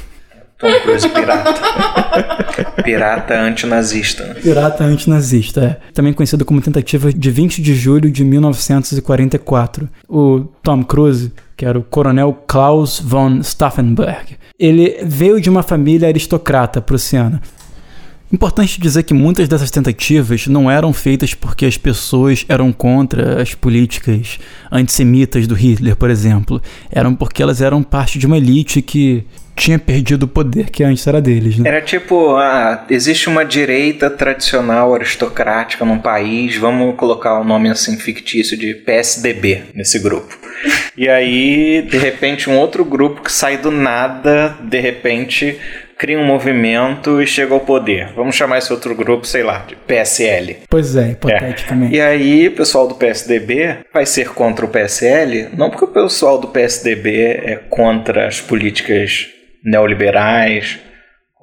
[0.65, 1.55] Tom Cruise pirata.
[2.83, 4.25] Pirata antinazista.
[4.27, 4.35] né?
[4.35, 5.93] Pirata antinazista, é.
[5.93, 9.89] Também conhecido como tentativa de 20 de julho de 1944.
[10.09, 16.09] O Tom Cruise, que era o coronel Klaus von Stauffenberg, ele veio de uma família
[16.09, 17.43] aristocrata prussiana.
[18.33, 23.55] Importante dizer que muitas dessas tentativas não eram feitas porque as pessoas eram contra as
[23.55, 24.39] políticas
[24.73, 26.61] antissemitas do Hitler, por exemplo.
[26.91, 29.25] Eram porque elas eram parte de uma elite que
[29.57, 31.59] tinha perdido o poder que antes era deles.
[31.59, 31.69] Né?
[31.69, 37.97] Era tipo, ah, existe uma direita tradicional aristocrática num país, vamos colocar o nome assim
[37.97, 40.37] fictício de PSDB nesse grupo.
[40.97, 45.59] E aí, de repente, um outro grupo que sai do nada, de repente,
[45.99, 48.13] cria um movimento e chega ao poder.
[48.15, 50.59] Vamos chamar esse outro grupo, sei lá, de PSL.
[50.69, 51.95] Pois é, hipoteticamente.
[51.95, 56.39] E aí, o pessoal do PSDB vai ser contra o PSL, não porque o pessoal
[56.39, 59.29] do PSDB é contra as políticas
[59.65, 60.79] neoliberais,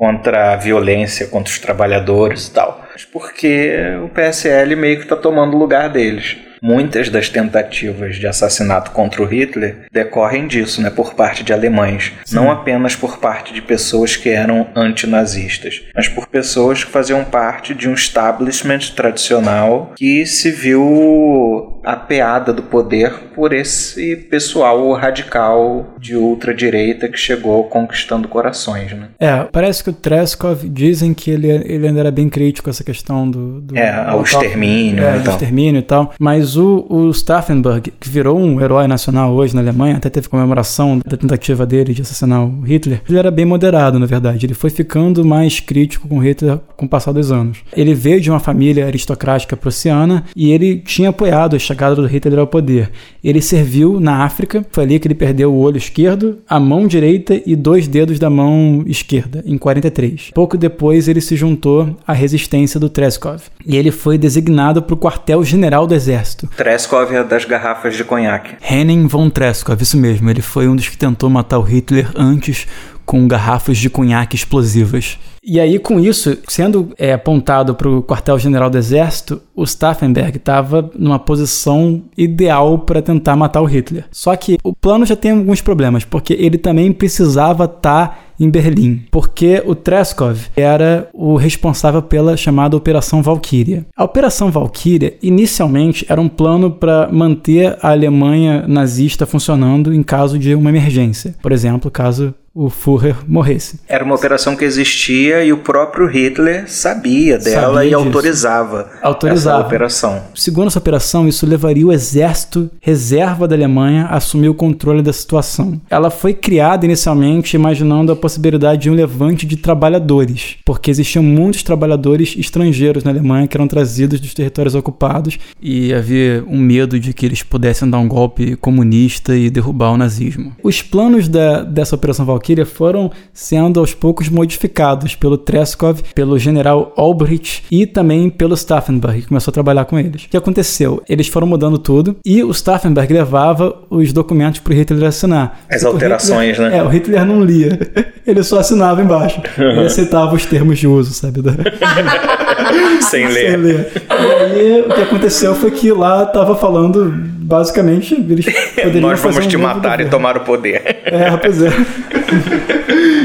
[0.02, 3.72] contra a violência contra os trabalhadores e tal, mas porque
[4.04, 6.38] o PSL meio que está tomando o lugar deles.
[6.62, 12.14] Muitas das tentativas de assassinato contra o Hitler decorrem disso, né, por parte de alemães.
[12.32, 17.74] Não apenas por parte de pessoas que eram antinazistas, mas por pessoas que faziam parte
[17.74, 26.16] de um establishment tradicional que se viu apeada do poder por esse pessoal radical de
[26.16, 28.92] ultradireita que chegou conquistando corações.
[28.92, 29.08] Né?
[29.20, 32.84] É, parece que o Treskov dizem que ele, ele ainda era bem crítico a essa
[32.84, 33.62] questão do.
[33.62, 35.34] do É, ao extermínio É, e do tal.
[35.34, 36.14] extermínio e tal.
[36.20, 41.00] Mas o, o Stauffenberg, que virou um herói nacional hoje na Alemanha, até teve comemoração
[41.06, 44.46] da tentativa dele de assassinar o Hitler, ele era bem moderado, na verdade.
[44.46, 47.60] Ele foi ficando mais crítico com Hitler com o passar dos anos.
[47.76, 52.40] Ele veio de uma família aristocrática prussiana e ele tinha apoiado a chegada do Hitler
[52.40, 52.92] ao poder.
[53.24, 57.42] Ele serviu na África, foi ali que ele perdeu o olho esquerdo, a mão direita
[57.46, 60.32] e dois dedos da mão esquerda, em 43.
[60.34, 64.98] Pouco depois ele se juntou à resistência do Treskov e ele foi designado para o
[64.98, 66.48] quartel-general do exército.
[66.56, 68.56] Treskov é das garrafas de conhaque.
[68.62, 72.68] Henning von Treskov, isso mesmo, ele foi um dos que tentou matar o Hitler antes
[73.06, 75.18] com garrafas de cunhaque explosivas.
[75.44, 80.92] E aí, com isso, sendo é, apontado para o quartel-general do exército, o Stauffenberg estava
[80.96, 84.06] numa posição ideal para tentar matar o Hitler.
[84.12, 89.04] Só que o plano já tem alguns problemas, porque ele também precisava estar em Berlim,
[89.12, 93.86] porque o Treskov era o responsável pela chamada Operação Valkyria.
[93.96, 100.40] A Operação Valkyria inicialmente era um plano para manter a Alemanha nazista funcionando em caso
[100.40, 101.36] de uma emergência.
[101.42, 103.80] Por exemplo, caso o Führer morresse.
[103.88, 108.08] Era uma operação que existia e o próprio Hitler sabia dela Sabia e disso.
[108.08, 109.58] autorizava, Autorizava.
[109.60, 110.22] essa operação.
[110.36, 115.14] Segundo essa operação, isso levaria o exército reserva da Alemanha a assumir o controle da
[115.14, 115.80] situação.
[115.90, 121.64] Ela foi criada inicialmente imaginando a possibilidade de um levante de trabalhadores, porque existiam muitos
[121.64, 127.14] trabalhadores estrangeiros na Alemanha que eram trazidos dos territórios ocupados e havia um medo de
[127.14, 130.54] que eles pudessem dar um golpe comunista e derrubar o nazismo.
[130.62, 136.92] Os planos da, dessa Operação Valkyria foram sendo aos poucos modificados pelo Treskov, pelo general
[136.98, 140.24] Albrecht e também pelo Staffenberg, que começou a trabalhar com eles.
[140.26, 141.02] O que aconteceu?
[141.08, 145.62] Eles foram mudando tudo e o Staffenberg levava os documentos para o Hitler assinar.
[145.70, 146.78] As alterações, Hitler- né?
[146.80, 147.78] É, o Hitler não lia.
[148.26, 149.42] Ele só assinava embaixo.
[149.58, 151.42] Ele aceitava os termos de uso, sabe?
[153.02, 153.58] Sem sem ler.
[153.58, 153.92] ler.
[154.10, 154.14] E
[154.60, 158.46] aí, o que aconteceu foi que lá tava falando, basicamente, eles
[158.76, 160.82] poderiam Nós vamos um te matar e tomar o poder.
[161.04, 161.70] É, pois é.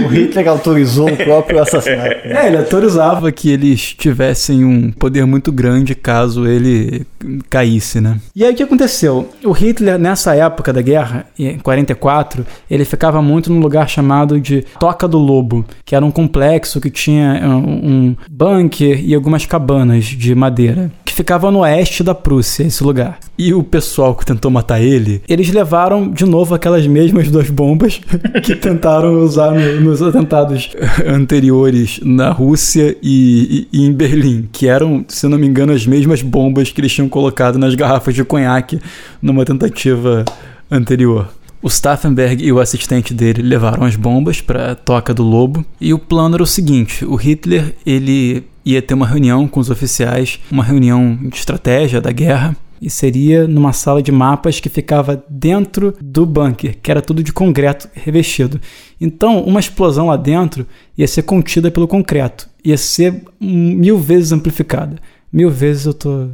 [0.04, 2.26] O Hitler autorizou o próprio assassinato.
[2.26, 7.06] É, ele autorizava que eles tivessem um poder muito grande caso ele
[7.50, 8.18] caísse, né?
[8.34, 9.28] E aí o que aconteceu?
[9.44, 14.64] O Hitler, nessa época da guerra, em 44, ele ficava muito num lugar chamado de
[14.78, 20.04] Toca do Lobo, que era um complexo que tinha um, um bunker e algumas cabanas
[20.04, 23.18] de madeira, que ficava no oeste da Prússia, esse lugar.
[23.38, 28.00] E o pessoal que tentou matar ele, eles levaram de novo aquelas mesmas duas bombas
[28.42, 30.70] que tentaram usar no- nos atentados
[31.06, 35.86] anteriores na Rússia e, e- e em Berlim, que eram, se não me engano, as
[35.86, 38.80] mesmas bombas que eles tinham colocado nas garrafas de conhaque
[39.20, 40.24] numa tentativa
[40.70, 41.28] anterior.
[41.62, 45.92] O Staffenberg e o assistente dele levaram as bombas para a Toca do Lobo e
[45.92, 50.38] o plano era o seguinte: o Hitler ele ia ter uma reunião com os oficiais,
[50.50, 55.94] uma reunião de estratégia da guerra e seria numa sala de mapas que ficava dentro
[56.00, 58.60] do bunker, que era tudo de concreto revestido.
[59.00, 60.66] Então, uma explosão lá dentro
[60.96, 64.96] ia ser contida pelo concreto, ia ser mil vezes amplificada.
[65.32, 66.28] Mil vezes eu tô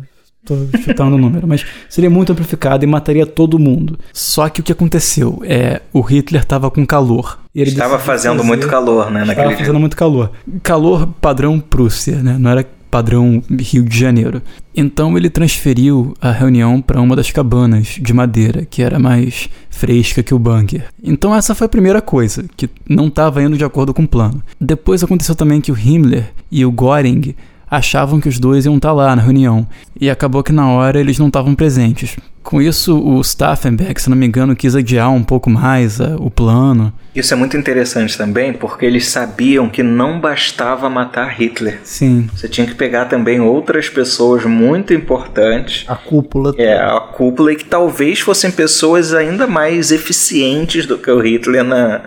[0.44, 3.96] Tô chutando o número, mas seria muito amplificado e mataria todo mundo.
[4.12, 7.38] Só que o que aconteceu é o Hitler estava com calor.
[7.54, 9.58] Ele Estava fazendo fazer- muito calor, né, naquele Estava dia.
[9.58, 10.32] fazendo muito calor.
[10.62, 12.36] Calor padrão Prússia, né?
[12.38, 14.42] Não era padrão Rio de Janeiro.
[14.76, 20.22] Então ele transferiu a reunião para uma das cabanas de madeira, que era mais fresca
[20.22, 20.84] que o bunker.
[21.02, 24.42] Então essa foi a primeira coisa, que não estava indo de acordo com o plano.
[24.60, 27.34] Depois aconteceu também que o Himmler e o Göring
[27.72, 29.66] achavam que os dois iam estar lá na reunião.
[29.98, 32.16] E acabou que na hora eles não estavam presentes.
[32.42, 36.30] Com isso, o Staffenberg, se não me engano, quis adiar um pouco mais ah, o
[36.30, 36.92] plano.
[37.14, 41.80] Isso é muito interessante também, porque eles sabiam que não bastava matar Hitler.
[41.82, 42.28] Sim.
[42.34, 45.88] Você tinha que pegar também outras pessoas muito importantes.
[45.88, 46.54] A cúpula.
[46.58, 51.64] É, a cúpula e que talvez fossem pessoas ainda mais eficientes do que o Hitler
[51.64, 52.02] na,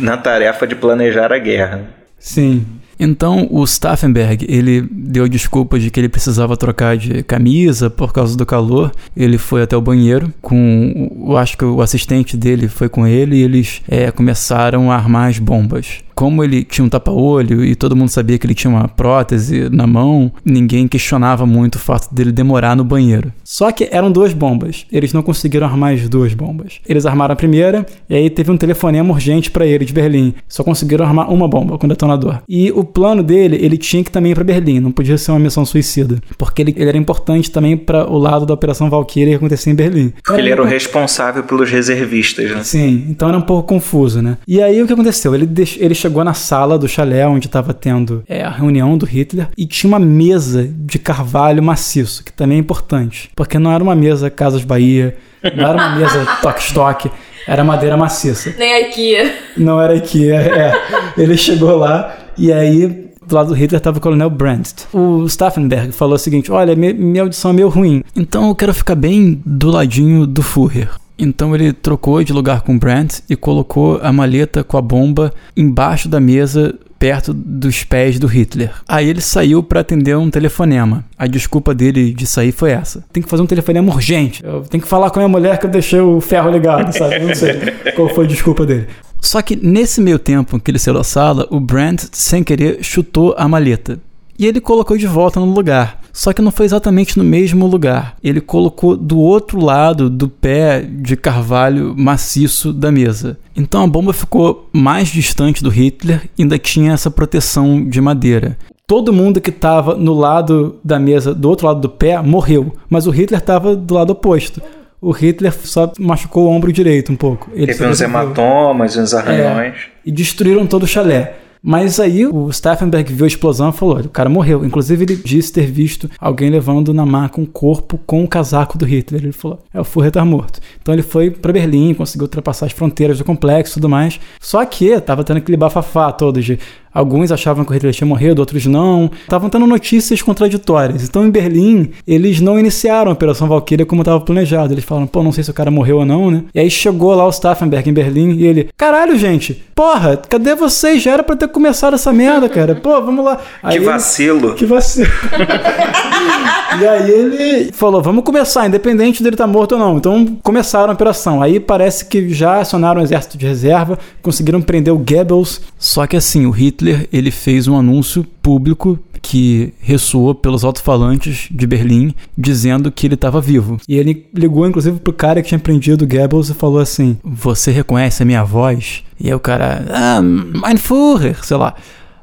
[0.00, 1.90] na tarefa de planejar a guerra.
[2.18, 2.66] Sim.
[2.98, 8.36] Então o Staffenberg, ele deu desculpas de que ele precisava trocar de camisa por causa
[8.36, 8.92] do calor.
[9.16, 13.36] Ele foi até o banheiro com, eu acho que o assistente dele foi com ele
[13.36, 16.05] e eles é, começaram a armar as bombas.
[16.16, 19.86] Como ele tinha um tapa-olho e todo mundo sabia que ele tinha uma prótese na
[19.86, 23.30] mão, ninguém questionava muito o fato dele demorar no banheiro.
[23.44, 24.86] Só que eram duas bombas.
[24.90, 26.80] Eles não conseguiram armar as duas bombas.
[26.88, 30.34] Eles armaram a primeira e aí teve um telefonema urgente para ele de Berlim.
[30.48, 32.38] Só conseguiram armar uma bomba com detonador.
[32.48, 35.38] E o plano dele, ele tinha que também ir para Berlim, não podia ser uma
[35.38, 39.34] missão suicida, porque ele, ele era importante também para o lado da Operação Valkyrie que
[39.36, 40.12] acontecia em Berlim.
[40.24, 42.62] Porque ele era o responsável pelos reservistas, né?
[42.62, 44.38] Sim, então era um pouco confuso, né?
[44.48, 45.34] E aí o que aconteceu?
[45.34, 49.04] Ele, deix- ele chegou na sala do chalé onde estava tendo é, a reunião do
[49.04, 53.82] Hitler e tinha uma mesa de carvalho maciço, que também é importante, porque não era
[53.82, 55.16] uma mesa Casas Bahia,
[55.56, 57.10] não era uma mesa toque-stock,
[57.46, 58.54] era madeira maciça.
[58.58, 59.34] Nem a IKEA.
[59.56, 60.72] Não era IKEA, é.
[61.18, 64.86] Ele chegou lá e aí do lado do Hitler estava o Coronel Brandt.
[64.92, 68.72] O Staffenberg falou o seguinte: Olha, mi- minha audição é meio ruim, então eu quero
[68.72, 70.88] ficar bem do ladinho do Führer.
[71.18, 75.32] Então ele trocou de lugar com o Brandt e colocou a maleta com a bomba
[75.56, 78.72] embaixo da mesa perto dos pés do Hitler.
[78.88, 81.04] Aí ele saiu para atender um telefonema.
[81.18, 84.44] A desculpa dele de sair foi essa: tem que fazer um telefonema urgente.
[84.44, 87.18] Eu tenho que falar com a minha mulher que eu deixei o ferro ligado, sabe?
[87.20, 87.54] Não sei
[87.94, 88.86] qual foi a desculpa dele.
[89.20, 93.34] Só que nesse meio tempo que ele saiu da sala, o Brandt, sem querer, chutou
[93.36, 93.98] a maleta.
[94.38, 96.00] E ele colocou de volta no lugar.
[96.12, 98.16] Só que não foi exatamente no mesmo lugar.
[98.24, 103.38] Ele colocou do outro lado do pé de carvalho maciço da mesa.
[103.54, 108.56] Então a bomba ficou mais distante do Hitler e ainda tinha essa proteção de madeira.
[108.86, 112.72] Todo mundo que estava no lado da mesa, do outro lado do pé, morreu.
[112.88, 114.62] Mas o Hitler estava do lado oposto.
[115.00, 117.50] O Hitler só machucou o ombro direito um pouco.
[117.52, 119.74] Ele Teve uns hematomas, uns arranhões.
[120.04, 121.34] e destruíram todo o chalé.
[121.68, 124.64] Mas aí o Stauffenberg viu a explosão e falou: o cara morreu.
[124.64, 128.84] Inclusive, ele disse ter visto alguém levando na maca um corpo com o casaco do
[128.84, 129.20] Hitler.
[129.20, 130.60] Ele falou: é, o Führer tá morto.
[130.80, 134.20] Então ele foi para Berlim, conseguiu ultrapassar as fronteiras do complexo e tudo mais.
[134.40, 136.56] Só que tava tendo aquele bafafá todo de.
[136.96, 139.10] Alguns achavam que o Hitler tinha morrido, outros não.
[139.22, 141.04] Estavam tendo notícias contraditórias.
[141.04, 144.72] Então, em Berlim, eles não iniciaram a Operação Valkyria como estava planejado.
[144.72, 146.44] Eles falaram, pô, não sei se o cara morreu ou não, né?
[146.54, 151.02] E aí chegou lá o Stauffenberg em Berlim e ele, caralho, gente, porra, cadê vocês?
[151.02, 152.74] Já era pra ter começado essa merda, cara.
[152.74, 153.38] Pô, vamos lá.
[153.62, 154.54] Aí Que ele- vacilo.
[154.54, 155.06] que vacilo.
[156.80, 159.96] e aí ele falou: vamos começar, independente dele estar morto ou não.
[159.96, 161.42] Então começaram a operação.
[161.42, 165.60] Aí parece que já acionaram o exército de reserva, conseguiram prender o Goebbels.
[165.78, 171.66] Só que assim, o Hitler ele fez um anúncio público que ressoou pelos alto-falantes de
[171.66, 173.78] Berlim, dizendo que ele estava vivo.
[173.88, 178.22] E ele ligou, inclusive, pro cara que tinha prendido Goebbels e falou assim: Você reconhece
[178.22, 179.02] a minha voz?
[179.18, 181.74] E aí o cara, ah, mein Führer, sei lá.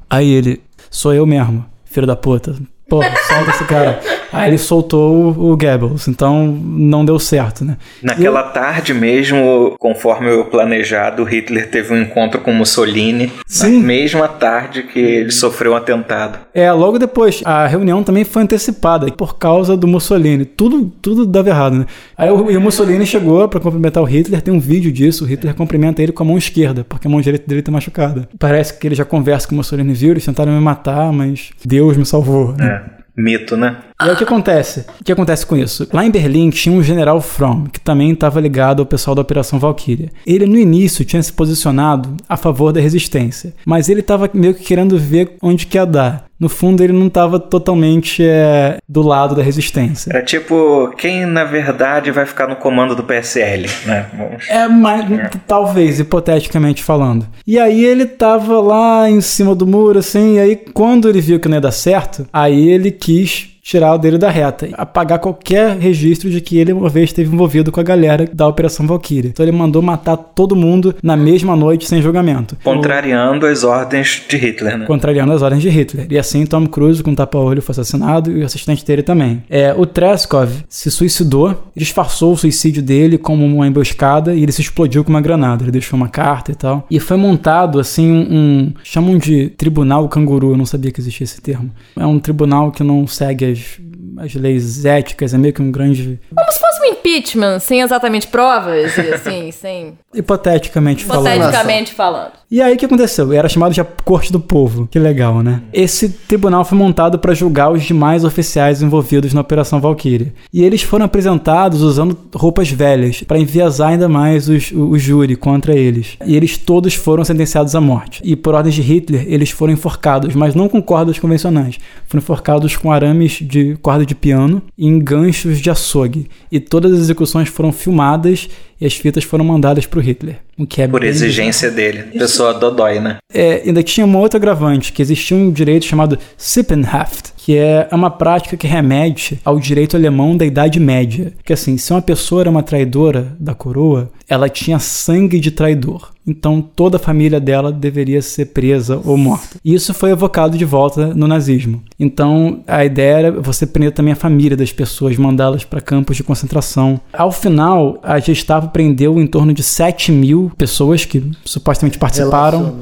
[0.09, 2.55] Aí ele, sou eu mesmo, filho da puta.
[2.87, 3.99] Pô, solta esse cara.
[4.31, 7.77] Aí ele soltou o, o Goebbels, então não deu certo, né?
[8.01, 13.31] Naquela tarde mesmo, conforme o planejado, Hitler teve um encontro com Mussolini.
[13.47, 13.79] Sim.
[13.79, 16.39] Na mesma tarde que ele sofreu um atentado.
[16.53, 20.45] É, logo depois, a reunião também foi antecipada por causa do Mussolini.
[20.45, 21.85] Tudo, tudo dava errado, né?
[22.17, 25.55] Aí o, o Mussolini chegou pra cumprimentar o Hitler, tem um vídeo disso, o Hitler
[25.55, 28.27] cumprimenta ele com a mão esquerda, porque a mão direita dele tá machucada.
[28.37, 30.11] Parece que ele já conversa com o Mussolini, viu?
[30.11, 32.53] Eles tentaram me matar, mas Deus me salvou.
[32.57, 32.81] né?
[32.82, 32.82] É.
[33.15, 33.77] Mito, né?
[34.01, 34.85] E aí o que acontece?
[34.99, 35.87] O que acontece com isso?
[35.93, 39.59] Lá em Berlim tinha um general Fromm, que também estava ligado ao pessoal da Operação
[39.59, 40.09] Valkyria.
[40.25, 44.63] Ele no início tinha se posicionado a favor da resistência, mas ele estava meio que
[44.63, 46.25] querendo ver onde que ia dar.
[46.43, 50.09] No fundo, ele não estava totalmente é, do lado da resistência.
[50.09, 54.07] Era tipo, quem na verdade vai ficar no comando do PSL, né?
[54.49, 55.05] É, mas
[55.47, 57.25] talvez, hipoteticamente falando.
[57.47, 61.39] E aí ele tava lá em cima do muro, assim, e aí quando ele viu
[61.39, 65.77] que não ia dar certo, aí ele quis tirar o dele da reta, apagar qualquer
[65.77, 69.29] registro de que ele uma vez esteve envolvido com a galera da Operação Valkyria.
[69.29, 72.57] Então ele mandou matar todo mundo na mesma noite sem julgamento.
[72.61, 74.85] Contrariando as ordens de Hitler, né?
[74.85, 76.07] Contrariando as ordens de Hitler.
[76.09, 79.41] E assim Tom Cruise, com tapa-olho, foi assassinado e o assistente dele também.
[79.49, 84.61] É, o Treskov se suicidou, disfarçou o suicídio dele como uma emboscada e ele se
[84.61, 85.63] explodiu com uma granada.
[85.63, 86.85] Ele deixou uma carta e tal.
[86.91, 88.27] E foi montado, assim, um.
[88.35, 91.69] um- chamam de tribunal canguru, eu não sabia que existia esse termo.
[91.97, 93.79] É um tribunal que não segue as,
[94.17, 96.19] as leis éticas, é meio que um grande.
[96.45, 99.97] Fosse um impeachment, sem exatamente provas, e assim, sem.
[100.13, 101.27] Hipoteticamente falando.
[101.27, 102.31] hipoteticamente falando.
[102.53, 103.33] E aí o que aconteceu?
[103.33, 104.85] Era chamado de a Corte do Povo.
[104.85, 105.63] Que legal, né?
[105.73, 110.31] Esse tribunal foi montado para julgar os demais oficiais envolvidos na Operação Valkyria.
[110.53, 115.35] E eles foram apresentados usando roupas velhas para enviesar ainda mais os, o, o júri
[115.35, 116.15] contra eles.
[116.27, 118.21] E eles todos foram sentenciados à morte.
[118.23, 121.79] E por ordens de Hitler, eles foram enforcados, mas não com cordas convencionais.
[122.05, 126.29] Foram enforcados com arames de corda de piano e em ganchos de açougue.
[126.51, 128.49] E todas as execuções foram filmadas
[128.81, 130.37] e as fitas foram mandadas para o Hitler.
[130.57, 132.01] O que é Por exigência dele.
[132.17, 133.17] Pessoa dodói, né?
[133.31, 138.09] é, ainda tinha uma outra agravante, que existia um direito chamado Sippenhaft, que é uma
[138.09, 141.33] prática que remete ao direito alemão da Idade Média.
[141.43, 146.13] Que assim, se uma pessoa era uma traidora da coroa, ela tinha sangue de traidor.
[146.25, 149.57] Então toda a família dela deveria ser presa ou morta.
[149.61, 151.83] E isso foi evocado de volta no nazismo.
[151.99, 156.23] Então a ideia era você prender também a família das pessoas, mandá-las para campos de
[156.23, 156.97] concentração.
[157.11, 162.73] Ao final, a Gestapo prendeu em torno de 7 mil pessoas que supostamente participaram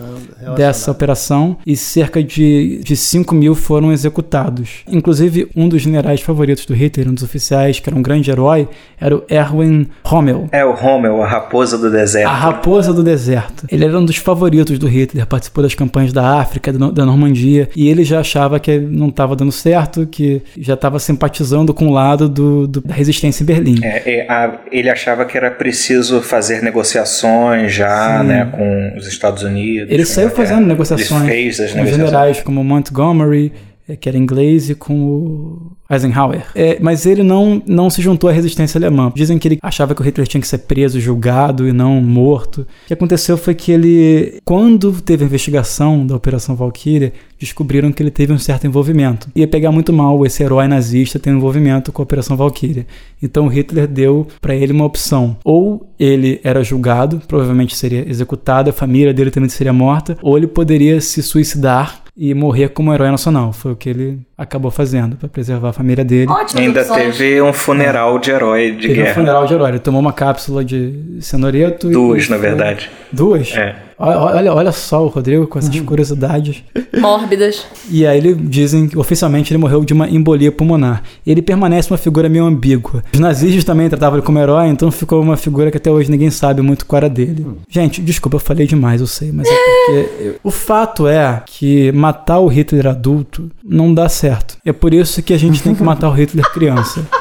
[0.56, 4.84] dessa operação e cerca de, de 5 mil foram executados.
[4.88, 8.68] Inclusive, um dos generais favoritos do Hitler, um dos oficiais, que era um grande herói,
[9.00, 10.48] era o Erwin Rommel.
[10.52, 12.28] É o Rommel, a raposa do deserto.
[12.30, 13.66] A Raposa do Deserto.
[13.72, 17.06] Ele era um dos favoritos do Hitler, participou das campanhas da África, da No- da
[17.06, 21.88] Normandia, e ele já achava que não estava dando certo, que já estava simpatizando com
[21.88, 23.80] o lado do, do- da resistência em Berlim.
[23.84, 29.44] É, é, a- ele achava que era preciso fazer negociações já, né, com os Estados
[29.44, 29.92] Unidos.
[29.92, 30.31] Ele saiu.
[30.32, 31.30] Fazendo negociações.
[31.76, 33.52] com generais como Montgomery,
[33.88, 36.46] eh, que era inglês, e com o Eisenhower.
[36.56, 39.12] É, mas ele não, não se juntou à resistência alemã.
[39.14, 42.62] Dizem que ele achava que o Hitler tinha que ser preso, julgado e não morto.
[42.62, 48.02] O que aconteceu foi que ele, quando teve a investigação da Operação Valkyria, descobriram que
[48.02, 49.30] ele teve um certo envolvimento.
[49.36, 52.86] Ia pegar muito mal esse herói nazista ter envolvimento com a Operação Valkyria.
[53.22, 55.36] Então Hitler deu para ele uma opção.
[55.44, 60.48] Ou ele era julgado, provavelmente seria executado, a família dele também seria morta, ou ele
[60.48, 63.52] poderia se suicidar e morrer como herói nacional.
[63.52, 66.30] Foi o que ele acabou fazendo para preservar a família dele.
[66.30, 69.16] Ótimas Ainda teve um funeral de herói de Teve um guerra.
[69.16, 69.70] funeral de herói.
[69.70, 71.90] Ele tomou uma cápsula de cenoreto.
[71.90, 72.92] e- Duas, na verdade.
[73.12, 73.52] Duas?
[73.58, 73.76] É.
[74.02, 76.64] Olha, olha, só o Rodrigo com essas curiosidades.
[77.00, 77.66] Mórbidas.
[77.90, 81.04] E aí ele dizem que oficialmente ele morreu de uma embolia pulmonar.
[81.26, 83.04] Ele permanece uma figura meio ambígua.
[83.14, 86.32] Os nazistas também tratavam ele como herói, então ficou uma figura que até hoje ninguém
[86.32, 87.46] sabe muito qual era dele.
[87.70, 92.40] Gente, desculpa, eu falei demais, eu sei, mas é porque o fato é que matar
[92.40, 94.58] o Hitler adulto não dá certo.
[94.66, 97.06] É por isso que a gente tem que matar o Hitler criança.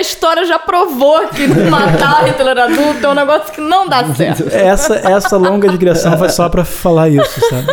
[0.00, 4.44] A história já provou que matar Hitler adulto é um negócio que não dá certo.
[4.50, 7.66] Essa essa longa digressão foi só pra falar isso, sabe?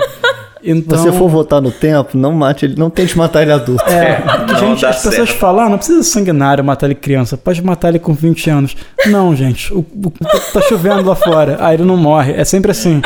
[0.61, 3.81] Então, Se você for votar no tempo, não mate ele, não tente matar ele adulto.
[3.89, 4.21] É,
[4.51, 5.39] Não gente, dá as pessoas certo.
[5.39, 8.75] falam, ah, não precisa ser sanguinário matar ele criança, pode matar ele com 20 anos.
[9.05, 10.11] Não, gente, o, o-
[10.51, 12.33] tá chovendo lá fora, aí ele não morre.
[12.33, 13.01] É sempre assim.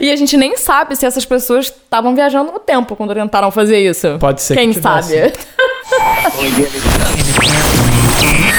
[0.00, 3.78] E a gente nem sabe se essas pessoas estavam viajando no tempo quando tentaram fazer
[3.80, 4.16] isso.
[4.20, 5.18] Pode ser que Quem tivesse.
[5.18, 5.32] sabe?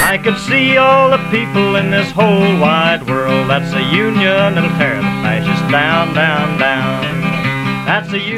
[0.04, 3.48] I see all the people in this whole wide world.
[3.48, 7.22] That's a union that'll tear the fascists down, down, down.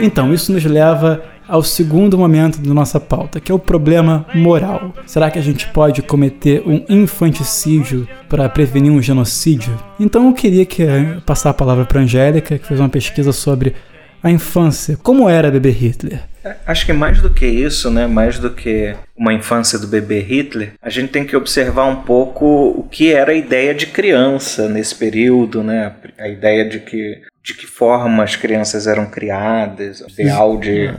[0.03, 4.95] Então, isso nos leva ao segundo momento da nossa pauta, que é o problema moral.
[5.07, 9.79] Será que a gente pode cometer um infanticídio para prevenir um genocídio?
[10.01, 13.75] Então eu queria que, eh, passar a palavra para Angélica, que fez uma pesquisa sobre
[14.23, 14.99] a infância.
[15.03, 16.23] Como era bebê Hitler?
[16.67, 20.73] Acho que mais do que isso, né, mais do que uma infância do bebê Hitler,
[20.83, 22.45] a gente tem que observar um pouco
[22.77, 27.53] o que era a ideia de criança nesse período, né, a ideia de que de
[27.53, 30.91] que forma as crianças eram criadas, o ideal de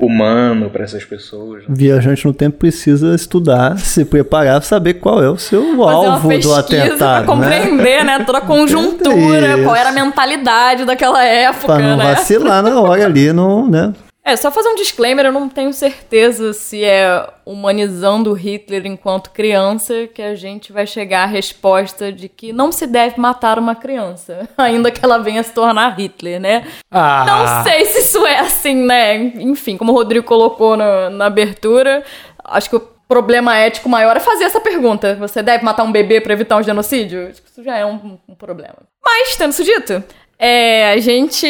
[0.00, 1.62] humano para essas pessoas.
[1.62, 1.68] né?
[1.76, 6.38] Viajante no tempo precisa estudar, se preparar, saber qual é o seu Fazer uma alvo
[6.38, 7.26] do atentado, pra né?
[7.60, 8.18] compreender, né?
[8.24, 12.14] Toda a conjuntura, qual era a mentalidade daquela época, Pra não né?
[12.14, 13.92] vacilar na hora ali, não, né?
[14.24, 19.30] É, só fazer um disclaimer, eu não tenho certeza se é humanizando o Hitler enquanto
[19.30, 23.74] criança que a gente vai chegar à resposta de que não se deve matar uma
[23.74, 26.64] criança, ainda que ela venha se tornar Hitler, né?
[26.88, 29.16] Ah, Não sei se isso é assim, né?
[29.16, 32.04] Enfim, como o Rodrigo colocou na, na abertura,
[32.44, 35.16] acho que o problema ético maior é fazer essa pergunta.
[35.16, 37.28] Você deve matar um bebê pra evitar um genocídio?
[37.28, 38.76] Acho que isso já é um, um problema.
[39.04, 40.02] Mas, tendo isso dito,
[40.44, 41.46] é, a gente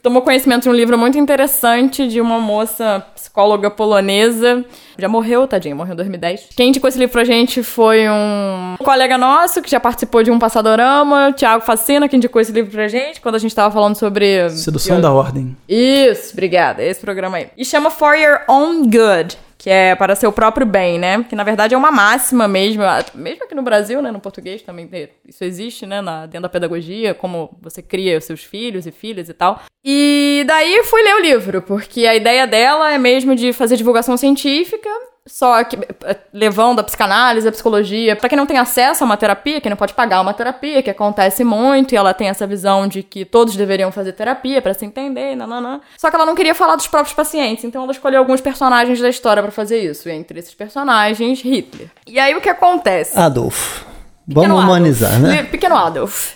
[0.00, 4.64] tomou conhecimento de um livro muito interessante de uma moça psicóloga polonesa.
[4.96, 6.50] Já morreu, tadinha, morreu em 2010.
[6.56, 10.38] Quem indicou esse livro pra gente foi um colega nosso que já participou de um
[10.38, 13.96] Passadorama, o Thiago Facina, que indicou esse livro pra gente quando a gente tava falando
[13.96, 14.48] sobre.
[14.50, 15.56] Sedução da Ordem.
[15.68, 16.80] Isso, obrigada.
[16.80, 17.48] É esse programa aí.
[17.56, 21.24] E chama For Your Own Good, que é para seu próprio bem, né?
[21.28, 22.82] Que na verdade é uma máxima mesmo,
[23.14, 24.12] mesmo aqui no Brasil, né?
[24.12, 26.00] No português também tem- isso existe, né?
[26.00, 29.60] Na, dentro da pedagogia, como você cria os seus filhos e filhas e tal.
[29.84, 34.16] E daí fui ler o livro, porque a ideia dela é mesmo de fazer divulgação
[34.16, 34.88] científica.
[35.28, 39.16] Só que eh, levando a psicanálise, a psicologia, pra quem não tem acesso a uma
[39.16, 42.88] terapia, quem não pode pagar uma terapia, que acontece muito, e ela tem essa visão
[42.88, 45.80] de que todos deveriam fazer terapia pra se entender, nananã.
[45.96, 49.08] Só que ela não queria falar dos próprios pacientes, então ela escolheu alguns personagens da
[49.08, 51.90] história pra fazer isso, e entre esses personagens, Hitler.
[52.06, 53.18] E aí o que acontece?
[53.18, 53.87] Adolf.
[54.28, 54.64] Pequeno Vamos Adolf.
[54.68, 55.36] humanizar, né?
[55.36, 56.34] Le- Pequeno Adolf.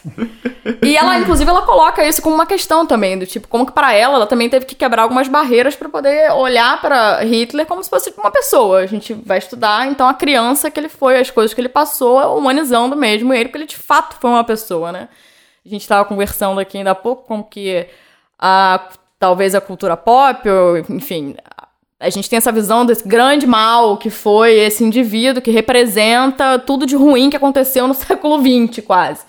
[0.82, 3.92] e ela, inclusive, ela coloca isso como uma questão também, do tipo, como que pra
[3.92, 7.90] ela, ela também teve que quebrar algumas barreiras pra poder olhar pra Hitler como se
[7.90, 8.78] fosse uma pessoa.
[8.80, 12.36] A gente vai estudar, então, a criança que ele foi, as coisas que ele passou,
[12.38, 15.08] humanizando mesmo ele, porque ele de fato foi uma pessoa, né?
[15.64, 17.86] A gente tava conversando aqui ainda há pouco com que
[18.38, 18.88] a,
[19.18, 21.36] talvez a cultura pop, ou, enfim,
[22.02, 26.84] a gente tem essa visão desse grande mal que foi esse indivíduo que representa tudo
[26.84, 29.24] de ruim que aconteceu no século XX, quase.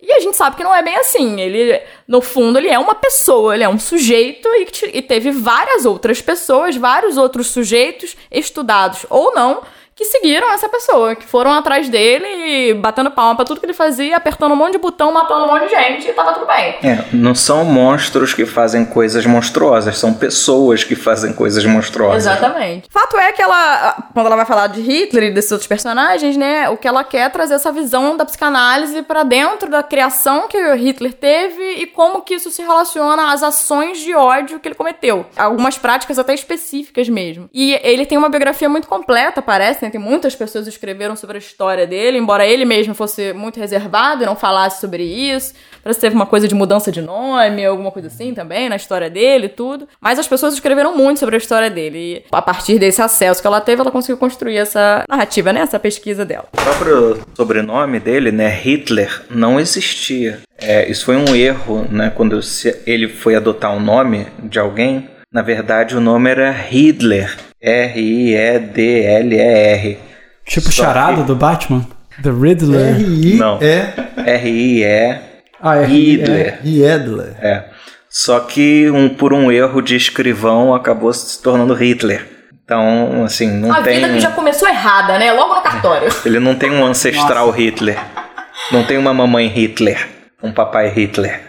[0.00, 1.40] E a gente sabe que não é bem assim.
[1.40, 5.84] Ele, no fundo, ele é uma pessoa, ele é um sujeito e, e teve várias
[5.84, 9.62] outras pessoas, vários outros sujeitos, estudados ou não,
[9.98, 14.16] que seguiram essa pessoa, que foram atrás dele batendo palma pra tudo que ele fazia,
[14.16, 16.76] apertando um monte de botão, matando um monte de gente e tava tudo bem.
[16.84, 22.26] É, não são monstros que fazem coisas monstruosas, são pessoas que fazem coisas monstruosas.
[22.26, 22.88] Exatamente.
[22.88, 26.68] Fato é que ela, quando ela vai falar de Hitler e desses outros personagens, né,
[26.68, 30.56] o que ela quer é trazer essa visão da psicanálise pra dentro da criação que
[30.56, 34.76] o Hitler teve e como que isso se relaciona às ações de ódio que ele
[34.76, 35.26] cometeu.
[35.36, 37.50] Algumas práticas até específicas mesmo.
[37.52, 39.90] E ele tem uma biografia muito completa, parece, né?
[39.90, 44.26] Tem muitas pessoas escreveram sobre a história dele, embora ele mesmo fosse muito reservado e
[44.26, 45.54] não falasse sobre isso.
[45.82, 49.08] Parece que teve uma coisa de mudança de nome, alguma coisa assim também, na história
[49.08, 49.88] dele e tudo.
[50.00, 51.98] Mas as pessoas escreveram muito sobre a história dele.
[51.98, 55.60] E a partir desse acesso que ela teve, ela conseguiu construir essa narrativa, né?
[55.60, 56.46] Essa pesquisa dela.
[56.52, 60.40] O próprio sobrenome dele, né, Hitler, não existia.
[60.60, 62.40] É, isso foi um erro, né, quando
[62.84, 65.08] ele foi adotar o nome de alguém.
[65.32, 67.36] Na verdade, o nome era Hitler.
[68.68, 69.98] R-I-E-D-L-E-R.
[70.46, 71.86] Tipo Só charada que- do Batman?
[72.22, 72.94] The Riddler.
[72.96, 73.58] R-I Não.
[73.60, 73.92] é
[74.26, 75.18] R-I-E
[75.60, 75.84] Ah, é.
[75.86, 76.58] Hitler.
[76.62, 77.34] Riedler.
[77.40, 77.64] É.
[78.08, 82.26] Só que um, por um erro de escrivão acabou se tornando Hitler.
[82.64, 83.96] Então, assim, não A tem.
[84.00, 85.32] vida que já começou errada, né?
[85.32, 86.08] Logo no cartório.
[86.24, 87.98] Ele não tem um ancestral Hitler.
[88.72, 90.06] Não tem uma mamãe Hitler.
[90.42, 91.42] Um papai Hitler.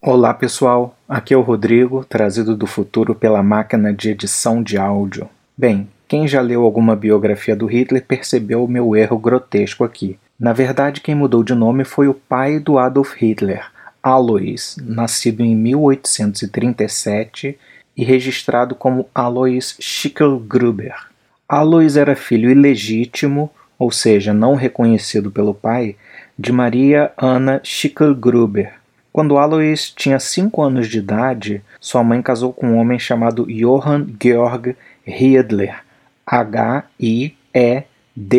[0.00, 0.96] Olá, pessoal.
[1.08, 5.26] Aqui é o Rodrigo, trazido do futuro pela máquina de edição de áudio.
[5.56, 10.18] Bem, quem já leu alguma biografia do Hitler percebeu o meu erro grotesco aqui.
[10.38, 13.64] Na verdade, quem mudou de nome foi o pai do Adolf Hitler,
[14.02, 17.58] Alois, nascido em 1837
[17.96, 20.94] e registrado como Alois Schicklgruber.
[21.48, 25.96] Alois era filho ilegítimo, ou seja, não reconhecido pelo pai,
[26.38, 28.74] de Maria Anna Schicklgruber.
[29.16, 34.08] Quando Alois tinha 5 anos de idade, sua mãe casou com um homem chamado Johann
[34.22, 34.76] Georg
[35.06, 35.82] Riedler,
[36.26, 37.86] H-I-E-D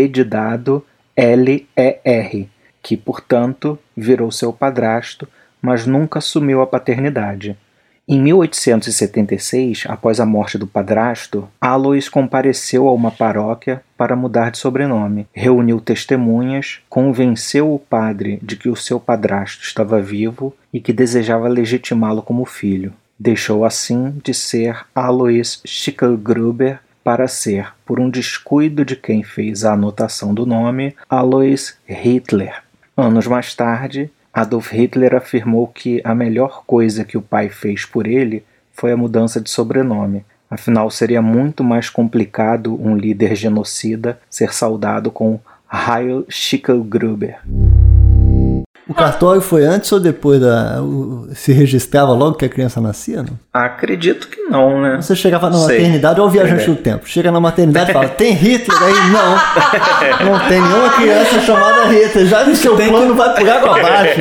[0.08, 0.86] de dado
[1.16, 2.48] L-E-R,
[2.84, 5.28] que, portanto, virou seu padrasto,
[5.60, 7.58] mas nunca assumiu a paternidade.
[8.10, 14.60] Em 1876, após a morte do padrasto, Alois compareceu a uma paróquia para mudar de
[14.60, 20.94] sobrenome, reuniu testemunhas, convenceu o padre de que o seu padrasto estava vivo e que
[20.94, 22.94] desejava legitimá-lo como filho.
[23.20, 29.74] Deixou assim de ser Alois Schicklgruber para ser, por um descuido de quem fez a
[29.74, 32.64] anotação do nome, Alois Hitler.
[32.96, 38.06] Anos mais tarde, Adolf Hitler afirmou que a melhor coisa que o pai fez por
[38.06, 40.24] ele foi a mudança de sobrenome.
[40.48, 45.40] Afinal, seria muito mais complicado um líder genocida ser saudado com
[45.74, 47.40] Heil Schicklgruber.
[48.90, 50.82] O cartório foi antes ou depois da.
[50.82, 53.18] o- se registrava logo que a criança nascia?
[53.22, 53.38] Não?
[53.54, 54.96] Acredito que não, né?
[55.02, 55.78] Você chegava na Sei.
[55.80, 56.74] maternidade ou viajante Sei.
[56.74, 57.02] do tempo.
[57.08, 58.94] Chega na maternidade e fala: tem Hitler aí?
[59.12, 60.32] Não.
[60.32, 62.28] Não tem nenhuma criança chamada Hitler.
[62.28, 64.20] Já no seu plano vai por água abaixo.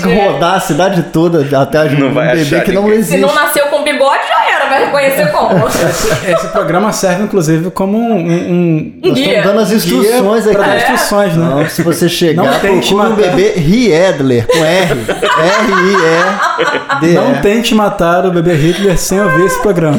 [0.00, 3.12] Vai rodar a cidade toda atrás de Não um vai bebê achar que não existe.
[3.14, 4.68] Se não nasceu com bigode, já era.
[4.68, 5.66] Vai reconhecer como?
[5.68, 8.16] Esse programa serve, inclusive, como um.
[8.18, 9.26] um, Nós Guia.
[9.38, 10.62] estamos dando as instruções guia aqui.
[10.62, 11.44] para instruções, né?
[11.48, 13.52] Não, se você chegar, procura um bebê
[14.02, 15.00] Riedler, com R.
[15.42, 17.14] R-I-E-D.
[17.14, 19.98] Não tente matar o bebê Hitler sem ouvir esse programa.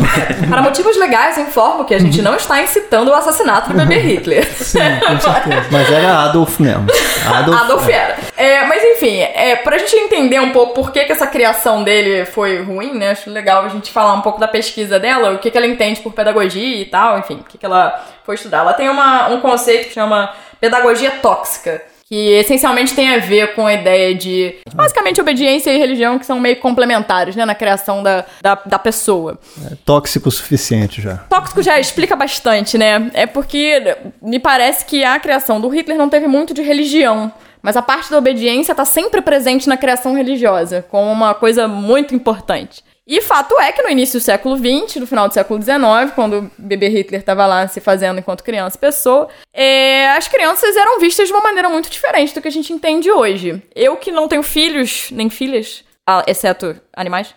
[0.50, 4.46] Para motivos legais, informo que a gente não está incitando o assassinato do bebê Hitler.
[4.56, 5.68] Sim, com certeza.
[5.72, 6.88] Mas era Adolf mesmo.
[7.34, 7.62] Adolf.
[7.62, 8.18] Adolf era.
[8.36, 12.26] É, mas enfim, é, pra gente entender um pouco por que, que essa criação dele
[12.26, 13.12] foi ruim, né?
[13.12, 16.02] Acho legal a gente falar um pouco da pesquisa dela, o que, que ela entende
[16.02, 18.60] por pedagogia e tal, enfim, o que, que ela foi estudar.
[18.60, 21.93] Ela tem uma, um conceito que chama pedagogia tóxica.
[22.14, 26.40] Que essencialmente tem a ver com a ideia de, basicamente, obediência e religião, que são
[26.40, 29.40] meio complementares, né, na criação da, da, da pessoa.
[29.84, 31.16] Tóxico o suficiente já.
[31.28, 33.10] Tóxico já explica bastante, né?
[33.16, 37.34] É porque me parece que a criação do Hitler não teve muito de religião.
[37.64, 42.14] Mas a parte da obediência está sempre presente na criação religiosa, como uma coisa muito
[42.14, 42.84] importante.
[43.06, 46.40] E fato é que no início do século XX, no final do século XIX, quando
[46.40, 51.00] o bebê Hitler estava lá se fazendo enquanto criança e pessoa, é, as crianças eram
[51.00, 53.62] vistas de uma maneira muito diferente do que a gente entende hoje.
[53.76, 57.36] Eu que não tenho filhos, nem filhas, ah, exceto animais,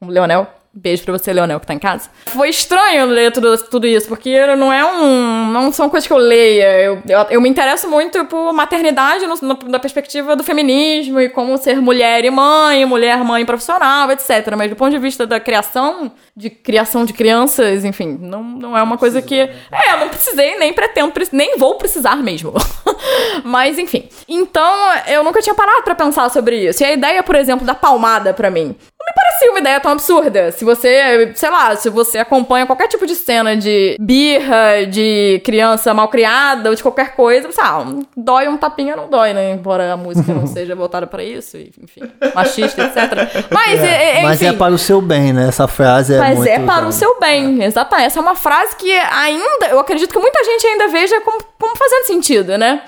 [0.00, 0.46] como Leonel.
[0.74, 2.08] Beijo pra você, Leonel, que tá em casa.
[2.26, 5.46] Foi estranho ler tudo, tudo isso, porque não é um.
[5.50, 6.80] Não são coisas que eu leia.
[6.80, 11.28] Eu, eu, eu me interesso muito por maternidade no, no- na perspectiva do feminismo e
[11.28, 14.54] como ser mulher e mãe, mulher, mãe profissional, etc.
[14.56, 18.82] Mas do ponto de vista da criação, de criação de crianças, enfim, não, não é
[18.82, 19.38] uma coisa que.
[19.40, 22.54] É, eu não precisei, nem pretendo, pre- nem vou precisar mesmo.
[23.44, 24.08] Mas enfim.
[24.28, 24.74] Então,
[25.06, 26.82] eu nunca tinha parado pra pensar sobre isso.
[26.82, 28.74] E a ideia, por exemplo, da palmada pra mim.
[28.98, 30.52] Não me parecia uma ideia tão absurda.
[30.62, 35.92] Se você, sei lá, se você acompanha qualquer tipo de cena de birra, de criança
[35.92, 39.50] mal criada ou de qualquer coisa, você, ah, um- dói um tapinha, não dói, né?
[39.54, 42.02] Embora a música não seja voltada pra isso, enfim,
[42.32, 43.48] machista, etc.
[43.50, 45.48] Mas, é, é, Mas é para o seu bem, né?
[45.48, 48.06] Essa frase é Mas muito é para o seu bem, exatamente.
[48.06, 51.76] Essa é uma frase que ainda, eu acredito que muita gente ainda veja como, como
[51.76, 52.82] fazendo sentido, né?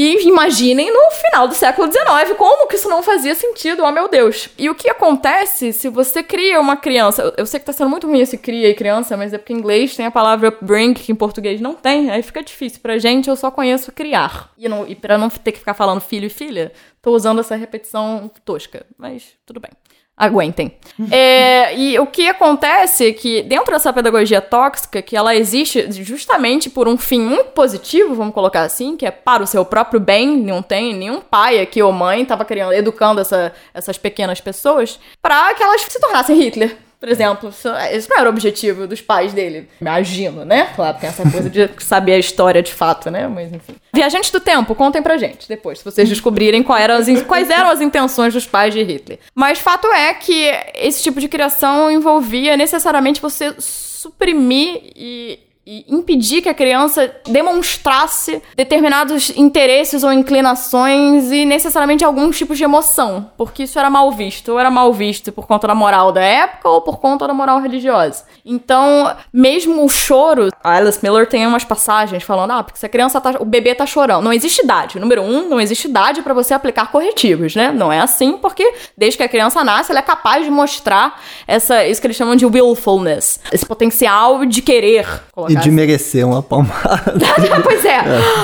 [0.00, 4.06] E imaginem no final do século XIX como que isso não fazia sentido, oh meu
[4.08, 4.48] Deus.
[4.56, 7.34] E o que acontece se você cria uma criança?
[7.36, 9.56] eu- sei que tá sendo muito ruim esse cria e criança, mas é porque em
[9.56, 12.78] inglês tem a palavra bring, que em português não tem, aí fica difícil.
[12.80, 14.52] Pra gente, eu só conheço criar.
[14.56, 16.70] E, não, e pra não ter que ficar falando filho e filha,
[17.02, 19.70] tô usando essa repetição tosca, mas tudo bem.
[20.18, 20.72] Aguentem.
[21.10, 26.68] É, e o que acontece é que dentro dessa pedagogia tóxica, que ela existe justamente
[26.68, 30.36] por um fim muito positivo, vamos colocar assim, que é para o seu próprio bem,
[30.36, 35.54] não tem nenhum pai aqui ou mãe estava criando, educando essa- essas pequenas pessoas, para
[35.54, 36.76] que elas se tornassem Hitler.
[37.00, 39.68] Por exemplo, isso não era o objetivo dos pais dele.
[39.80, 40.68] Imagino, né?
[40.74, 43.28] Claro, tem essa coisa de saber a história de fato, né?
[43.28, 43.74] Mas enfim.
[43.94, 47.80] Viajantes do tempo, contem pra gente depois, se vocês descobrirem eram as quais eram as
[47.80, 49.18] intenções dos pais de Hitler.
[49.34, 55.38] Mas fato é que esse tipo de criação envolvia necessariamente você suprimir e
[55.70, 62.64] e impedir que a criança demonstrasse determinados interesses ou inclinações e necessariamente alguns tipos de
[62.64, 66.22] emoção, porque isso era mal visto, ou era mal visto por conta da moral da
[66.22, 68.24] época ou por conta da moral religiosa.
[68.46, 72.88] Então, mesmo o choro, a Alice Miller tem umas passagens falando, ah, porque se a
[72.88, 74.98] criança tá, o bebê tá chorando, não existe idade.
[74.98, 77.70] Número um, não existe idade para você aplicar corretivos, né?
[77.70, 81.86] Não é assim, porque desde que a criança nasce, ela é capaz de mostrar essa,
[81.86, 85.06] isso que eles chamam de willfulness, esse potencial de querer.
[85.46, 87.14] E de merecer uma palmada.
[87.62, 87.98] pois é.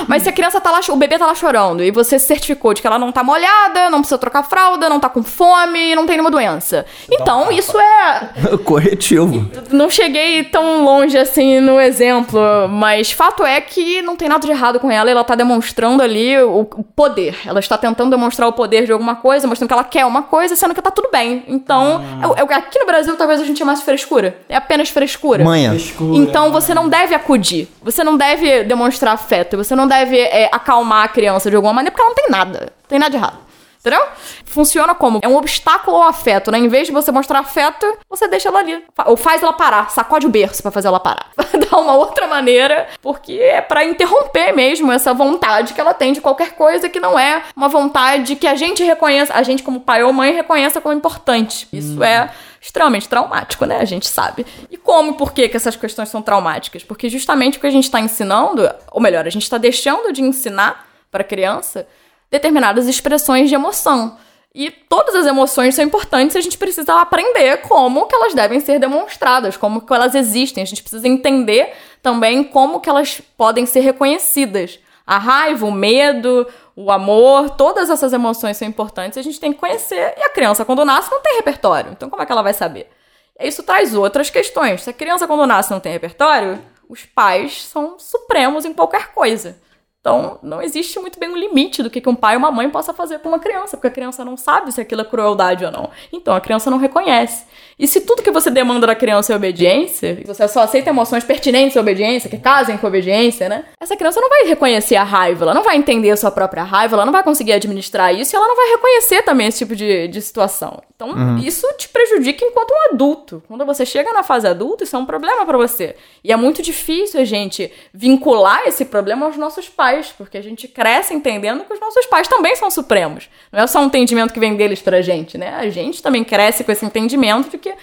[0.08, 2.74] Mas se a criança tá lá, o bebê tá lá chorando e você se certificou
[2.74, 6.06] de que ela não tá molhada, não precisa trocar fralda, não tá com fome, não
[6.06, 6.86] tem nenhuma doença.
[7.10, 8.56] Então, isso é.
[8.64, 9.50] Corretivo.
[9.70, 14.50] Não cheguei tão longe assim no exemplo, mas fato é que não tem nada de
[14.52, 16.64] errado com ela, ela tá demonstrando ali o,
[16.96, 17.36] poder.
[17.44, 20.56] Ela está tentando demonstrar o poder de alguma coisa, mostrando que ela quer uma coisa,
[20.56, 21.44] sendo que tá tudo bem.
[21.48, 22.02] Então,
[22.36, 24.38] é- é- aqui no Brasil talvez a gente chamasse frescura.
[24.48, 25.44] É apenas frescura.
[25.44, 25.70] Manha.
[25.70, 26.16] Frescura.
[26.16, 31.04] Então você não deve acudir, você não deve demonstrar afeto, você não deve é, acalmar
[31.04, 32.60] a criança de alguma maneira, porque ela não tem nada.
[32.60, 33.44] Não tem nada de errado.
[33.84, 34.02] Entendeu?
[34.46, 35.18] Funciona como?
[35.20, 36.56] É um obstáculo ao afeto, né?
[36.56, 38.82] Em vez de você mostrar afeto, você deixa ela ali.
[39.04, 41.26] Ou faz ela parar, sacode o berço pra fazer ela parar.
[41.70, 46.22] Dá uma outra maneira, porque é pra interromper mesmo essa vontade que ela tem de
[46.22, 50.02] qualquer coisa que não é uma vontade que a gente reconheça, a gente como pai
[50.02, 51.68] ou mãe reconheça como importante.
[51.70, 52.30] Isso é
[52.64, 53.76] extremamente traumático, né?
[53.76, 54.46] A gente sabe.
[54.70, 56.82] E como e por que, que essas questões são traumáticas?
[56.82, 60.22] Porque justamente o que a gente está ensinando, ou melhor, a gente está deixando de
[60.22, 61.86] ensinar para a criança
[62.30, 64.16] determinadas expressões de emoção.
[64.54, 68.60] E todas as emoções são importantes e a gente precisa aprender como que elas devem
[68.60, 70.62] ser demonstradas, como que elas existem.
[70.62, 74.78] A gente precisa entender também como que elas podem ser reconhecidas.
[75.06, 76.46] A raiva, o medo,
[76.76, 80.14] o amor, todas essas emoções são importantes a gente tem que conhecer.
[80.16, 81.92] E a criança, quando nasce, não tem repertório.
[81.92, 82.90] Então, como é que ela vai saber?
[83.38, 84.82] Isso traz outras questões.
[84.82, 89.56] Se a criança, quando nasce, não tem repertório, os pais são supremos em qualquer coisa.
[90.04, 92.92] Então, não existe muito bem um limite do que um pai ou uma mãe possa
[92.92, 95.88] fazer com uma criança, porque a criança não sabe se aquilo é crueldade ou não.
[96.12, 97.46] Então, a criança não reconhece.
[97.78, 101.24] E se tudo que você demanda da criança é obediência, e você só aceita emoções
[101.24, 103.64] pertinentes à obediência, que casem com a obediência, né?
[103.80, 106.96] Essa criança não vai reconhecer a raiva, ela não vai entender a sua própria raiva,
[106.96, 110.06] ela não vai conseguir administrar isso e ela não vai reconhecer também esse tipo de,
[110.08, 110.82] de situação.
[110.94, 113.42] Então, isso te prejudica enquanto um adulto.
[113.48, 115.96] Quando você chega na fase adulta, isso é um problema pra você.
[116.22, 120.68] E é muito difícil a gente vincular esse problema aos nossos pais, porque a gente
[120.68, 123.28] cresce entendendo que os nossos pais também são supremos.
[123.52, 125.54] Não é só um entendimento que vem deles pra gente, né?
[125.54, 127.74] A gente também cresce com esse entendimento de que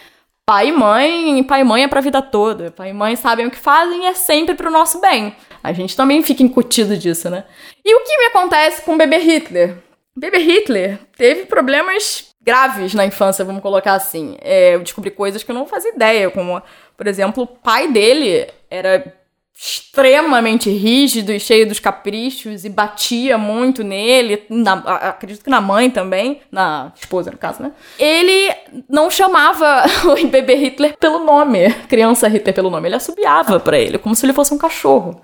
[0.45, 2.71] pai e mãe, pai e mãe é pra vida toda.
[2.71, 5.35] Pai e mãe sabem o que fazem e é sempre pro nosso bem.
[5.63, 7.45] A gente também fica incutido disso, né?
[7.85, 9.77] E o que me acontece com o bebê Hitler?
[10.15, 14.35] O bebê Hitler teve problemas graves na infância, vamos colocar assim.
[14.41, 16.61] É, eu descobri coisas que eu não fazia ideia, como,
[16.97, 19.20] por exemplo, o pai dele era
[19.55, 24.73] extremamente rígido e cheio dos caprichos e batia muito nele, na-
[25.09, 27.71] acredito que na mãe também, na esposa no caso, né?
[27.99, 28.51] Ele
[28.89, 29.83] não chamava
[30.19, 34.25] o bebê Hitler pelo nome, criança Hitler pelo nome, ele assobiava pra ele, como se
[34.25, 35.21] ele fosse um cachorro.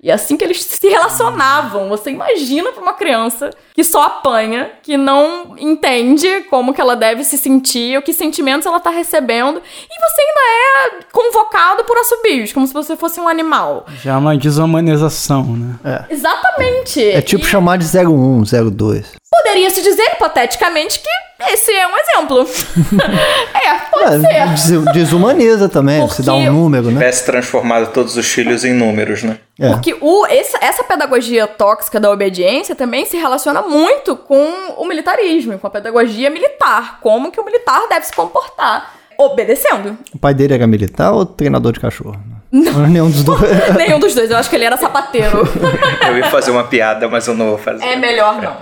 [0.00, 1.88] E é assim que eles se relacionavam.
[1.88, 7.24] Você imagina pra uma criança que só apanha, que não entende como que ela deve
[7.24, 12.52] se sentir, o que sentimentos ela tá recebendo, e você ainda é convocado por assobios,
[12.52, 13.86] como se você fosse um animal.
[14.00, 16.06] Já é uma desumanização, né?
[16.08, 17.02] Exatamente.
[17.02, 19.18] É tipo E chamar de 01, 02.
[19.30, 21.08] Poderia se dizer hipoteticamente que
[21.52, 22.48] esse é um exemplo.
[23.54, 24.78] é, pode É, ser.
[24.80, 26.92] des- desumaniza também, Porque se dá um número, né?
[26.94, 29.38] Tivesse transformado todos os filhos em números, né?
[29.58, 29.68] É.
[29.70, 35.52] Porque o, essa, essa pedagogia tóxica da obediência também se relaciona muito com o militarismo,
[35.54, 36.98] e com a pedagogia militar.
[37.00, 39.96] Como que o militar deve se comportar obedecendo.
[40.14, 42.16] O pai dele era militar ou treinador de cachorro?
[42.50, 42.86] Não.
[42.86, 43.40] Nenhum dos dois.
[43.76, 45.42] Nenhum dos dois, eu acho que ele era sapateiro.
[46.06, 47.84] Eu ia fazer uma piada, mas eu não vou fazer.
[47.84, 48.56] É melhor não.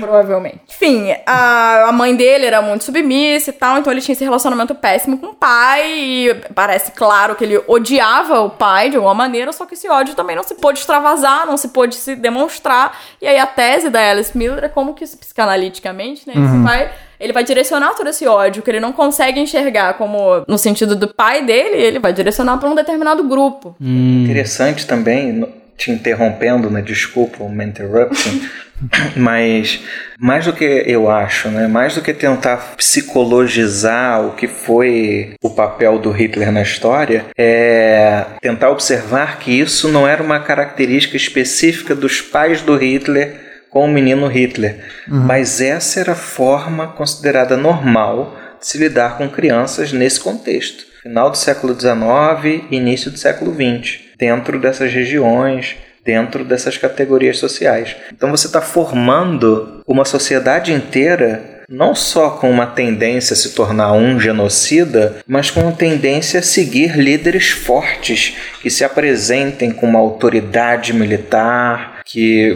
[0.00, 0.60] Provavelmente.
[0.68, 4.74] Enfim, a, a mãe dele era muito submissa e tal, então ele tinha esse relacionamento
[4.74, 5.92] péssimo com o pai.
[5.92, 10.14] E parece claro que ele odiava o pai de alguma maneira, só que esse ódio
[10.16, 12.98] também não se pôde extravasar, não se pôde se demonstrar.
[13.22, 16.34] E aí a tese da Alice Miller é como que psicanaliticamente, né?
[16.34, 16.90] Você vai.
[17.20, 21.08] Ele vai direcionar todo esse ódio que ele não consegue enxergar como no sentido do
[21.08, 23.76] pai dele, ele vai direcionar para um determinado grupo.
[23.80, 26.82] Interessante também te interrompendo, né?
[26.82, 28.32] Desculpa, uma interruption.
[29.16, 29.80] Mas
[30.18, 31.66] mais do que eu acho, né?
[31.66, 38.24] Mais do que tentar psicologizar o que foi o papel do Hitler na história, é
[38.40, 43.88] tentar observar que isso não era uma característica específica dos pais do Hitler com o
[43.88, 50.20] menino Hitler, mas essa era a forma considerada normal de se lidar com crianças nesse
[50.20, 50.84] contexto.
[51.02, 57.96] Final do século XIX, início do século XX, dentro dessas regiões, dentro dessas categorias sociais.
[58.12, 63.92] Então você está formando uma sociedade inteira não só com uma tendência a se tornar
[63.92, 70.00] um genocida, mas com uma tendência a seguir líderes fortes que se apresentem com uma
[70.00, 72.50] autoridade militar, que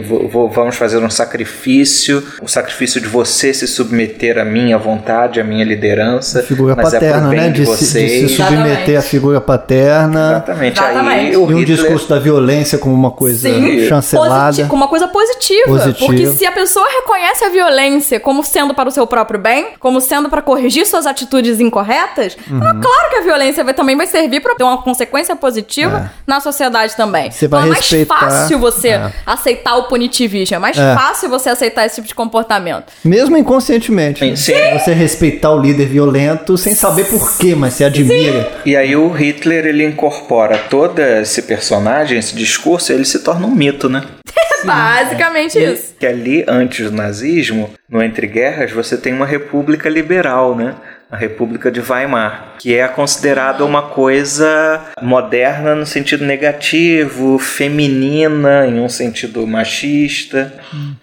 [0.53, 5.63] vamos fazer um sacrifício, o sacrifício de você se submeter à minha vontade, à minha
[5.63, 7.49] liderança, Figura mas é paterna, bem né?
[7.49, 8.31] de, De, se, de vocês.
[8.31, 8.95] se submeter Exatamente.
[8.97, 10.31] à figura paterna.
[10.31, 10.79] Exatamente.
[10.79, 11.37] Aí Exatamente.
[11.37, 14.45] o E um Hitler discurso da violência como uma coisa Sim, chancelada.
[14.47, 15.67] Positi- com uma coisa positiva.
[15.67, 16.05] Positiva.
[16.05, 20.01] Porque se a pessoa reconhece a violência como sendo para o seu próprio bem, como
[20.01, 22.57] sendo para corrigir suas atitudes incorretas, Uhum.
[22.57, 26.11] então é claro que a violência vai, também vai servir para ter uma consequência positiva
[26.27, 27.27] na sociedade também.
[27.27, 27.31] É.
[27.31, 29.11] Você então vai é mais respeitar- fácil você É.
[29.35, 30.95] aceitar o punitivismo, é mais É.
[30.95, 32.91] fácil você aceitar esse tipo de comportamento.
[33.03, 34.19] Mesmo inconscientemente.
[34.19, 34.53] Sim, sim.
[34.73, 38.51] Você respeitar o líder violento sem saber por quê, mas você admira.
[38.65, 43.51] E aí o Hitler ele incorpora todo esse personagem, esse discurso, ele se torna um
[43.55, 44.03] mito, né?
[44.63, 45.93] É basicamente isso.
[45.99, 50.73] Que ali, antes do nazismo, no Entre Guerras, você tem uma república liberal, né?
[51.15, 58.81] A República de Weimar, que é considerada uma coisa moderna no sentido negativo, feminina em
[58.81, 60.53] um sentido machista,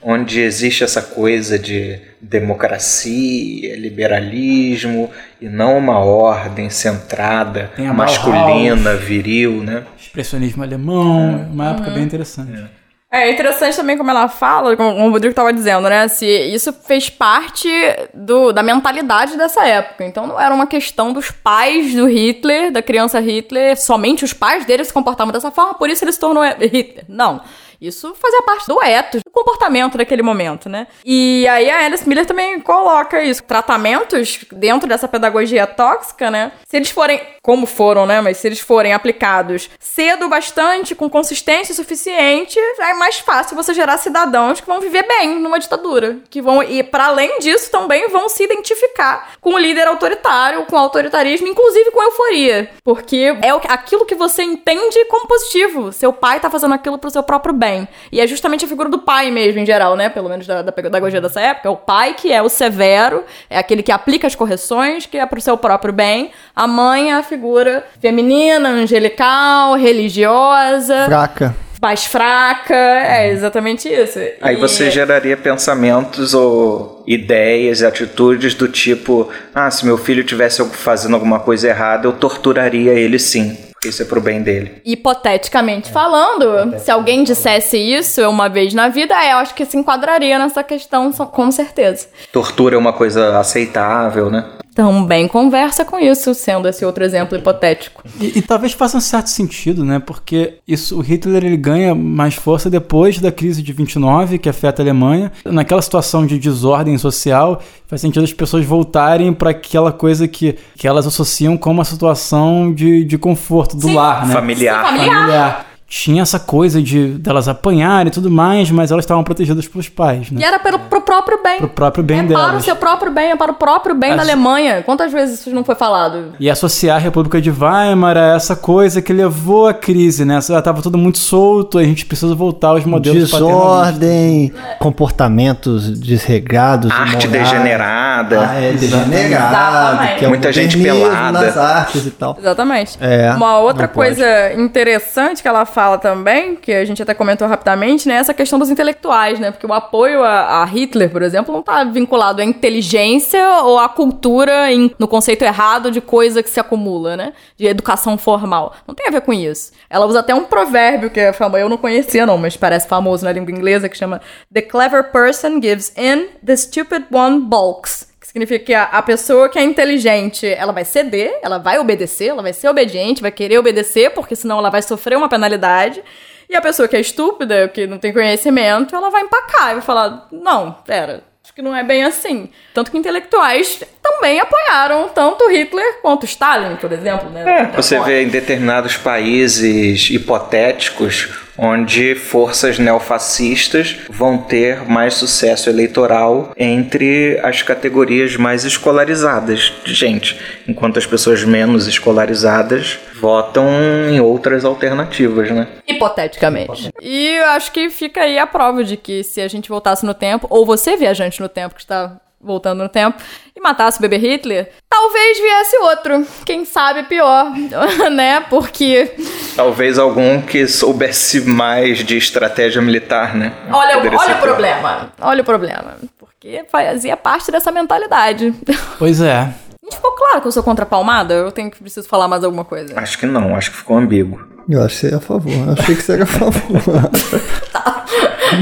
[0.03, 5.11] onde existe essa coisa de democracia, liberalismo
[5.41, 9.85] e não uma ordem centrada, masculina, viril, né?
[9.99, 12.53] Expressionismo alemão, uma época bem interessante.
[12.53, 12.82] É
[13.31, 16.09] interessante também como ela fala, como o Rodrigo estava dizendo, né?
[16.09, 17.69] Se isso fez parte
[18.15, 20.05] do, da mentalidade dessa época.
[20.07, 24.65] Então não era uma questão dos pais do Hitler, da criança Hitler, somente os pais
[24.65, 27.05] dele se comportavam dessa forma, por isso ele se tornou Hitler.
[27.07, 27.43] Não.
[27.83, 30.87] Isso fazia parte do ethos, do comportamento daquele momento, né?
[31.05, 33.43] E aí a Alice Miller também coloca isso.
[33.43, 36.53] Tratamentos dentro dessa pedagogia tóxica, né?
[36.65, 38.21] Se eles forem, como foram, né?
[38.21, 43.99] Mas se eles forem aplicados cedo bastante, com consistência suficiente, é mais fácil você gerar
[43.99, 46.19] cidadãos que vão viver bem numa ditadura.
[46.31, 50.77] Que vão, e para além disso, também vão se identificar com o líder autoritário, com
[50.77, 52.71] o autoritarismo, inclusive com euforia.
[52.85, 55.91] Porque é aquilo que você entende como positivo.
[55.91, 57.72] Seu pai tá fazendo aquilo pro seu próprio bem.
[58.11, 60.09] E é justamente a figura do pai mesmo, em geral, né?
[60.09, 61.69] Pelo menos da, da pedagogia dessa época.
[61.69, 65.27] É o pai que é o severo, é aquele que aplica as correções, que é
[65.27, 66.31] pro seu próprio bem.
[66.55, 71.55] A mãe é a figura feminina, angelical, religiosa, Fraca.
[71.81, 72.75] mais fraca.
[72.75, 74.19] É exatamente isso.
[74.41, 80.65] Aí E- você geraria pensamentos ou ideias, atitudes do tipo: ah, se meu filho tivesse
[80.71, 84.81] fazendo alguma coisa errada, eu torturaria ele sim, isso é pro bem dele.
[84.85, 89.77] Hipoteticamente falando, se alguém dissesse isso uma vez na vida, é, eu acho que se
[89.77, 92.07] enquadraria nessa questão, com certeza.
[92.33, 94.45] Tortura é uma coisa aceitável, né?
[94.75, 98.03] Também conversa com isso, sendo esse outro exemplo hipotético.
[98.19, 99.99] E, e talvez faça um certo sentido, né?
[99.99, 104.81] Porque isso, o Hitler ele ganha mais força depois da crise de 29, que afeta
[104.81, 105.31] a Alemanha.
[105.45, 110.89] Naquela situação de desordem social, faz sentido as pessoas voltarem para aquela coisa que, que
[110.89, 114.35] elas associam com uma situação de, de conforto do lar, né?
[114.35, 114.85] Familiar.
[114.85, 115.19] Sim, familiar.
[115.19, 115.72] familiar.
[115.95, 120.29] Tinha essa coisa de delas apanharem e tudo mais, mas elas estavam protegidas pelos pais,
[120.31, 120.43] E né?
[120.43, 121.59] era pelo, pro próprio bem.
[121.59, 122.65] Pro próprio bem é para o delas.
[122.65, 124.83] seu próprio bem, é para o próprio bem As- da Alemanha.
[124.83, 126.33] Quantas vezes isso não foi falado?
[126.41, 130.39] E associar a República de Weimar a essa coisa que levou à crise, né?
[130.65, 133.99] Tava tudo muito solto, a gente precisa voltar aos modelos paternalistas.
[133.99, 136.91] Desordem, comportamentos desregrados.
[136.91, 138.41] Arte degenerada.
[138.49, 140.15] Ah, é.
[140.19, 141.33] Que é Muita gente pelada.
[141.41, 142.37] nas artes e tal.
[142.39, 142.97] Exatamente.
[143.01, 144.09] É, Uma outra pode.
[144.17, 148.15] coisa interessante que ela fala também, que a gente até comentou rapidamente, né?
[148.15, 149.51] Essa questão dos intelectuais, né?
[149.51, 153.89] Porque o apoio a, a Hitler, por exemplo, não tá vinculado à inteligência ou à
[153.89, 157.33] cultura em- no conceito errado de coisa que se acumula, né?
[157.57, 158.75] De educação formal.
[158.87, 159.73] Não tem a ver com isso.
[159.91, 163.25] Ela usa até um provérbio que é famoso, eu não conhecia não, mas parece famoso
[163.25, 164.21] na língua inglesa, que chama
[164.55, 168.12] The clever person gives in, the stupid one balks.
[168.33, 172.41] Significa que a, a pessoa que é inteligente, ela vai ceder, ela vai obedecer, ela
[172.41, 176.03] vai ser obediente, vai querer obedecer, porque senão ela vai sofrer uma penalidade.
[176.49, 179.83] E a pessoa que é estúpida, que não tem conhecimento, ela vai empacar e vai
[179.83, 181.25] falar: não, pera.
[181.45, 182.49] Acho que não é bem assim.
[182.73, 187.29] Tanto que intelectuais também apoiaram tanto Hitler quanto Stalin, por exemplo.
[187.29, 187.45] Né?
[187.45, 196.53] É, você vê em determinados países hipotéticos onde forças neofascistas vão ter mais sucesso eleitoral
[196.57, 203.69] entre as categorias mais escolarizadas de gente, enquanto as pessoas menos escolarizadas votam
[204.11, 205.69] em outras alternativas, né?
[205.87, 206.91] Hipoteticamente.
[207.01, 210.13] E eu acho que fica aí a prova de que se a gente voltasse no
[210.13, 213.23] tempo, ou você, viajante no tempo, que está voltando no tempo,
[213.57, 216.27] e matasse o bebê Hitler, talvez viesse outro.
[216.45, 217.53] Quem sabe pior,
[218.11, 218.41] né?
[218.51, 219.15] Porque.
[219.55, 223.53] Talvez algum que soubesse mais de estratégia militar, né?
[223.71, 224.41] Olha, Poderia olha o pior.
[224.43, 225.13] problema.
[225.21, 225.97] Olha o problema.
[226.19, 228.53] Porque fazia parte dessa mentalidade.
[228.99, 229.53] Pois é.
[229.83, 231.35] Gente, ficou claro que eu sou contra a palmada?
[231.35, 232.99] Eu tenho que preciso falar mais alguma coisa.
[232.99, 234.41] Acho que não, acho que ficou ambíguo.
[234.69, 235.53] Eu achei a favor.
[235.53, 236.81] Eu achei que você era a favor.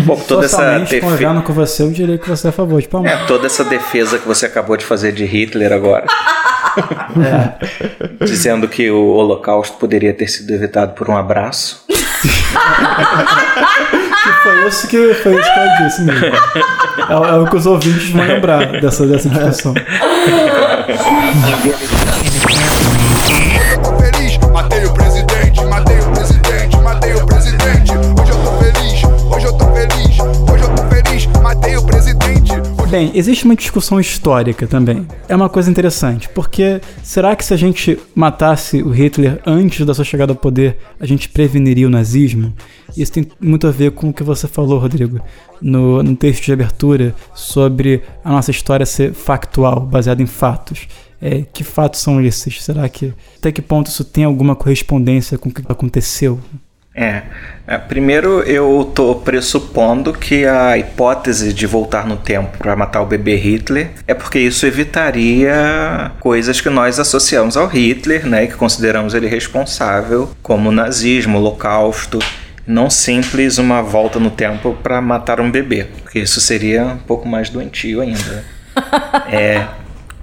[0.04, 2.80] Bom, toda essa, Socialmente, defe- convivendo com você, eu diria que você é a favor
[2.80, 3.10] de palmar.
[3.10, 6.06] é, toda essa defesa que você acabou de fazer de Hitler agora.
[8.24, 11.84] Dizendo que o Holocausto poderia ter sido evitado por um abraço.
[14.22, 16.26] Que foi isso que, foi isso que eu disse mesmo.
[17.08, 19.74] É, o- é o que os ouvintes vão lembrar dessa, dessa discussão.
[32.90, 35.06] Bem, existe uma discussão histórica também.
[35.28, 39.94] É uma coisa interessante, porque será que se a gente matasse o Hitler antes da
[39.94, 42.52] sua chegada ao poder, a gente preveniria o nazismo?
[42.96, 45.20] Isso tem muito a ver com o que você falou, Rodrigo,
[45.62, 50.88] no, no texto de abertura sobre a nossa história ser factual, baseada em fatos.
[51.22, 52.60] É, que fatos são esses?
[52.60, 56.40] Será que até que ponto isso tem alguma correspondência com o que aconteceu?
[56.94, 57.22] É.
[57.66, 63.06] é, Primeiro, eu tô pressupondo que a hipótese de voltar no tempo para matar o
[63.06, 69.14] bebê Hitler é porque isso evitaria coisas que nós associamos ao Hitler, né, que consideramos
[69.14, 72.18] ele responsável, como o nazismo, o holocausto,
[72.66, 77.28] não simples uma volta no tempo para matar um bebê, porque isso seria um pouco
[77.28, 78.44] mais doentio ainda.
[79.32, 79.66] É,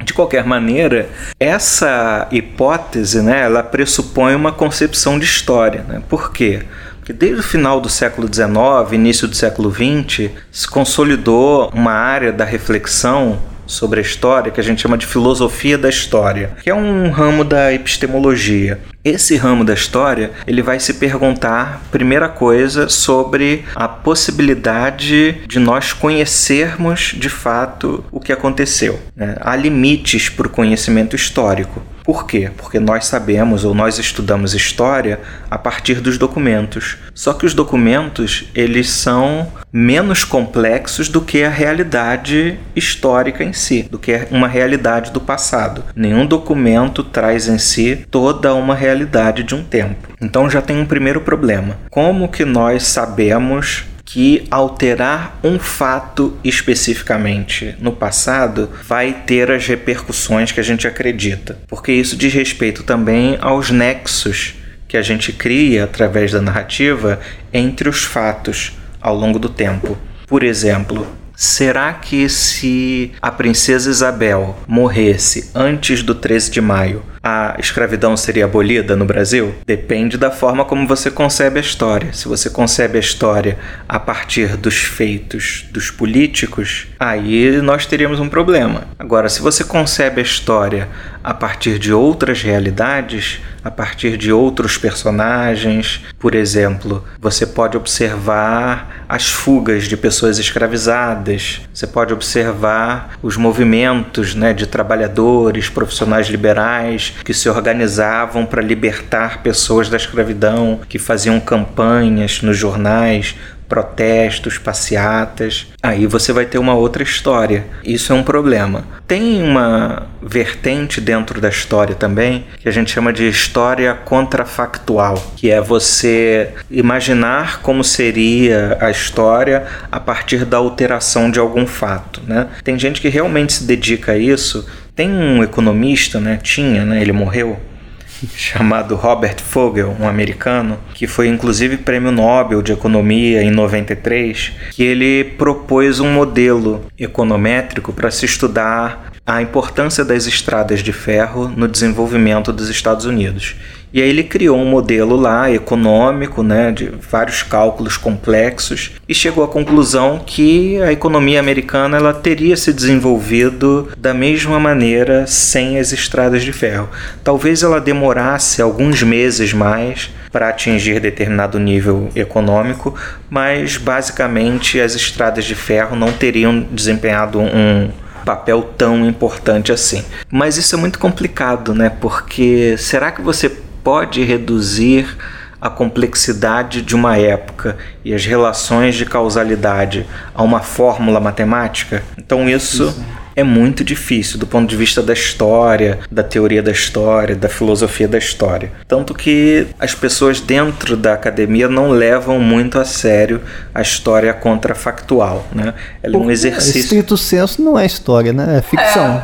[0.03, 1.09] de qualquer maneira,
[1.39, 5.83] essa hipótese, né, ela pressupõe uma concepção de história.
[5.87, 6.01] Né?
[6.07, 6.63] Por quê?
[6.97, 12.31] Porque desde o final do século XIX, início do século XX, se consolidou uma área
[12.31, 16.73] da reflexão sobre a história que a gente chama de filosofia da história, que é
[16.73, 18.79] um ramo da epistemologia.
[19.03, 25.93] Esse ramo da história, ele vai se perguntar, primeira coisa, sobre a possibilidade de nós
[25.93, 28.99] conhecermos de fato o que aconteceu.
[29.15, 29.35] né?
[29.39, 31.81] Há limites para o conhecimento histórico.
[32.07, 32.49] Por quê?
[32.55, 35.19] Porque nós sabemos ou nós estudamos história
[35.51, 36.97] a partir dos documentos.
[37.13, 43.83] Só que os documentos, eles são menos complexos do que a realidade histórica em si,
[43.91, 45.83] do que uma realidade do passado.
[45.93, 50.07] Nenhum documento traz em si toda uma realidade de um tempo.
[50.21, 51.75] Então já tem um primeiro problema.
[51.91, 60.49] Como que nós sabemos que alterar um fato especificamente no passado vai ter as repercussões
[60.49, 61.59] que a gente acredita.
[61.67, 64.55] Porque isso diz respeito também aos nexos
[64.87, 67.19] que a gente cria através da narrativa
[67.51, 69.97] entre os fatos ao longo do tempo.
[70.25, 71.05] Por exemplo,
[71.35, 78.45] será que se a princesa Isabel morresse antes do 13 de maio, a escravidão seria
[78.45, 79.55] abolida no Brasil?
[79.65, 82.13] Depende da forma como você concebe a história.
[82.13, 83.57] Se você concebe a história
[83.87, 88.85] a partir dos feitos dos políticos, aí nós teríamos um problema.
[88.97, 90.87] Agora, se você concebe a história
[91.23, 99.03] a partir de outras realidades, a partir de outros personagens, por exemplo, você pode observar
[99.09, 107.06] as fugas de pessoas escravizadas, você pode observar os movimentos né, de trabalhadores, profissionais liberais
[107.23, 113.35] que se organizavam para libertar pessoas da escravidão, que faziam campanhas nos jornais
[113.67, 117.65] protestos, passeatas, aí você vai ter uma outra história.
[117.83, 118.85] Isso é um problema.
[119.07, 125.51] Tem uma vertente dentro da história também que a gente chama de história contrafactual, que
[125.51, 132.21] é você imaginar como seria a história a partir da alteração de algum fato.
[132.25, 132.47] Né?
[132.63, 134.65] Tem gente que realmente se dedica a isso.
[134.97, 136.39] Tem um economista, né?
[136.41, 136.99] Tinha, né?
[136.99, 137.59] Ele morreu
[138.35, 144.81] chamado Robert Fogel, um americano, que foi inclusive prêmio Nobel de Economia em 93, que
[144.81, 151.67] ele propôs um modelo econométrico para se estudar a importância das estradas de ferro no
[151.67, 153.55] desenvolvimento dos Estados Unidos.
[153.93, 159.43] E aí ele criou um modelo lá econômico, né, de vários cálculos complexos e chegou
[159.43, 165.91] à conclusão que a economia americana ela teria se desenvolvido da mesma maneira sem as
[165.91, 166.89] estradas de ferro.
[167.23, 172.93] Talvez ela demorasse alguns meses mais para atingir determinado nível econômico,
[173.29, 177.89] mas basicamente as estradas de ferro não teriam desempenhado um
[178.25, 180.03] papel tão importante assim.
[180.29, 181.89] Mas isso é muito complicado, né?
[181.89, 183.49] Porque será que você
[183.87, 185.17] pode reduzir
[185.61, 190.05] a complexidade de uma época e as relações de causalidade
[190.35, 192.03] a uma fórmula matemática?
[192.17, 192.93] Então isso
[193.37, 198.07] é muito difícil do ponto de vista da história, da teoria da história, da filosofia
[198.07, 198.71] da história.
[198.87, 203.39] Tanto que as pessoas dentro da academia não levam muito a sério
[203.75, 205.75] a história contrafactual, né?
[206.01, 206.79] Ela é um exercício.
[206.79, 208.57] Estrito senso não é história, né?
[208.57, 209.21] É ficção.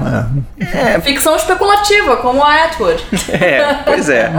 [0.60, 0.94] É.
[0.94, 3.04] É, ficção especulativa, como a Atwood.
[3.34, 4.32] É, pois é.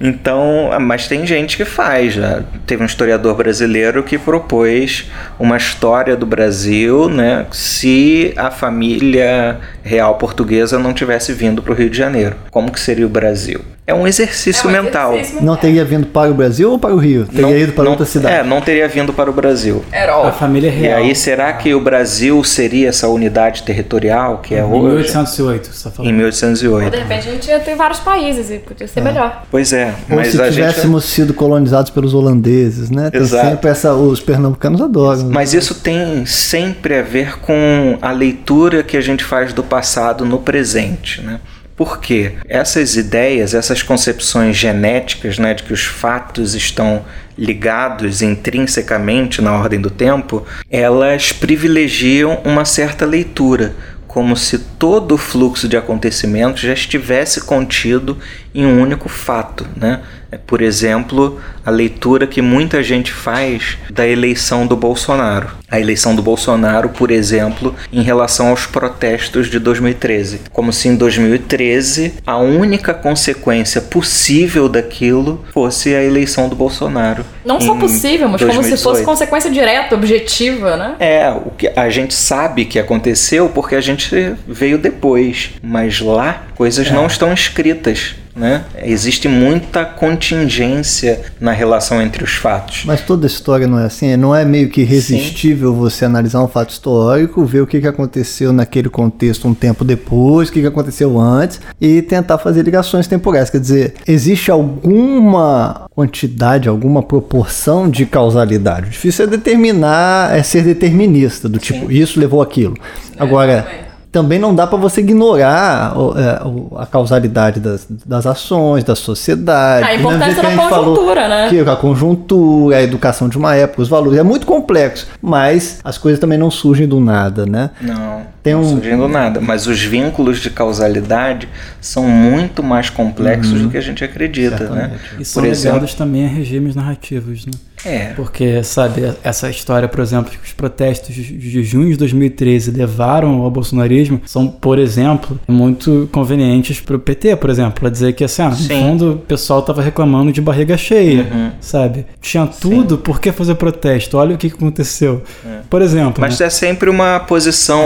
[0.00, 2.14] Então, mas tem gente que faz.
[2.14, 2.42] Já.
[2.66, 10.16] Teve um historiador brasileiro que propôs uma história do Brasil, né, se a família real
[10.16, 12.34] portuguesa não tivesse vindo para o Rio de Janeiro.
[12.50, 13.60] Como que seria o Brasil?
[13.88, 15.14] É um exercício mental.
[15.40, 17.24] Não teria vindo para o Brasil ou para o Rio?
[17.24, 18.34] Teria Não- ido para não- outra cidade?
[18.34, 19.82] É, não teria vindo para o Brasil.
[19.90, 20.98] A família E real.
[20.98, 24.94] aí, será que o Brasil seria essa unidade territorial que é Em hoje?
[24.96, 26.10] 1808, você tá falando.
[26.10, 26.90] Em 1808.
[26.90, 29.44] De repente a gente ia ter vários países e podia ser melhor.
[29.50, 30.54] Pois é, Ou mas se a gente.
[30.56, 33.10] tivéssemos sido colonizados pelos holandeses, né?
[33.10, 33.48] Tem Exato.
[33.48, 33.94] sempre essa.
[33.94, 35.30] Os pernambucanos adoram.
[35.30, 40.26] Mas isso tem sempre a ver com a leitura que a gente faz do passado
[40.26, 41.40] no presente, né?
[41.78, 42.32] Por quê?
[42.48, 47.04] Essas ideias, essas concepções genéticas, né, de que os fatos estão
[47.38, 53.76] ligados intrinsecamente na ordem do tempo, elas privilegiam uma certa leitura,
[54.08, 58.18] como se todo o fluxo de acontecimentos já estivesse contido
[58.52, 60.00] em um único fato, né?
[60.30, 65.50] É, Por exemplo, a leitura que muita gente faz da eleição do Bolsonaro.
[65.70, 70.42] A eleição do Bolsonaro, por exemplo, em relação aos protestos de 2013.
[70.50, 77.24] Como se em 2013 a única consequência possível daquilo fosse a eleição do Bolsonaro.
[77.44, 79.04] Não só possível, mas como se fosse 2018.
[79.04, 80.96] consequência direta, objetiva, né?
[81.00, 86.44] É, o que a gente sabe que aconteceu porque a gente veio depois, mas lá
[86.54, 88.64] coisas não estão escritas, né?
[88.82, 92.84] Existe muita contingência na relação entre os fatos.
[92.84, 96.70] Mas toda história não é assim, não é meio que irresistível você analisar um fato
[96.70, 101.18] histórico, ver o que, que aconteceu naquele contexto um tempo depois, o que, que aconteceu
[101.18, 103.50] antes, e tentar fazer ligações temporais.
[103.50, 108.86] Quer dizer, existe alguma quantidade, alguma proporção de causalidade.
[108.86, 112.76] O difícil é determinar, é ser determinista, do tipo, isso levou aquilo.
[113.18, 113.87] Agora.
[114.10, 118.94] Também não dá para você ignorar o- é, o- a causalidade das, das ações, da
[118.96, 119.84] sociedade.
[119.84, 121.48] A mesmo importância da a gente falou conjuntura, né?
[121.50, 124.18] que a conjuntura, a educação de uma época, os valores.
[124.18, 127.70] É muito complexo, mas as coisas também não surgem do nada, né?
[127.80, 129.40] Não, Tem não um- surgindo nada.
[129.40, 131.48] Mas os vínculos de causalidade
[131.80, 134.92] são muito mais complexos do que a gente acredita, né?
[135.18, 137.52] E são Por exemplo, ligados também a regimes narrativos, né?
[137.84, 138.06] É.
[138.16, 143.48] Porque, sabe, essa história, por exemplo, que os protestos de junho de 2013 levaram ao
[143.52, 148.48] bolsonarismo são, por exemplo, muito convenientes pro PT, por exemplo, para dizer que, assim, ah,
[148.48, 148.68] no Sim.
[148.68, 151.50] fundo, o pessoal tava reclamando de barriga cheia, Uhum.
[151.60, 152.04] sabe?
[152.20, 154.18] Tinha tudo, por que fazer protesto?
[154.18, 155.22] Olha o que aconteceu.
[155.70, 156.46] Por exemplo, Mas né?
[156.46, 157.80] é sempre uma posição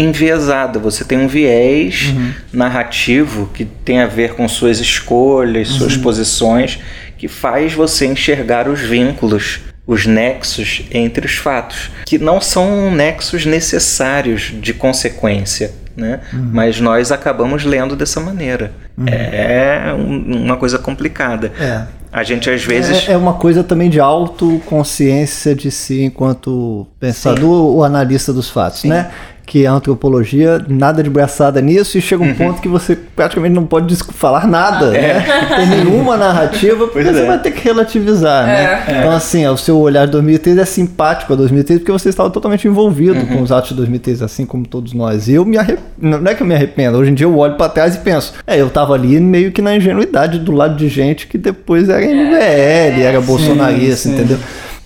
[0.00, 0.78] enviesada.
[0.78, 2.12] Você tem um viés
[2.52, 6.78] narrativo que tem a ver com suas escolhas, suas posições,
[7.16, 13.46] que faz você enxergar os vínculos, os nexos entre os fatos, que não são nexos
[13.46, 15.72] necessários de consequência.
[15.96, 16.20] Né?
[16.32, 18.70] Mas nós acabamos lendo dessa maneira.
[19.04, 21.50] É um- uma coisa complicada.
[21.60, 21.82] É.
[22.12, 23.08] A gente às vezes.
[23.08, 28.84] É, é uma coisa também de autoconsciência de si enquanto pensador ou analista dos fatos,
[28.84, 29.10] né?
[29.48, 33.64] Que a antropologia, nada de braçada nisso, e chega um ponto que você praticamente não
[33.64, 35.24] pode falar nada, né?
[35.48, 37.26] Não tem nenhuma narrativa, porque Pois você é.
[37.26, 38.84] vai ter que relativizar, né?
[38.88, 42.68] Então, assim, o seu olhar de 2013 é simpático a 2013, porque você estava totalmente
[42.68, 45.30] envolvido com os atos de 2013, assim como todos nós.
[45.30, 47.70] Eu me arrependo, não é que eu me arrependo, hoje em dia eu olho pra
[47.70, 51.26] trás e penso, é, eu tava ali meio que na ingenuidade do lado de gente
[51.26, 54.14] que depois era MBL, era bolsonarista, sim.
[54.14, 54.38] entendeu?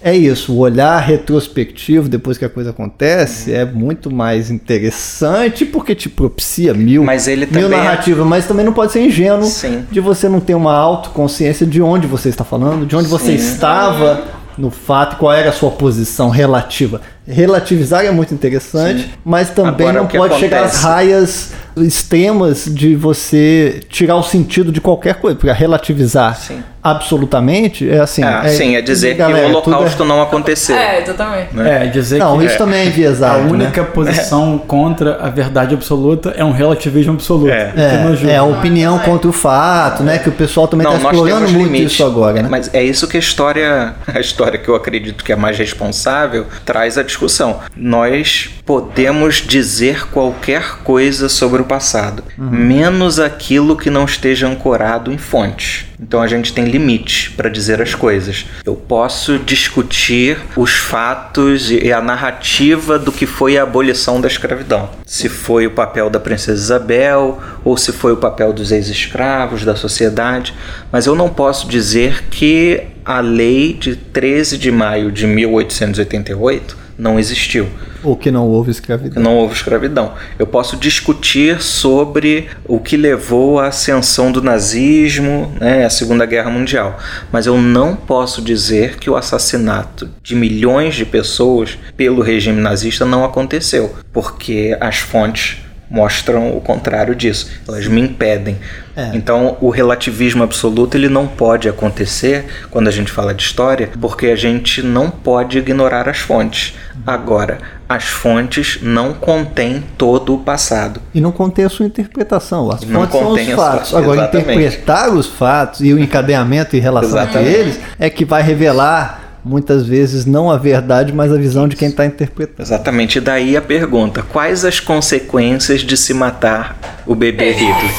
[0.04, 5.94] É isso, o olhar retrospectivo depois que a coisa acontece é muito mais interessante porque
[5.94, 9.84] te propicia mil, Mas ele mil é- narrativas, mas também não pode ser ingênuo Sim.
[9.90, 13.52] de você não ter uma autoconsciência de onde você está falando, de onde você Sim.
[13.52, 14.24] estava
[14.58, 17.00] no fato, qual era a sua posição relativa.
[17.26, 20.84] Relativizar é muito interessante, mas também Agora, não pode chegar às acontece?
[20.84, 26.62] raias extremas de você tirar o sentido de qualquer coisa, porque relativizar Sim.
[26.82, 28.22] absolutamente é assim.
[28.22, 30.76] Ah, sim, é dizer galera, que o tudo é- Holocausto não aconteceu.
[30.76, 31.58] É, exatamente.
[31.58, 33.48] É, dizer Não, que isso também é a enviesado.
[33.50, 33.88] única né?
[33.88, 37.50] posição contra a verdade absoluta é um relativismo absoluto.
[37.52, 37.72] É.
[37.76, 40.18] É, é a opinião contra o fato, né?
[40.18, 41.86] Que o pessoal também está explorando muito limite.
[41.86, 42.48] isso agora, né?
[42.50, 46.46] Mas é isso que a história, a história que eu acredito que é mais responsável,
[46.64, 47.60] traz a discussão.
[47.76, 52.50] Nós podemos dizer qualquer coisa sobre o passado, Uhum.
[52.50, 55.84] menos aquilo que não esteja ancorado em fontes.
[56.00, 58.44] Então a gente tem limite para dizer as coisas.
[58.64, 64.90] Eu posso discutir os fatos e a narrativa do que foi a abolição da escravidão.
[65.06, 69.76] Se foi o papel da princesa Isabel ou se foi o papel dos ex-escravos, da
[69.76, 70.54] sociedade,
[70.90, 77.18] mas eu não posso dizer que a lei de 13 de maio de 1888 não
[77.18, 77.68] existiu
[78.02, 79.22] Ou que não houve que escravidão.
[79.22, 80.14] não houve escravidão.
[80.38, 86.48] Eu posso discutir sobre o que levou à ascensão do nazismo, né, à Segunda Guerra
[86.50, 86.98] Mundial,
[87.32, 93.04] mas eu não posso dizer que o assassinato de milhões de pessoas pelo regime nazista
[93.04, 95.58] não aconteceu, porque as fontes
[95.92, 97.50] mostram o contrário disso.
[97.68, 98.56] Elas me impedem.
[98.96, 99.10] É.
[99.14, 104.26] Então, o relativismo absoluto ele não pode acontecer quando a gente fala de história, porque
[104.28, 106.74] a gente não pode ignorar as fontes.
[107.06, 107.58] Agora,
[107.88, 111.00] as fontes não contêm todo o passado.
[111.14, 112.70] E não contém a sua interpretação.
[112.70, 113.94] As Não fontes são os a sua- fatos.
[113.94, 114.50] Agora, Exatamente.
[114.58, 117.50] interpretar os fatos e o encadeamento e relação Exatamente.
[117.54, 121.88] eles é que vai revelar, muitas vezes, não a verdade, mas a visão de quem
[121.88, 122.62] está interpretando.
[122.62, 123.18] Exatamente.
[123.18, 127.90] E daí a pergunta: quais as consequências de se matar o bebê Hitler?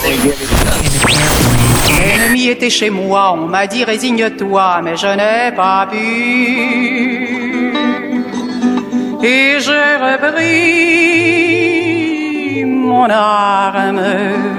[1.89, 5.97] L'ennemi était chez moi, on m'a dit résigne-toi, mais je n'ai pas pu.
[9.25, 11.43] Et j'ai repris
[12.65, 14.52] mon arme.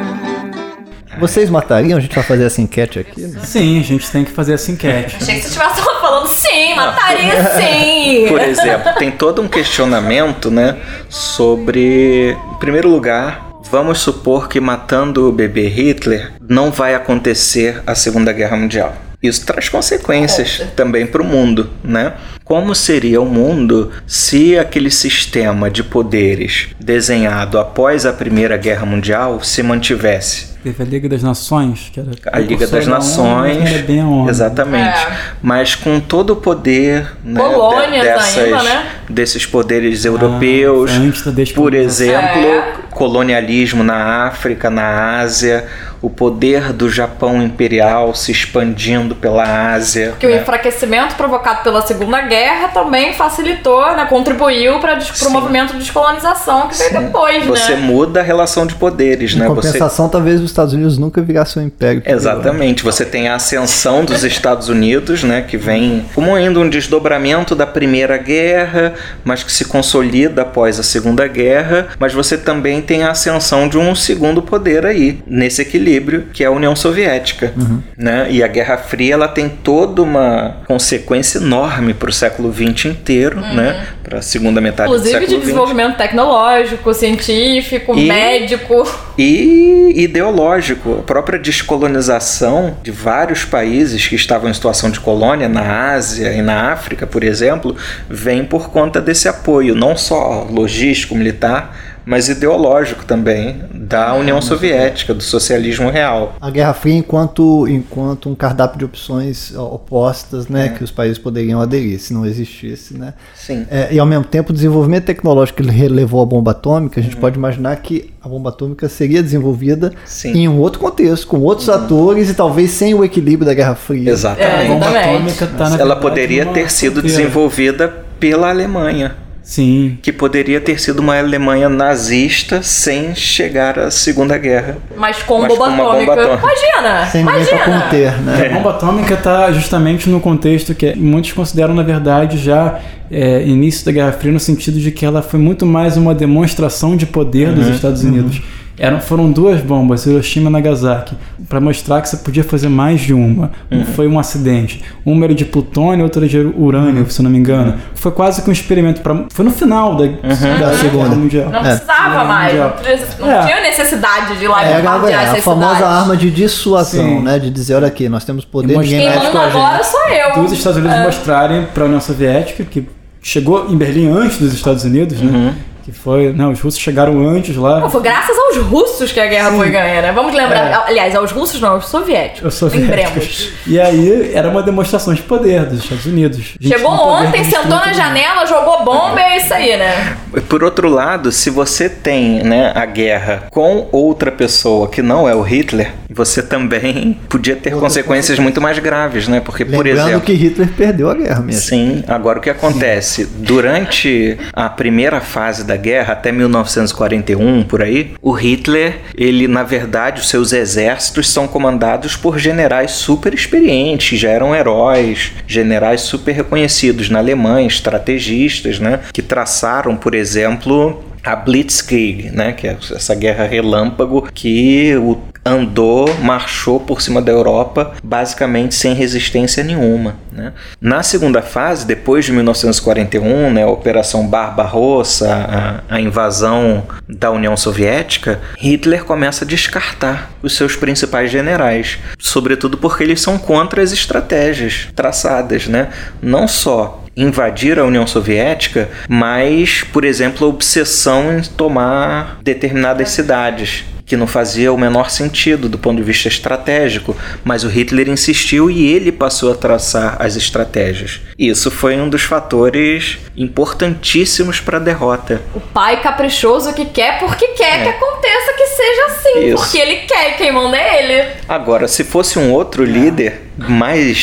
[1.19, 1.99] Vocês matariam?
[1.99, 3.23] A gente vai fazer essa enquete aqui.
[3.23, 3.41] né?
[3.45, 5.17] Sim, a gente tem que fazer essa enquete.
[5.17, 8.27] Achei que você estivesse falando sim, mataria sim.
[8.29, 10.77] Por exemplo, tem todo um questionamento, né,
[11.09, 17.95] sobre, em primeiro lugar, vamos supor que matando o bebê Hitler não vai acontecer a
[17.95, 18.95] Segunda Guerra Mundial.
[19.27, 22.13] Isso traz consequências também para o mundo, né?
[22.45, 29.43] Como seria o mundo se aquele sistema de poderes desenhado após a Primeira Guerra Mundial
[29.43, 30.53] se mantivesse?
[30.63, 33.99] Teve a Liga das Nações, que era A Liga das precursora da ONU, mas Nações,
[34.01, 34.29] ONU.
[34.31, 34.99] exatamente.
[34.99, 35.17] É.
[35.43, 38.87] Mas com todo o poder né, Colônias de- ainda, né?
[39.09, 42.75] desses poderes europeus, Ah, antes da por exemplo, É.
[42.91, 45.67] colonialismo na África, na Ásia,
[46.05, 50.15] o poder do Japão imperial se expandindo pela Ásia.
[50.21, 50.43] Que o né?
[50.43, 56.77] enfraquecimento provocado pela Segunda Guerra também facilitou, né, contribuiu para o movimento de descolonização que
[56.77, 57.81] veio depois, Você né?
[57.81, 59.49] muda a relação de poderes, Em né?
[59.49, 62.03] Você compensação, talvez os Estados Unidos nunca virassem um império.
[62.05, 67.55] Exatamente, você tem a ascensão dos Estados Unidos, né, que vem como ainda um desdobramento
[67.55, 68.93] da Primeira Guerra,
[69.25, 73.79] mas que se consolida após a Segunda Guerra, mas você também tem a ascensão de
[73.79, 75.94] um segundo poder aí, nesse equilíbrio,
[76.33, 77.53] que é a União Soviética,
[77.97, 78.27] né?
[78.31, 83.41] E a Guerra Fria, ela tem toda uma consequência enorme para o século XX inteiro,
[83.41, 83.87] né?
[84.03, 85.47] Para a segunda metade do Inclusive de século XX.
[85.47, 88.87] desenvolvimento tecnológico, científico, E- médico.
[89.19, 90.99] e ideológico.
[91.01, 96.43] A própria descolonização de vários países que estavam em situação de colônia, na Ásia e
[96.43, 97.77] na África, por exemplo,
[98.09, 105.15] vem por conta desse apoio, não só logístico, militar, mas ideológico também, da União Soviética,
[105.15, 106.35] do socialismo real.
[106.41, 111.61] A Guerra Fria enquanto, enquanto um cardápio de opções opostas, né, que os países poderiam
[111.61, 113.15] aderir, se não existisse, né?
[113.35, 113.67] Sim.
[113.71, 117.17] É, e ao mesmo tempo, o desenvolvimento tecnológico que levou à bomba atômica, a gente
[117.17, 120.33] pode imaginar que a bomba atômica seria desenvolvida Sim.
[120.33, 124.11] em um outro contexto, com outros atores e talvez sem o equilíbrio da Guerra Fria.
[124.11, 124.69] A Exatamente.
[124.69, 125.09] bomba Exatamente.
[125.15, 127.19] atômica tá, na Ela verdade, poderia ter sido fronteira.
[127.19, 129.17] desenvolvida pela Alemanha.
[129.45, 129.99] Sim.
[130.01, 134.79] Que poderia ter sido uma Alemanha nazista sem chegar à Segunda Guerra.
[134.97, 136.15] Mas com Mas bomba com atômica.
[136.17, 136.43] bomba atômica.
[136.43, 137.07] Imagina!
[137.07, 137.81] Sem ninguém pra imagina!
[137.83, 138.47] conter, né?
[138.51, 142.81] A bomba atômica está justamente no contexto que muitos consideram, na verdade, já
[143.11, 146.97] é, início da Guerra Fria, no sentido de que ela foi muito mais uma demonstração
[146.97, 148.41] de poder dos Estados Unidos.
[148.77, 151.15] Eram, foram duas bombas, Hiroshima e Nagasaki,
[151.49, 153.53] para mostrar que você podia fazer mais de uma.
[153.71, 154.83] Não foi um acidente.
[155.07, 157.75] Uma era de plutônio, outra era de urânio, se eu não me engano.
[157.95, 159.01] Foi quase que um experimento.
[159.01, 161.51] Pra, foi no final da, da Segunda Guerra Mundial.
[161.51, 161.63] Não É.
[161.63, 162.55] precisava Segunda mais.
[162.55, 163.47] Não, não É.
[163.47, 167.05] tinha necessidade de ir lá e É, bombardear é, a essas famosa arma de dissuasão,
[167.05, 167.21] Sim.
[167.23, 167.39] né?
[167.39, 169.57] De dizer, olha aqui, nós temos poder, E ninguém Quem mexe com manda a gente.
[169.61, 170.43] agora sou eu.
[170.43, 172.89] dos Estados Unidos mostrarem para a União Soviética que
[173.23, 175.55] chegou em Berlim antes dos Estados Unidos, né?
[175.85, 177.81] Que foi, não, os russos chegaram antes lá.
[177.83, 179.57] Pô, foi graças aos russos que a guerra Sim.
[179.59, 180.13] foi ganha, né?
[180.13, 180.71] Vamos lembrar.
[180.71, 180.75] É.
[180.87, 182.55] Aliás, aos russos não, aos soviéticos.
[182.55, 182.89] Os soviéticos.
[182.89, 183.53] Lembremos.
[183.67, 186.55] E aí era uma demonstração de poder dos Estados Unidos.
[186.59, 190.17] Gente Chegou ontem, sentou na janela, jogou bomba e é isso aí, né?
[190.49, 195.35] Por outro lado, se você tem né, a guerra com outra pessoa que não é
[195.35, 199.41] o Hitler, você também podia ter consequências muito mais graves, né?
[199.41, 200.27] Porque, por Lembrando exemplo.
[200.27, 201.61] que Hitler perdeu a guerra mesmo.
[201.61, 203.27] Sim, agora o que acontece?
[203.27, 210.21] Durante a primeira fase da guerra, até 1941, por aí, o Hitler, ele, na verdade,
[210.21, 217.09] os seus exércitos são comandados por generais super experientes, já eram heróis, generais super reconhecidos
[217.09, 219.01] na Alemanha, estrategistas, né?
[219.13, 226.09] Que traçaram, por exemplo, a Blitzkrieg, né, que é essa guerra relâmpago que o andou,
[226.23, 230.17] marchou por cima da Europa, basicamente sem resistência nenhuma.
[230.33, 230.53] Né?
[230.81, 237.57] Na segunda fase, depois de 1941, né, a Operação Barbarossa, a, a invasão da União
[237.57, 243.93] Soviética, Hitler começa a descartar os seus principais generais, sobretudo porque eles são contra as
[243.93, 245.91] estratégias traçadas, né?
[246.23, 253.85] Não só invadir a União Soviética, mas, por exemplo, a obsessão em tomar determinadas cidades,
[254.07, 258.71] que não fazia o menor sentido do ponto de vista estratégico, mas o Hitler insistiu
[258.71, 261.23] e ele passou a traçar as estratégias.
[261.39, 265.41] Isso foi um dos fatores importantíssimos para a derrota.
[265.55, 267.83] O pai caprichoso que quer porque quer É.
[267.83, 269.47] que aconteça que seja assim.
[269.49, 269.57] Isso.
[269.57, 271.31] Porque ele quer e quem manda é ele.
[271.49, 274.19] Agora, se fosse um outro líder mais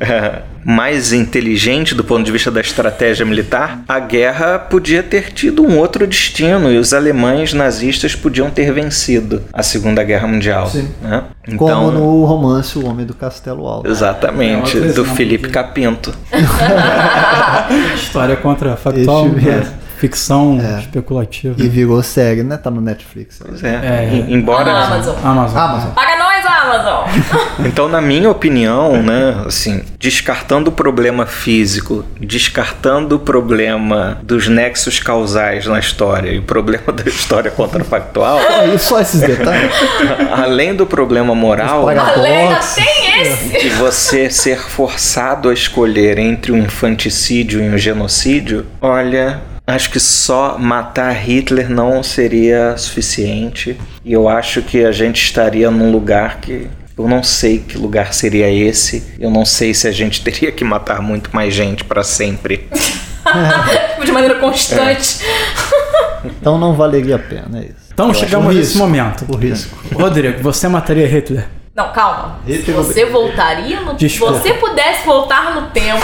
[0.64, 5.78] mais inteligente do ponto de vista da estratégia militar, a guerra podia ter tido um
[5.78, 10.66] outro destino e os alemães nazistas podiam ter vencido a Segunda Guerra Mundial.
[10.68, 10.88] Sim.
[11.02, 11.24] né?
[11.56, 13.88] Como Então, no romance O Homem do Castelo Alto.
[13.88, 16.14] exatamente, É, do Felipe Capinto.
[17.94, 19.66] História contra factual, né?
[19.98, 21.56] ficção especulativa.
[21.60, 22.56] E virou série, né?
[22.56, 23.40] Tá no Netflix.
[23.44, 23.74] Pois é.
[23.74, 24.08] É.
[24.14, 24.70] E- Embora.
[24.70, 25.16] Ah, Amazon.
[25.24, 25.58] Amazon.
[25.58, 25.90] Amazon.
[25.90, 27.08] Paga nós, Amazon!
[27.66, 35.00] Então, na minha opinião, né, assim, descartando o problema físico, descartando o problema dos nexos
[35.00, 38.38] causais na história e o problema da história contrafactual,
[38.74, 39.72] E só esses detalhes.
[40.32, 42.74] além do problema moral, Os A lei ainda paradoxos.
[42.76, 43.58] tem esse!
[43.60, 49.40] de você ser forçado a escolher entre um infanticídio e um genocídio, olha,
[49.74, 53.78] acho que só matar Hitler não seria suficiente.
[54.04, 56.66] E eu acho que a gente estaria num lugar que.
[56.96, 59.14] Eu não sei que lugar seria esse.
[59.20, 62.68] Eu não sei se a gente teria que matar muito mais gente para sempre.
[64.04, 65.18] De maneira constante.
[66.24, 67.74] Então não valeria a pena, é isso.
[67.92, 69.24] Então Eu chegamos nesse momento.
[69.28, 69.78] O risco.
[69.94, 71.46] Rodrigo, você mataria Hitler?
[71.78, 72.40] Não, calma.
[72.44, 74.34] Se você voltaria no Desculpa.
[74.34, 76.02] Se você pudesse voltar no tempo,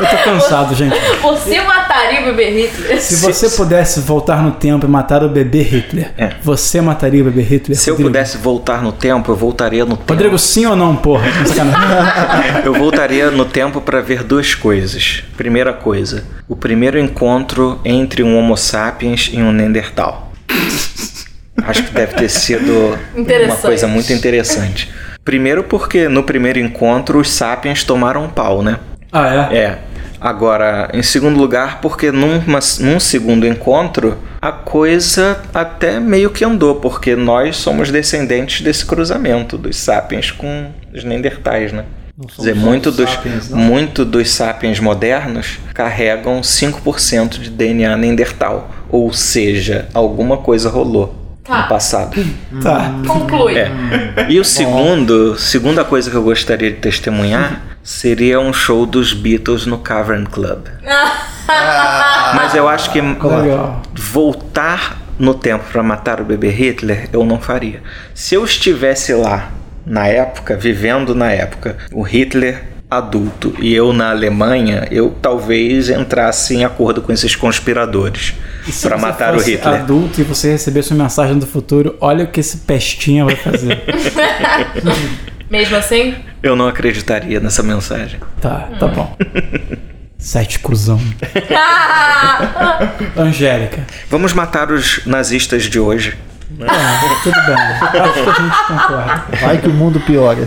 [0.00, 0.94] Eu tô cansado, gente.
[1.20, 3.02] você mataria o bebê Hitler.
[3.02, 6.34] Se você pudesse voltar no tempo e matar o bebê Hitler, É.
[6.40, 7.76] você mataria o bebê Hitler?
[7.76, 8.10] Se eu Rodrigo?
[8.10, 10.12] pudesse voltar no tempo, eu voltaria no tempo.
[10.12, 11.24] Rodrigo, sim ou não, porra?
[12.64, 15.24] Eu voltaria no tempo para ver duas coisas.
[15.36, 20.30] Primeira coisa, o primeiro encontro entre um Homo sapiens e um Neandertal.
[21.66, 24.90] Acho que deve ter sido uma coisa muito interessante.
[25.24, 28.78] Primeiro porque no primeiro encontro os sapiens tomaram um pau, né?
[29.12, 29.56] ah, é?
[29.56, 29.78] É.
[30.20, 36.74] Agora, em segundo lugar, porque numa, num segundo encontro, a coisa até meio que andou,
[36.74, 41.84] porque nós somos descendentes desse cruzamento dos sapiens com os neandertais, né?
[42.20, 48.70] Quer dizer, muito dos, sapiens, muito dos sapiens modernos carregam 5% de DNA neandertal.
[48.90, 51.62] Ou seja, alguma coisa rolou Tá.
[51.62, 52.16] no passado.
[52.62, 52.94] Tá.
[53.06, 53.56] Conclui.
[53.56, 53.70] É.
[54.28, 59.66] E o segundo, segunda coisa que eu gostaria de testemunhar seria um show dos Beatles
[59.66, 60.66] no Cavern Club.
[62.34, 63.82] Mas eu acho que Legal.
[63.94, 67.82] voltar no tempo para matar o bebê Hitler eu não faria.
[68.14, 69.50] Se eu estivesse lá
[69.84, 76.54] na época, vivendo na época, o Hitler adulto e eu na Alemanha, eu talvez entrasse
[76.56, 78.34] em acordo com esses conspiradores
[78.82, 79.80] para matar o fosse Hitler.
[79.82, 83.80] adulto e você recebesse uma mensagem do futuro, olha o que esse pestinha vai fazer.
[85.48, 88.18] Mesmo assim, Eu não acreditaria nessa mensagem.
[88.40, 89.16] tá, tá bom.
[90.18, 91.00] Sete cuzão.
[93.16, 93.84] Angélica.
[94.08, 96.16] Vamos matar os nazistas de hoje.
[96.66, 97.54] Ah, tudo bem.
[98.02, 99.24] Acho que a gente concorda.
[99.40, 100.46] Vai que o mundo piora.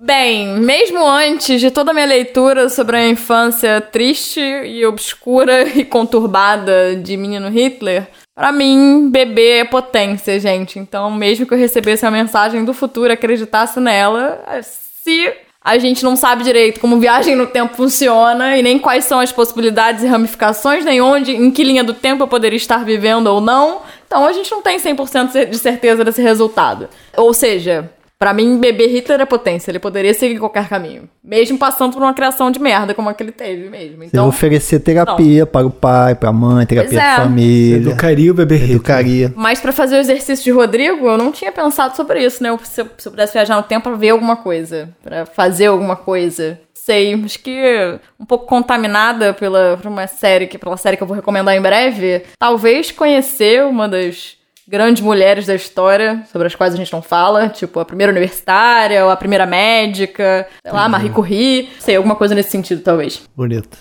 [0.00, 5.84] Bem, mesmo antes de toda a minha leitura sobre a infância triste e obscura e
[5.84, 10.78] conturbada de menino Hitler, pra mim, bebê é potência, gente.
[10.78, 15.32] Então, mesmo que eu recebesse uma mensagem do futuro, acreditasse nela, se
[15.66, 19.32] A gente não sabe direito como viagem no tempo funciona e nem quais são as
[19.32, 23.40] possibilidades e ramificações, nem onde, em que linha do tempo eu poderia estar vivendo ou
[23.40, 23.80] não.
[24.06, 26.86] Então a gente não tem 100% de certeza desse resultado.
[27.16, 27.90] Ou seja,
[28.24, 29.70] Pra mim, bebê Hitler é potência.
[29.70, 31.06] Ele poderia seguir qualquer caminho.
[31.22, 33.98] Mesmo passando por uma criação de merda, como a que ele teve mesmo.
[33.98, 37.10] Você Então, oferecer terapia para o pai, para a mãe, terapia é.
[37.10, 37.76] de família.
[37.76, 38.70] Educaria o bebê Hitler.
[38.76, 39.32] Educaria.
[39.36, 42.48] mas pra fazer o exercício de Rodrigo, eu não tinha pensado sobre isso, né?
[42.48, 45.66] Eu- Se eu, se eu pudesse viajar no tempo pra ver alguma coisa, pra fazer
[45.66, 46.58] alguma coisa.
[46.72, 51.06] Sei, acho que um pouco contaminada pela, por uma série, que, pela série que eu
[51.06, 52.22] vou recomendar em breve.
[52.38, 54.36] Talvez conhecer uma das
[54.68, 59.04] grandes mulheres da história, sobre as quais a gente não fala, tipo a primeira universitária,
[59.04, 63.22] ou a primeira médica, sei lá, Marie Curie, sei, alguma coisa nesse sentido, talvez.
[63.36, 63.76] Bonito.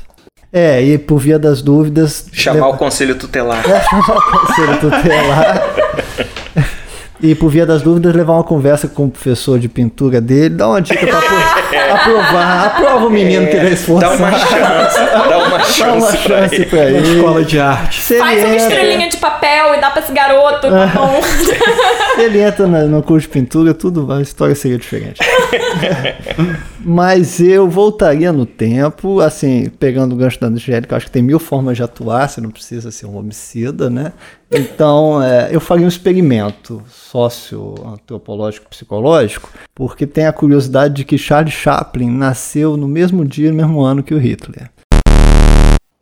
[0.52, 2.28] É, e por via das dúvidas.
[2.32, 3.64] Chamar leva- o conselho tutelar.
[3.68, 5.64] É, chamar o conselho tutelar.
[7.22, 10.68] E por via das dúvidas, levar uma conversa com o professor de pintura dele, dar
[10.68, 12.66] uma dica pra apro- aprovar.
[12.68, 14.16] Aprova o menino que ele é Dá esforçado.
[14.18, 15.00] uma chance,
[15.30, 16.66] dá uma Dá uma chance pra ele.
[16.66, 17.16] pra ele.
[17.16, 18.02] Escola de arte.
[18.02, 21.22] Se Faz uma entra, estrelinha de papel e dá pra esse garoto, tá bom?
[21.22, 25.20] se ele entra no curso de pintura, tudo, a história seria diferente.
[26.86, 31.22] Mas eu voltaria no tempo, assim, pegando o gancho da Angélica, eu acho que tem
[31.22, 34.12] mil formas de atuar, você não precisa ser um homicida, né?
[34.52, 41.54] Então, é, eu faria um experimento socioantropológico psicológico, porque tem a curiosidade de que Charles
[41.54, 44.70] Chaplin nasceu no mesmo dia, no mesmo ano que o Hitler.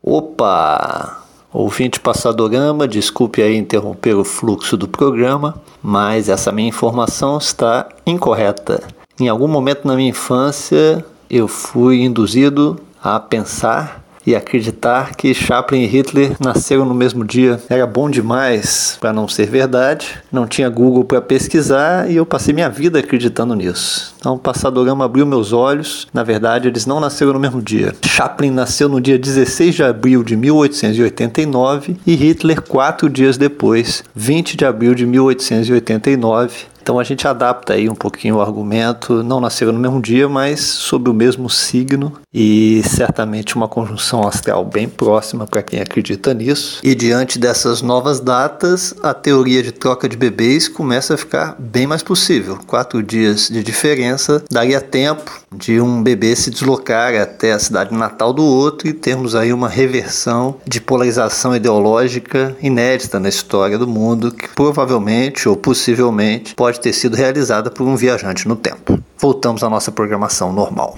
[0.04, 1.22] Opa!
[1.54, 8.82] Ouvinte Passadorama, desculpe aí interromper o fluxo do programa, mas essa minha informação está incorreta.
[9.20, 15.82] Em algum momento na minha infância, eu fui induzido a pensar e acreditar que Chaplin
[15.82, 17.60] e Hitler nasceram no mesmo dia.
[17.70, 20.20] Era bom demais para não ser verdade.
[20.32, 24.16] Não tinha Google para pesquisar e eu passei minha vida acreditando nisso.
[24.22, 26.08] Então, o Passadorama abriu meus olhos.
[26.14, 27.96] Na verdade, eles não nasceram no mesmo dia.
[28.06, 34.56] Chaplin nasceu no dia 16 de abril de 1889 e Hitler quatro dias depois, 20
[34.56, 36.72] de abril de 1889.
[36.82, 40.62] Então a gente adapta aí um pouquinho o argumento, não nasceram no mesmo dia, mas
[40.62, 46.80] sob o mesmo signo e certamente uma conjunção astral bem próxima para quem acredita nisso.
[46.84, 51.86] E diante dessas novas datas, a teoria de troca de bebês começa a ficar bem
[51.86, 52.58] mais possível.
[52.66, 54.11] Quatro dias de diferença
[54.50, 59.36] daria tempo de um bebê se deslocar até a cidade natal do outro e termos
[59.36, 66.56] aí uma reversão de polarização ideológica inédita na história do mundo, que provavelmente ou possivelmente
[66.56, 69.00] pode ter sido realizada por um viajante no tempo.
[69.18, 70.96] Voltamos à nossa programação normal.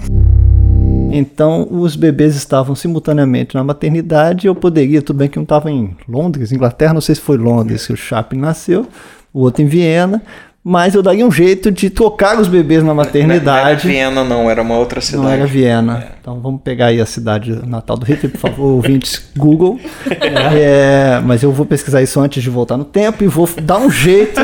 [1.16, 4.48] Então, os bebês estavam simultaneamente na maternidade.
[4.48, 7.86] Eu poderia, tudo bem que um estava em Londres, Inglaterra, não sei se foi Londres
[7.86, 8.84] que o Chaplin nasceu,
[9.32, 10.20] o outro em Viena,
[10.66, 13.86] mas eu daria um jeito de trocar os bebês na Não era maternidade.
[13.86, 15.22] Viena, não, era uma outra cidade.
[15.22, 16.06] Não era Viena.
[16.18, 19.78] Então vamos pegar aí a cidade natal do Hitler, por favor, ouvintes Google.
[20.56, 23.90] É, mas eu vou pesquisar isso antes de voltar no tempo e vou dar um
[23.90, 24.40] jeito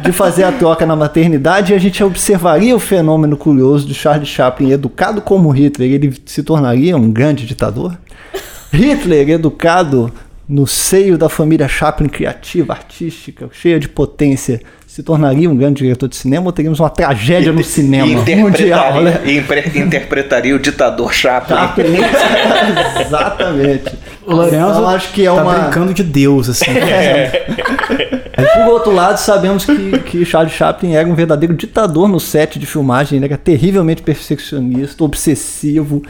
[0.00, 4.28] de fazer a troca na maternidade e a gente observaria o fenômeno curioso de Charles
[4.28, 7.96] Chaplin, educado como Hitler, ele se tornaria um grande ditador?
[8.72, 10.12] Hitler, educado
[10.48, 14.60] no seio da família Chaplin criativa, artística, cheia de potência,
[14.92, 19.00] se tornaria um grande diretor de cinema ou teríamos uma tragédia no cinema mundial, interpretaria,
[19.00, 19.32] né?
[19.38, 21.56] impre- interpretaria o ditador Chaplin.
[21.56, 21.96] Chaplin.
[23.00, 23.94] Exatamente.
[24.26, 26.66] O Lorenzo Então, acho que é tá uma- brincando de Deus, assim.
[28.36, 32.58] Aí, por outro lado, sabemos que, que Charles Chaplin era um verdadeiro ditador no set
[32.58, 33.16] de filmagem.
[33.16, 36.02] Ele era terrivelmente perfeccionista, obsessivo,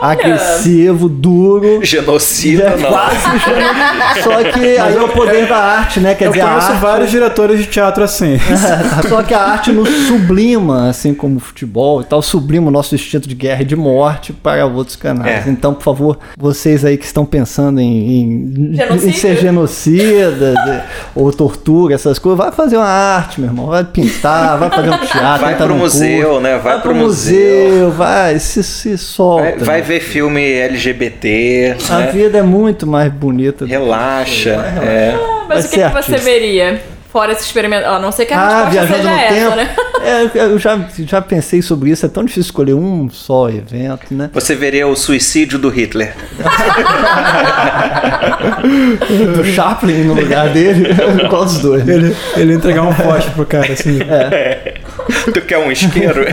[0.00, 1.80] agressivo, duro.
[1.84, 2.88] Genocida, É não.
[2.90, 4.22] quase genocida.
[4.22, 6.14] Só que aí é o poder da arte, né?
[6.14, 8.38] Quer Eu dizer, a conheço arte, vários diretores de teatro assim.
[9.08, 12.94] Só que a arte nos sublima, assim como o futebol e tal, sublima o nosso
[12.94, 15.46] instinto de guerra e de morte para outros canais.
[15.46, 15.50] É.
[15.50, 21.32] Então, por favor, vocês aí que estão pensando em, em, em ser genocidas eh, ou
[21.32, 23.66] tortura, essas coisas, vai fazer uma arte, meu irmão.
[23.66, 26.50] Vai pintar, vai fazer um teatro, Vai pro num museu, curso, né?
[26.58, 29.64] Vai Vai pro pro museu, vai, se, se solta.
[29.64, 29.89] Vai, vai?
[29.90, 32.12] Ver filme LGBT, A né?
[32.12, 33.64] vida é muito mais bonita.
[33.64, 34.50] do que Relaxa.
[34.82, 35.14] é.
[35.48, 36.80] Mas Vai o que, ser que você veria?
[37.10, 37.86] Fora esse experimento.
[37.88, 39.56] A não ser que a Ah, resposta viajando seja no essa, tempo.
[39.56, 39.76] né?
[40.02, 42.06] É, eu já, já pensei sobre isso.
[42.06, 44.30] É tão difícil escolher um só evento, né?
[44.32, 46.14] Você veria o suicídio do Hitler.
[49.36, 50.88] do Chaplin no lugar dele.
[51.28, 51.86] Qual dos dois?
[51.86, 53.98] Ele, ele entregar um poste pro cara, assim.
[54.02, 54.74] É.
[55.32, 56.24] tu quer um isqueiro?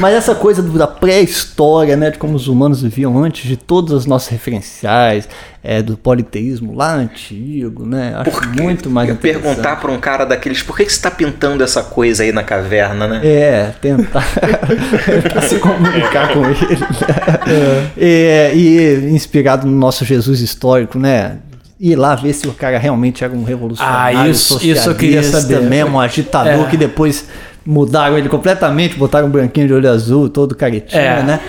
[0.00, 4.06] Mas essa coisa da pré-história, né, de como os humanos viviam antes de todos os
[4.06, 5.28] nossos referenciais,
[5.62, 8.14] é, do politeísmo lá antigo, né?
[8.16, 9.44] Acho muito mais interessante.
[9.44, 12.42] Perguntar pra um cara daqueles, por que, que você tá pintando essa coisa aí na
[12.42, 13.20] caverna, né?
[13.24, 14.22] É, tentar
[15.48, 16.76] se comunicar com ele.
[16.76, 17.90] né?
[17.96, 21.38] É, e inspirado no nosso Jesus histórico, né?
[21.80, 24.18] Ir lá ver se o cara realmente era um revolucionário.
[24.18, 25.68] Ah, isso- isso eu queria socialista saber.
[25.68, 26.70] mesmo, um agitador É.
[26.70, 27.26] que depois
[27.64, 31.22] mudaram ele completamente, botaram um branquinho de olho azul, todo caretinho, É.
[31.22, 31.40] né?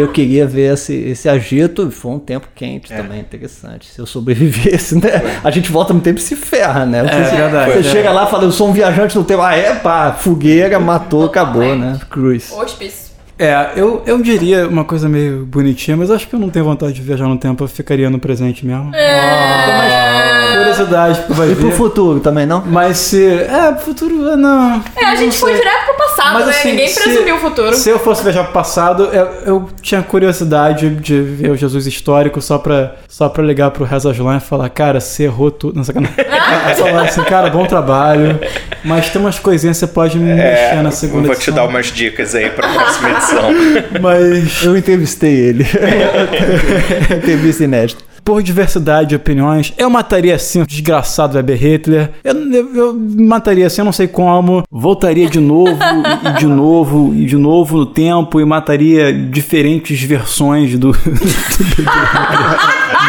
[0.00, 3.86] Eu queria ver esse, esse agito, foi um tempo quente também, interessante.
[3.86, 5.40] Se eu sobrevivesse, né?
[5.42, 7.02] A gente volta no tempo e se ferra, né?
[7.02, 7.82] Você, É verdade, você é.
[7.92, 9.42] chega lá e fala, eu sou um viajante no tempo.
[9.42, 11.98] Ah, é, pá, fogueira, matou, acabou, né?
[12.10, 12.52] Cruz.
[12.52, 13.06] Hospício.
[13.38, 16.94] É, eu, eu diria uma coisa meio bonitinha, mas acho que eu não tenho vontade
[16.94, 18.90] de viajar no tempo, eu ficaria no presente mesmo.
[18.92, 21.76] Tenho mais curiosidade pro vai E pro ver.
[21.76, 22.62] futuro também, não?
[22.64, 23.22] Mas se.
[23.26, 24.82] É, pro futuro, é, não.
[24.96, 26.52] É, a gente foi direto pro passado, Mas, né?
[26.52, 27.74] assim, Ninguém se- presumiu o futuro.
[27.74, 32.40] Se eu fosse viajar pro passado, eu, eu tinha curiosidade de ver o Jesus histórico
[32.40, 35.76] só pra, só pra ligar pro Reza Jolan e falar, cara, você errou tudo.
[35.76, 36.14] Não, sacanagem.
[36.76, 38.38] falar assim, cara, bom trabalho.
[38.84, 41.54] Mas tem umas coisinhas que você pode me mexer na segunda É, vou te edição.
[41.54, 43.50] dar umas dicas aí pra próxima edição.
[44.00, 44.62] Mas.
[44.64, 45.66] Eu entrevistei ele.
[47.16, 48.05] Entrevista inédita.
[48.26, 52.10] Por diversidade de opiniões, eu mataria sim o desgraçado Weber Hitler.
[52.24, 54.64] Eu, eu, eu mataria assim, eu não sei como.
[54.68, 55.78] Voltaria de novo,
[56.24, 60.96] e de novo, e de novo no tempo, e mataria diferentes versões do, do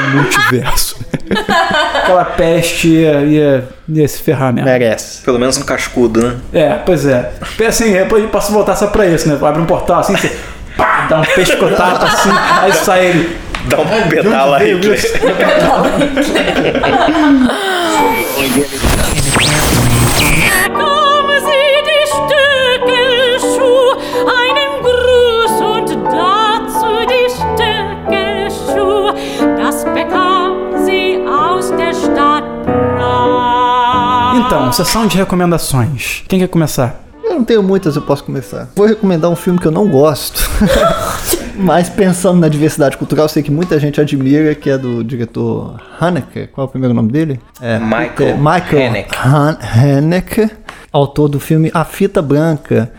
[0.03, 0.99] no multiverso.
[2.03, 4.69] Aquela peste ia, ia, ia se ferrar mesmo.
[4.69, 5.23] Merece.
[5.23, 6.35] Pelo menos um cascudo, né?
[6.53, 7.33] É, pois é.
[7.67, 9.39] Assim, eu posso voltar só pra isso, né?
[9.41, 10.37] Abre um portal assim, você
[10.77, 12.29] pá, dá um pescotapo assim,
[12.61, 13.46] aí sai ele.
[13.69, 14.59] Dá um pedala
[19.33, 19.67] Prag.
[34.45, 36.23] Então, sessão de recomendações.
[36.27, 37.03] Quem quer começar?
[37.23, 38.69] Eu não tenho muitas, eu posso começar.
[38.75, 40.41] Vou recomendar um filme que eu não gosto.
[41.57, 45.81] Mas pensando na diversidade cultural, eu sei que muita gente admira, que é do diretor
[45.99, 46.47] Haneke.
[46.47, 47.39] Qual é o primeiro nome dele?
[47.61, 49.15] É, Michael é Michael Haneke.
[49.25, 50.49] Han- Haneke,
[50.91, 52.91] autor do filme A Fita Branca.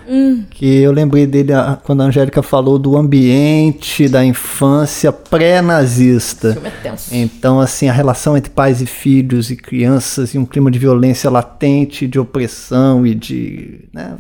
[0.51, 1.53] Que eu lembrei dele
[1.85, 6.53] quando a Angélica falou do ambiente da infância pré-nazista.
[6.53, 7.15] filme é tenso.
[7.15, 11.31] Então, assim, a relação entre pais e filhos e crianças e um clima de violência
[11.31, 13.81] latente, de opressão e de.
[13.93, 14.17] Né,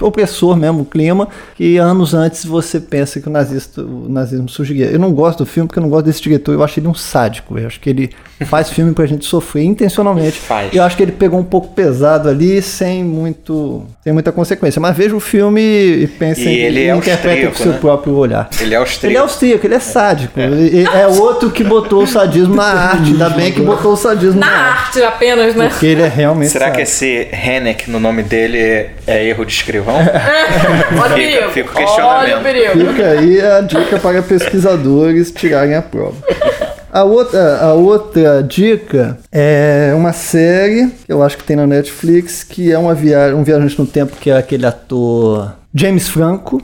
[0.00, 4.86] opressor mesmo, o clima, que anos antes você pensa que o, nazista, o nazismo surgiria.
[4.86, 6.94] Eu não gosto do filme porque eu não gosto desse diretor, eu acho ele um
[6.94, 7.58] sádico.
[7.58, 8.10] Eu acho que ele
[8.46, 10.38] faz filme pra gente sofrer intencionalmente.
[10.38, 10.74] Faz.
[10.74, 13.86] Eu acho que ele pegou um pouco pesado ali, sem muito.
[14.02, 14.80] sem muita consequência.
[14.80, 17.78] Mas veja o filme e pense E em ele é interprete com seu né?
[17.80, 18.50] próprio olhar.
[18.60, 19.06] Ele é austríaco.
[19.06, 20.40] Ele é austríaco, ele é sádico.
[20.40, 23.12] Ele- É, outro que botou o sadismo na arte.
[23.12, 25.00] Ainda bem que botou o sadismo na, Na arte.
[25.00, 25.68] arte apenas, né?
[25.68, 27.28] Porque ele é realmente Será que sádico.
[27.30, 29.94] esse Hennek no nome dele é, é erro de escrivão?
[31.00, 31.50] Olha o Fica- perigo.
[31.50, 32.38] fica o Olha questionamento.
[32.38, 32.92] o perigo.
[32.92, 36.16] Fica aí a dica para pesquisadores tirarem a prova.
[36.92, 42.44] A outra, a outra dica é uma série que eu acho que tem na Netflix,
[42.44, 46.60] que é uma via um viajante no tempo que é aquele ator James Franco.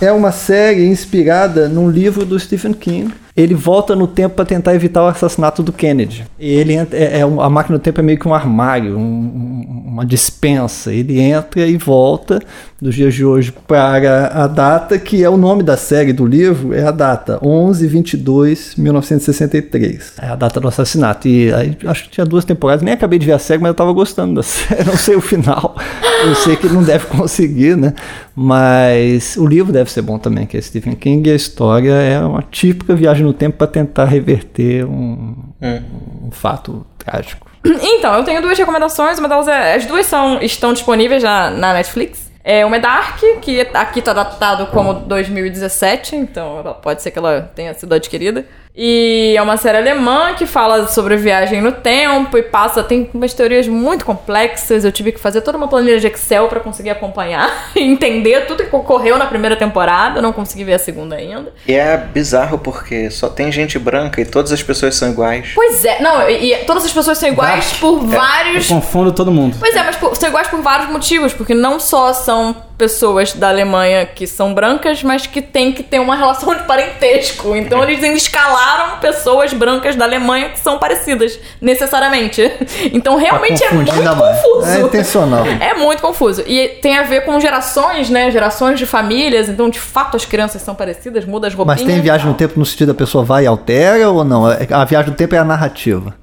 [0.00, 3.12] É uma série inspirada num livro do Stephen King.
[3.36, 6.24] Ele volta no tempo para tentar evitar o assassinato do Kennedy.
[6.38, 9.00] E ele entra, é, é a máquina do tempo é meio que um armário, um-
[9.02, 10.92] um- uma dispensa.
[10.92, 12.40] Ele entra e volta
[12.80, 16.74] dos dias de hoje para a data que é o nome da série do livro,
[16.74, 20.12] é a data 11 22 1963.
[20.20, 21.28] É a data do assassinato.
[21.28, 23.74] E aí, acho que tinha duas temporadas, nem acabei de ver a série, mas eu
[23.74, 24.84] tava gostando da série.
[24.84, 25.76] Não sei o final.
[26.24, 27.92] Eu sei que não deve conseguir, né?
[28.34, 32.18] Mas o livro deve ser bom também, que é Stephen King, e a história é
[32.20, 37.46] uma típica viagem no tempo para tentar reverter um, um fato trágico.
[37.66, 39.18] Então, eu tenho duas recomendações.
[39.18, 39.74] Uma delas é.
[39.74, 42.30] As duas são, estão disponíveis já na Netflix.
[42.44, 47.50] É, uma é Dark, que aqui tá datado como 2017, então pode ser que ela
[47.56, 48.46] tenha sido adquirida.
[48.76, 52.82] E é uma série alemã que fala sobre viagem no tempo e passa.
[52.82, 54.84] Tem umas teorias muito complexas.
[54.84, 58.64] Eu tive que fazer toda uma planilha de Excel pra conseguir acompanhar e entender tudo
[58.64, 60.18] que ocorreu na primeira temporada.
[60.18, 61.54] Eu não consegui ver a segunda ainda.
[61.66, 65.52] E é bizarro porque só tem gente branca e todas as pessoas são iguais.
[65.54, 69.32] Pois é, não, e, e todas as pessoas são iguais por Eu vários confundo todo
[69.32, 69.56] mundo.
[69.58, 73.48] Pois é, mas por- são iguais por vários motivos, porque não só são pessoas da
[73.48, 77.56] Alemanha que são brancas, mas que tem que ter uma relação de parentesco.
[77.56, 82.50] Então eles escalaram pessoas brancas da Alemanha que são parecidas, necessariamente.
[82.92, 84.68] Então realmente é muito confuso.
[84.70, 85.44] É intencional.
[85.46, 86.42] É muito confuso.
[86.46, 88.30] E tem a ver com gerações, né?
[88.30, 89.48] Gerações de famílias.
[89.48, 91.80] Então, de fato, as crianças são parecidas, muda as roupinhas.
[91.82, 94.50] Mas tem viagem no tempo no sentido da pessoa vai e altera ou não?
[94.50, 96.14] É- A viagem no tempo é a narrativa.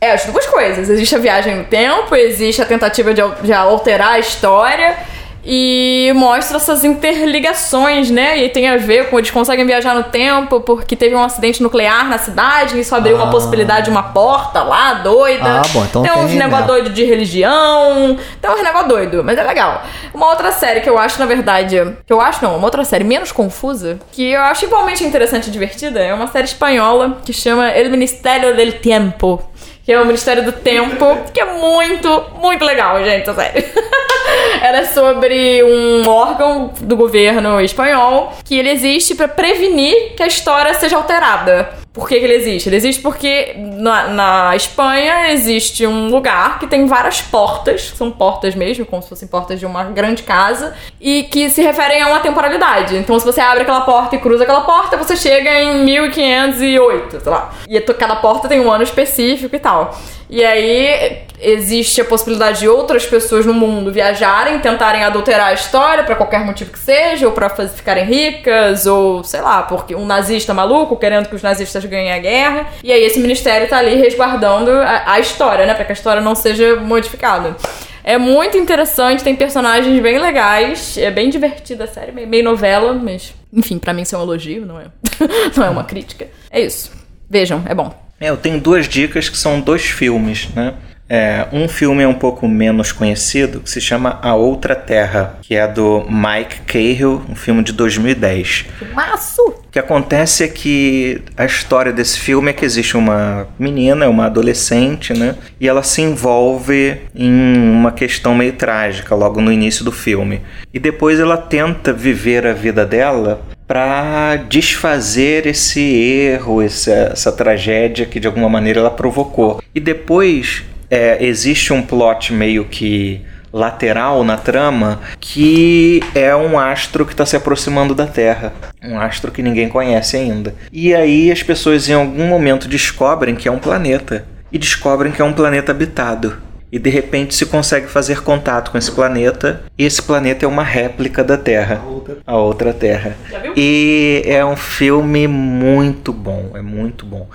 [0.00, 0.88] É, as duas coisas.
[0.88, 4.96] Existe a viagem no tempo, existe a tentativa de alterar a história
[5.44, 8.38] e mostra essas interligações, né?
[8.38, 12.08] E tem a ver com eles conseguem viajar no tempo porque teve um acidente nuclear
[12.08, 15.60] na cidade, e isso abriu uma possibilidade de uma porta lá, doida.
[15.60, 16.66] Ah, bom, então tem uns tem, negócio né?
[16.66, 19.82] doido de religião, tem uns negócio doido, mas é legal.
[20.14, 23.04] Uma outra série que eu acho, na verdade, que eu acho não, uma outra série
[23.04, 27.70] menos confusa, que eu acho igualmente interessante e divertida, é uma série espanhola que chama
[27.70, 29.51] El Ministério del Tiempo.
[29.84, 31.04] Que é o Ministério do Tempo,
[31.34, 33.64] que é muito, muito legal, gente, a série.
[34.62, 40.26] Ela é sobre um órgão do governo espanhol que ele existe pra prevenir que a
[40.28, 41.81] história seja alterada.
[41.92, 42.68] Por que, que ele existe?
[42.70, 48.54] Ele existe porque na, na Espanha existe um lugar que tem várias portas, são portas
[48.54, 52.20] mesmo, como se fossem portas de uma grande casa, e que se referem a uma
[52.20, 52.96] temporalidade.
[52.96, 57.30] Então, se você abre aquela porta e cruza aquela porta, você chega em 1508, sei
[57.30, 57.52] lá.
[57.68, 59.94] E cada porta tem um ano específico e tal.
[60.34, 66.04] E aí existe a possibilidade de outras pessoas no mundo viajarem, tentarem adulterar a história
[66.04, 70.06] pra qualquer motivo que seja, ou pra faz- ficarem ricas, ou sei lá, porque um
[70.06, 72.66] nazista maluco querendo que os nazistas ganhem a guerra.
[72.82, 76.22] E aí esse ministério tá ali resguardando a, a história, né, Pra que a história
[76.22, 77.54] não seja modificada.
[78.02, 82.94] É muito interessante, tem personagens bem legais, é bem divertida a série, meio, meio novela,
[82.94, 84.84] mas enfim, pra mim isso é um elogio, não é,
[85.56, 86.26] não é uma crítica.
[86.50, 86.90] É isso.
[87.28, 88.01] Vejam, é bom.
[88.22, 90.74] É, eu tenho duas dicas que são dois filmes, né?
[91.08, 95.56] É, um filme é um pouco menos conhecido, que se chama A Outra Terra, que
[95.56, 98.66] é do Mike Cahill, um filme de 2010.
[98.94, 99.42] Maço!
[99.42, 104.26] O que acontece é que a história desse filme é que existe uma menina, uma
[104.26, 105.34] adolescente, né?
[105.60, 110.42] E ela se envolve em uma questão meio trágica logo no início do filme.
[110.72, 113.42] E depois ela tenta viver a vida dela
[113.72, 119.62] para desfazer esse erro, essa, essa tragédia que de alguma maneira ela provocou.
[119.74, 127.06] E depois é, existe um plot meio que lateral na trama que é um astro
[127.06, 128.52] que está se aproximando da Terra,
[128.84, 130.54] um astro que ninguém conhece ainda.
[130.70, 135.22] E aí as pessoas em algum momento descobrem que é um planeta e descobrem que
[135.22, 136.36] é um planeta habitado.
[136.72, 139.60] E de repente se consegue fazer contato com esse planeta.
[139.78, 141.82] E esse planeta é uma réplica da Terra.
[142.26, 143.14] A outra Terra.
[143.54, 146.52] E é um filme muito bom.
[146.54, 147.28] É muito bom.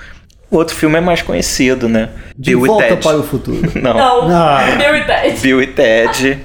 [0.50, 2.08] O outro filme é mais conhecido, né?
[2.38, 3.69] De volta para o futuro.
[3.76, 3.93] Não.
[3.93, 4.59] Não, Ah.
[4.77, 5.40] Bill e Ted.
[5.42, 6.40] Bill e Ted,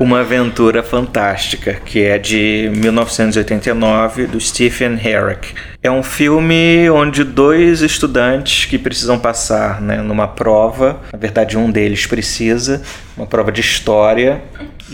[0.00, 5.54] Uma Aventura Fantástica, que é de 1989, do Stephen Herrick.
[5.82, 11.70] É um filme onde dois estudantes que precisam passar né, numa prova, na verdade um
[11.70, 12.82] deles precisa,
[13.16, 14.42] uma prova de história,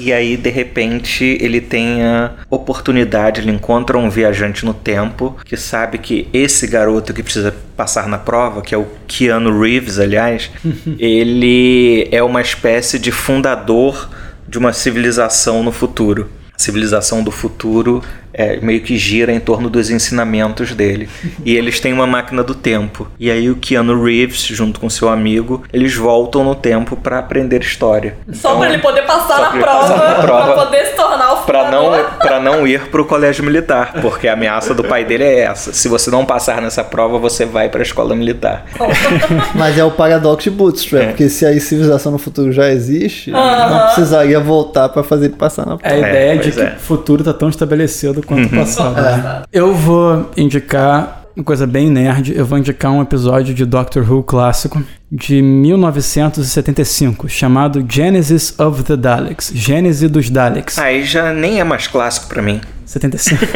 [0.00, 5.56] e aí de repente ele tem a oportunidade, ele encontra um viajante no tempo que
[5.56, 10.50] sabe que esse garoto que precisa passar na prova, que é o Keanu Reeves, aliás,
[10.98, 14.08] ele é uma espécie de fundador
[14.48, 16.30] de uma civilização no futuro.
[16.54, 18.02] A civilização do futuro
[18.40, 21.08] é, meio que gira em torno dos ensinamentos dele.
[21.44, 23.08] E eles têm uma máquina do tempo.
[23.18, 27.60] E aí o Keanu Reeves, junto com seu amigo, eles voltam no tempo para aprender
[27.62, 28.16] história.
[28.32, 30.52] Só pra ele poder passar na prova, passar na prova.
[30.52, 34.34] pra poder se tornar o Pra não, pra não ir pro colégio militar, porque a
[34.34, 35.72] ameaça do pai dele é essa.
[35.72, 38.66] Se você não passar nessa prova, você vai pra escola militar.
[39.54, 43.86] Mas é o paradoxo de Bootstrap, porque se a civilização no futuro já existe, não
[43.86, 45.98] precisaria voltar para fazer ele passar na É a prova.
[46.08, 46.74] ideia de pois que é.
[46.76, 48.94] o futuro tá tão estabelecido quanto o passado.
[48.94, 49.42] né?
[49.52, 52.32] Eu vou indicar uma coisa bem nerd.
[52.36, 58.96] Eu vou indicar um episódio de Doctor Who clássico de 1975, chamado Genesis of the
[58.96, 59.50] Daleks.
[59.54, 60.78] Gênese dos Daleks.
[60.78, 62.60] Aí já nem é mais clássico pra mim.
[62.90, 63.46] 75.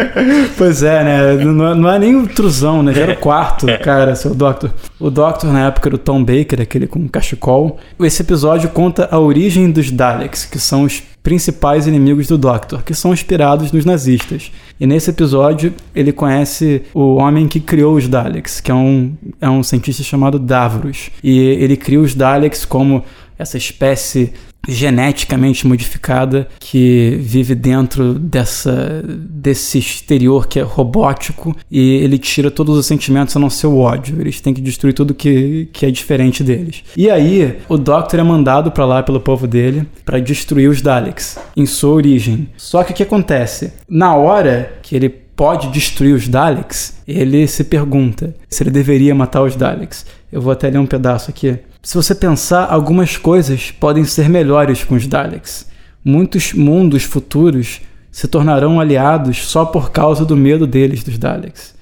[0.56, 1.44] pois é, né?
[1.44, 2.94] Não, não é nem o truzão, né?
[2.94, 4.72] Já era o quarto, cara, seu Doctor.
[4.98, 7.78] O Doctor, na época, era o Tom Baker, aquele com cachecol.
[8.00, 12.94] Esse episódio conta a origem dos Daleks, que são os principais inimigos do Doctor, que
[12.94, 14.50] são inspirados nos nazistas.
[14.80, 19.50] E nesse episódio, ele conhece o homem que criou os Daleks, que é um, é
[19.50, 21.10] um cientista chamado Davros.
[21.22, 23.04] E ele cria os Daleks como
[23.38, 24.32] essa espécie
[24.66, 32.76] geneticamente modificada que vive dentro dessa desse exterior que é robótico e ele tira todos
[32.76, 34.20] os sentimentos a não ser o ódio.
[34.20, 36.84] Eles têm que destruir tudo que, que é diferente deles.
[36.96, 41.38] E aí, o Doctor é mandado para lá pelo povo dele para destruir os Daleks
[41.56, 42.48] em sua origem.
[42.56, 43.72] Só que o que acontece?
[43.88, 49.42] Na hora que ele pode destruir os Daleks, ele se pergunta se ele deveria matar
[49.42, 50.04] os Daleks.
[50.32, 51.56] Eu vou até ler um pedaço aqui.
[51.88, 55.66] Se você pensar, algumas coisas podem ser melhores com os Daleks.
[56.04, 57.80] Muitos mundos futuros
[58.12, 61.74] se tornarão aliados só por causa do medo deles dos Daleks.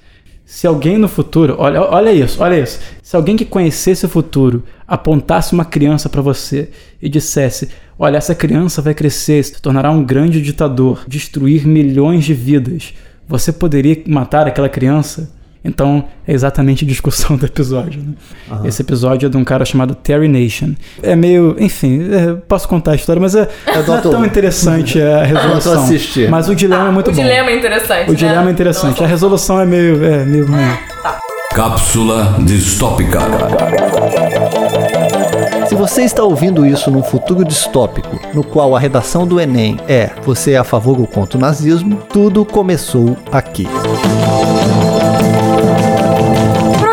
[0.45, 2.79] Se alguém no futuro, olha, olha isso, olha isso.
[3.03, 6.69] Se alguém que conhecesse o futuro apontasse uma criança para você
[7.01, 7.67] e dissesse:
[7.99, 12.93] "Olha, essa criança vai crescer, se tornará um grande ditador, destruir milhões de vidas.
[13.27, 15.35] Você poderia matar aquela criança?"
[15.67, 18.01] Então, é exatamente a discussão do episódio.
[18.01, 18.13] Né?
[18.63, 20.73] Esse episódio é de um cara chamado Terry Nation.
[21.03, 21.55] É meio.
[21.59, 25.83] Enfim, é, posso contar a história, mas é, É não é tão interessante a resolução.
[25.83, 26.29] Assistir.
[26.29, 27.21] Mas o dilema é muito o bom.
[27.21, 28.09] dilema é interessante.
[28.11, 28.51] O dilema é né?
[28.51, 29.03] interessante.
[29.03, 30.77] A resolução é meio, é, meio ruim.
[31.53, 33.19] Cápsula distópica.
[35.67, 40.11] Se você está ouvindo isso num futuro distópico, no qual a redação do Enem é
[40.23, 43.67] Você é a favor ou contra o nazismo, tudo começou aqui.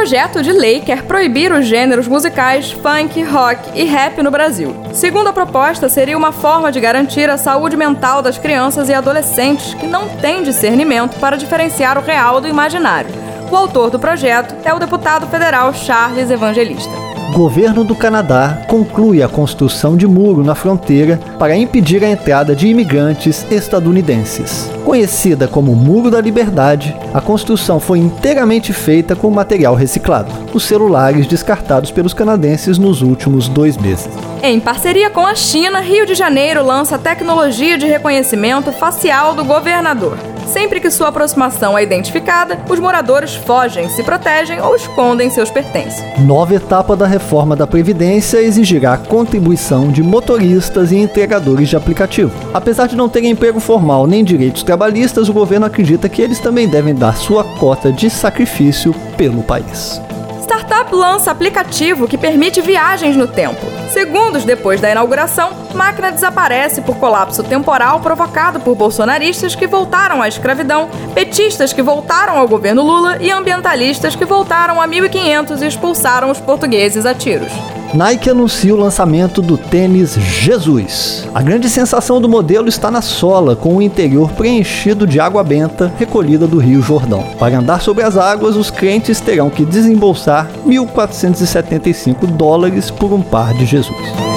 [0.05, 4.77] Projeto de lei quer proibir os gêneros musicais funk, rock e rap no Brasil.
[4.93, 9.73] Segundo a proposta, seria uma forma de garantir a saúde mental das crianças e adolescentes
[9.73, 13.09] que não têm discernimento para diferenciar o real do imaginário.
[13.51, 17.14] O autor do projeto é o deputado federal Charles Evangelista.
[17.35, 22.69] Governo do Canadá conclui a construção de muro na fronteira para impedir a entrada de
[22.69, 24.71] imigrantes estadunidenses.
[24.85, 31.27] Conhecida como Muro da Liberdade, a construção foi inteiramente feita com material reciclado, os celulares
[31.27, 34.09] descartados pelos canadenses nos últimos dois meses.
[34.41, 40.17] Em parceria com a China, Rio de Janeiro lança tecnologia de reconhecimento facial do governador.
[40.47, 46.03] Sempre que sua aproximação é identificada, os moradores fogem, se protegem ou escondem seus pertences.
[46.19, 52.33] Nova etapa da reforma da Previdência exigirá a contribuição de motoristas e entregadores de aplicativo.
[52.53, 56.69] Apesar de não terem emprego formal nem direitos trabalhistas, o governo acredita que eles também
[56.69, 60.04] devem dar sua cota de sacrifício pelo país.
[60.45, 63.65] Startup lança aplicativo que permite viagens no tempo.
[63.89, 70.29] Segundos depois da inauguração, máquina desaparece por colapso temporal provocado por bolsonaristas que voltaram à
[70.29, 76.31] escravidão, petistas que voltaram ao governo Lula e ambientalistas que voltaram a 1500 e expulsaram
[76.31, 77.53] os portugueses a tiros.
[77.95, 81.29] Nike anuncia o lançamento do tênis Jesus.
[81.33, 85.93] A grande sensação do modelo está na sola, com o interior preenchido de água benta
[85.97, 87.23] recolhida do Rio Jordão.
[87.39, 93.55] Para andar sobre as águas, os crentes terão que desembolsar 1.475 dólares por um par
[93.55, 94.34] de Jesus.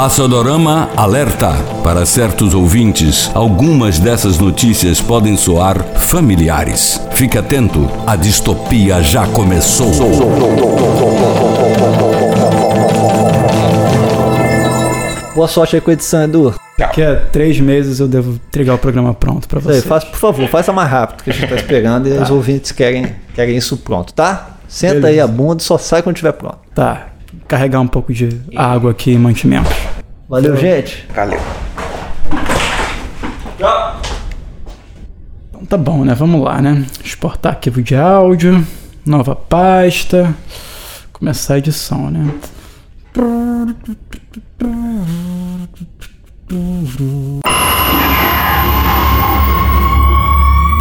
[0.00, 1.52] Passadorama alerta.
[1.84, 6.98] Para certos ouvintes, algumas dessas notícias podem soar familiares.
[7.12, 9.92] Fique atento, a distopia já começou.
[15.34, 16.54] Boa sorte aí com a edição, Edu.
[16.78, 19.82] Daqui a três meses eu devo entregar o programa pronto aí, você.
[19.82, 23.16] faz, por favor, faça mais rápido que a gente tá esperando e os ouvintes querem,
[23.34, 24.56] querem isso pronto, tá?
[24.66, 26.56] Senta aí a bunda, só sai quando estiver pronto.
[26.74, 27.09] Tá.
[27.50, 29.68] Carregar um pouco de água aqui e mantimento.
[30.28, 31.04] Valeu, gente.
[31.12, 31.40] Valeu.
[35.48, 36.14] Então tá bom, né?
[36.14, 36.86] Vamos lá, né?
[37.04, 38.64] Exportar arquivo de áudio,
[39.04, 40.32] nova pasta,
[41.12, 42.32] começar a edição, né?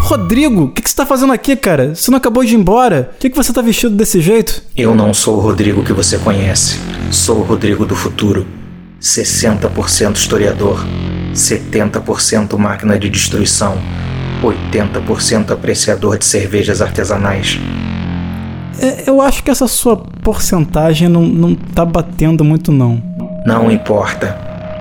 [0.10, 1.94] Rodrigo, o que, que você tá fazendo aqui, cara?
[1.94, 3.12] Você não acabou de ir embora?
[3.14, 4.64] Por que, que você tá vestido desse jeito?
[4.76, 6.80] Eu não sou o Rodrigo que você conhece.
[7.12, 8.44] Sou o Rodrigo do futuro.
[9.00, 10.84] 60% historiador,
[11.32, 13.78] 70% máquina de destruição,
[14.42, 17.60] 80% apreciador de cervejas artesanais.
[18.82, 23.00] É, eu acho que essa sua porcentagem não, não tá batendo muito, não.
[23.46, 24.36] Não importa.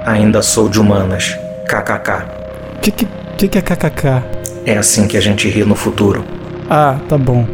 [0.07, 1.37] Ainda sou de humanas.
[1.69, 2.79] KKK.
[2.79, 4.38] O que, que, que, que é kkk?
[4.69, 6.23] É assim que a gente ri no futuro.
[6.69, 7.49] Ah, tá bom.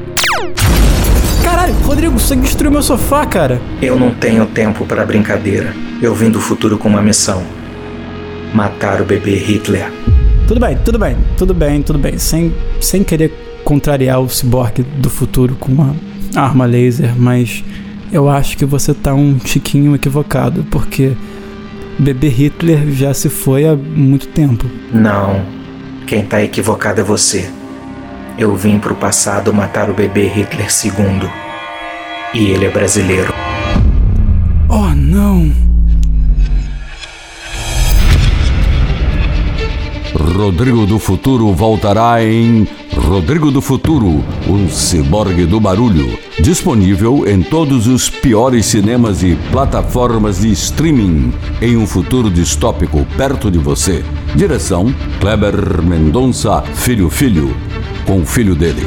[1.44, 3.62] Caralho, Rodrigo, você destruiu meu sofá, cara.
[3.80, 5.72] Eu não tenho tempo para brincadeira.
[6.02, 7.44] Eu vim do futuro com uma missão:
[8.52, 9.92] matar o bebê Hitler.
[10.48, 12.18] Tudo bem, tudo bem, tudo bem, tudo bem.
[12.18, 15.94] Sem, sem querer contrariar o ciborgue do futuro com uma
[16.34, 17.62] arma laser, mas
[18.10, 21.12] eu acho que você tá um tiquinho equivocado, porque
[21.96, 24.68] bebê Hitler já se foi há muito tempo.
[24.92, 25.63] Não.
[26.06, 27.50] Quem tá equivocado é você.
[28.36, 31.30] Eu vim pro passado matar o bebê Hitler II.
[32.34, 33.32] E ele é brasileiro.
[34.68, 35.50] Oh, não.
[40.14, 42.66] Rodrigo do Futuro voltará em
[42.96, 46.18] Rodrigo do Futuro, um ciborgue do barulho.
[46.40, 51.32] Disponível em todos os piores cinemas e plataformas de streaming.
[51.60, 54.04] Em um futuro distópico perto de você.
[54.34, 57.54] Direção: Kleber Mendonça Filho Filho,
[58.06, 58.86] com o filho dele.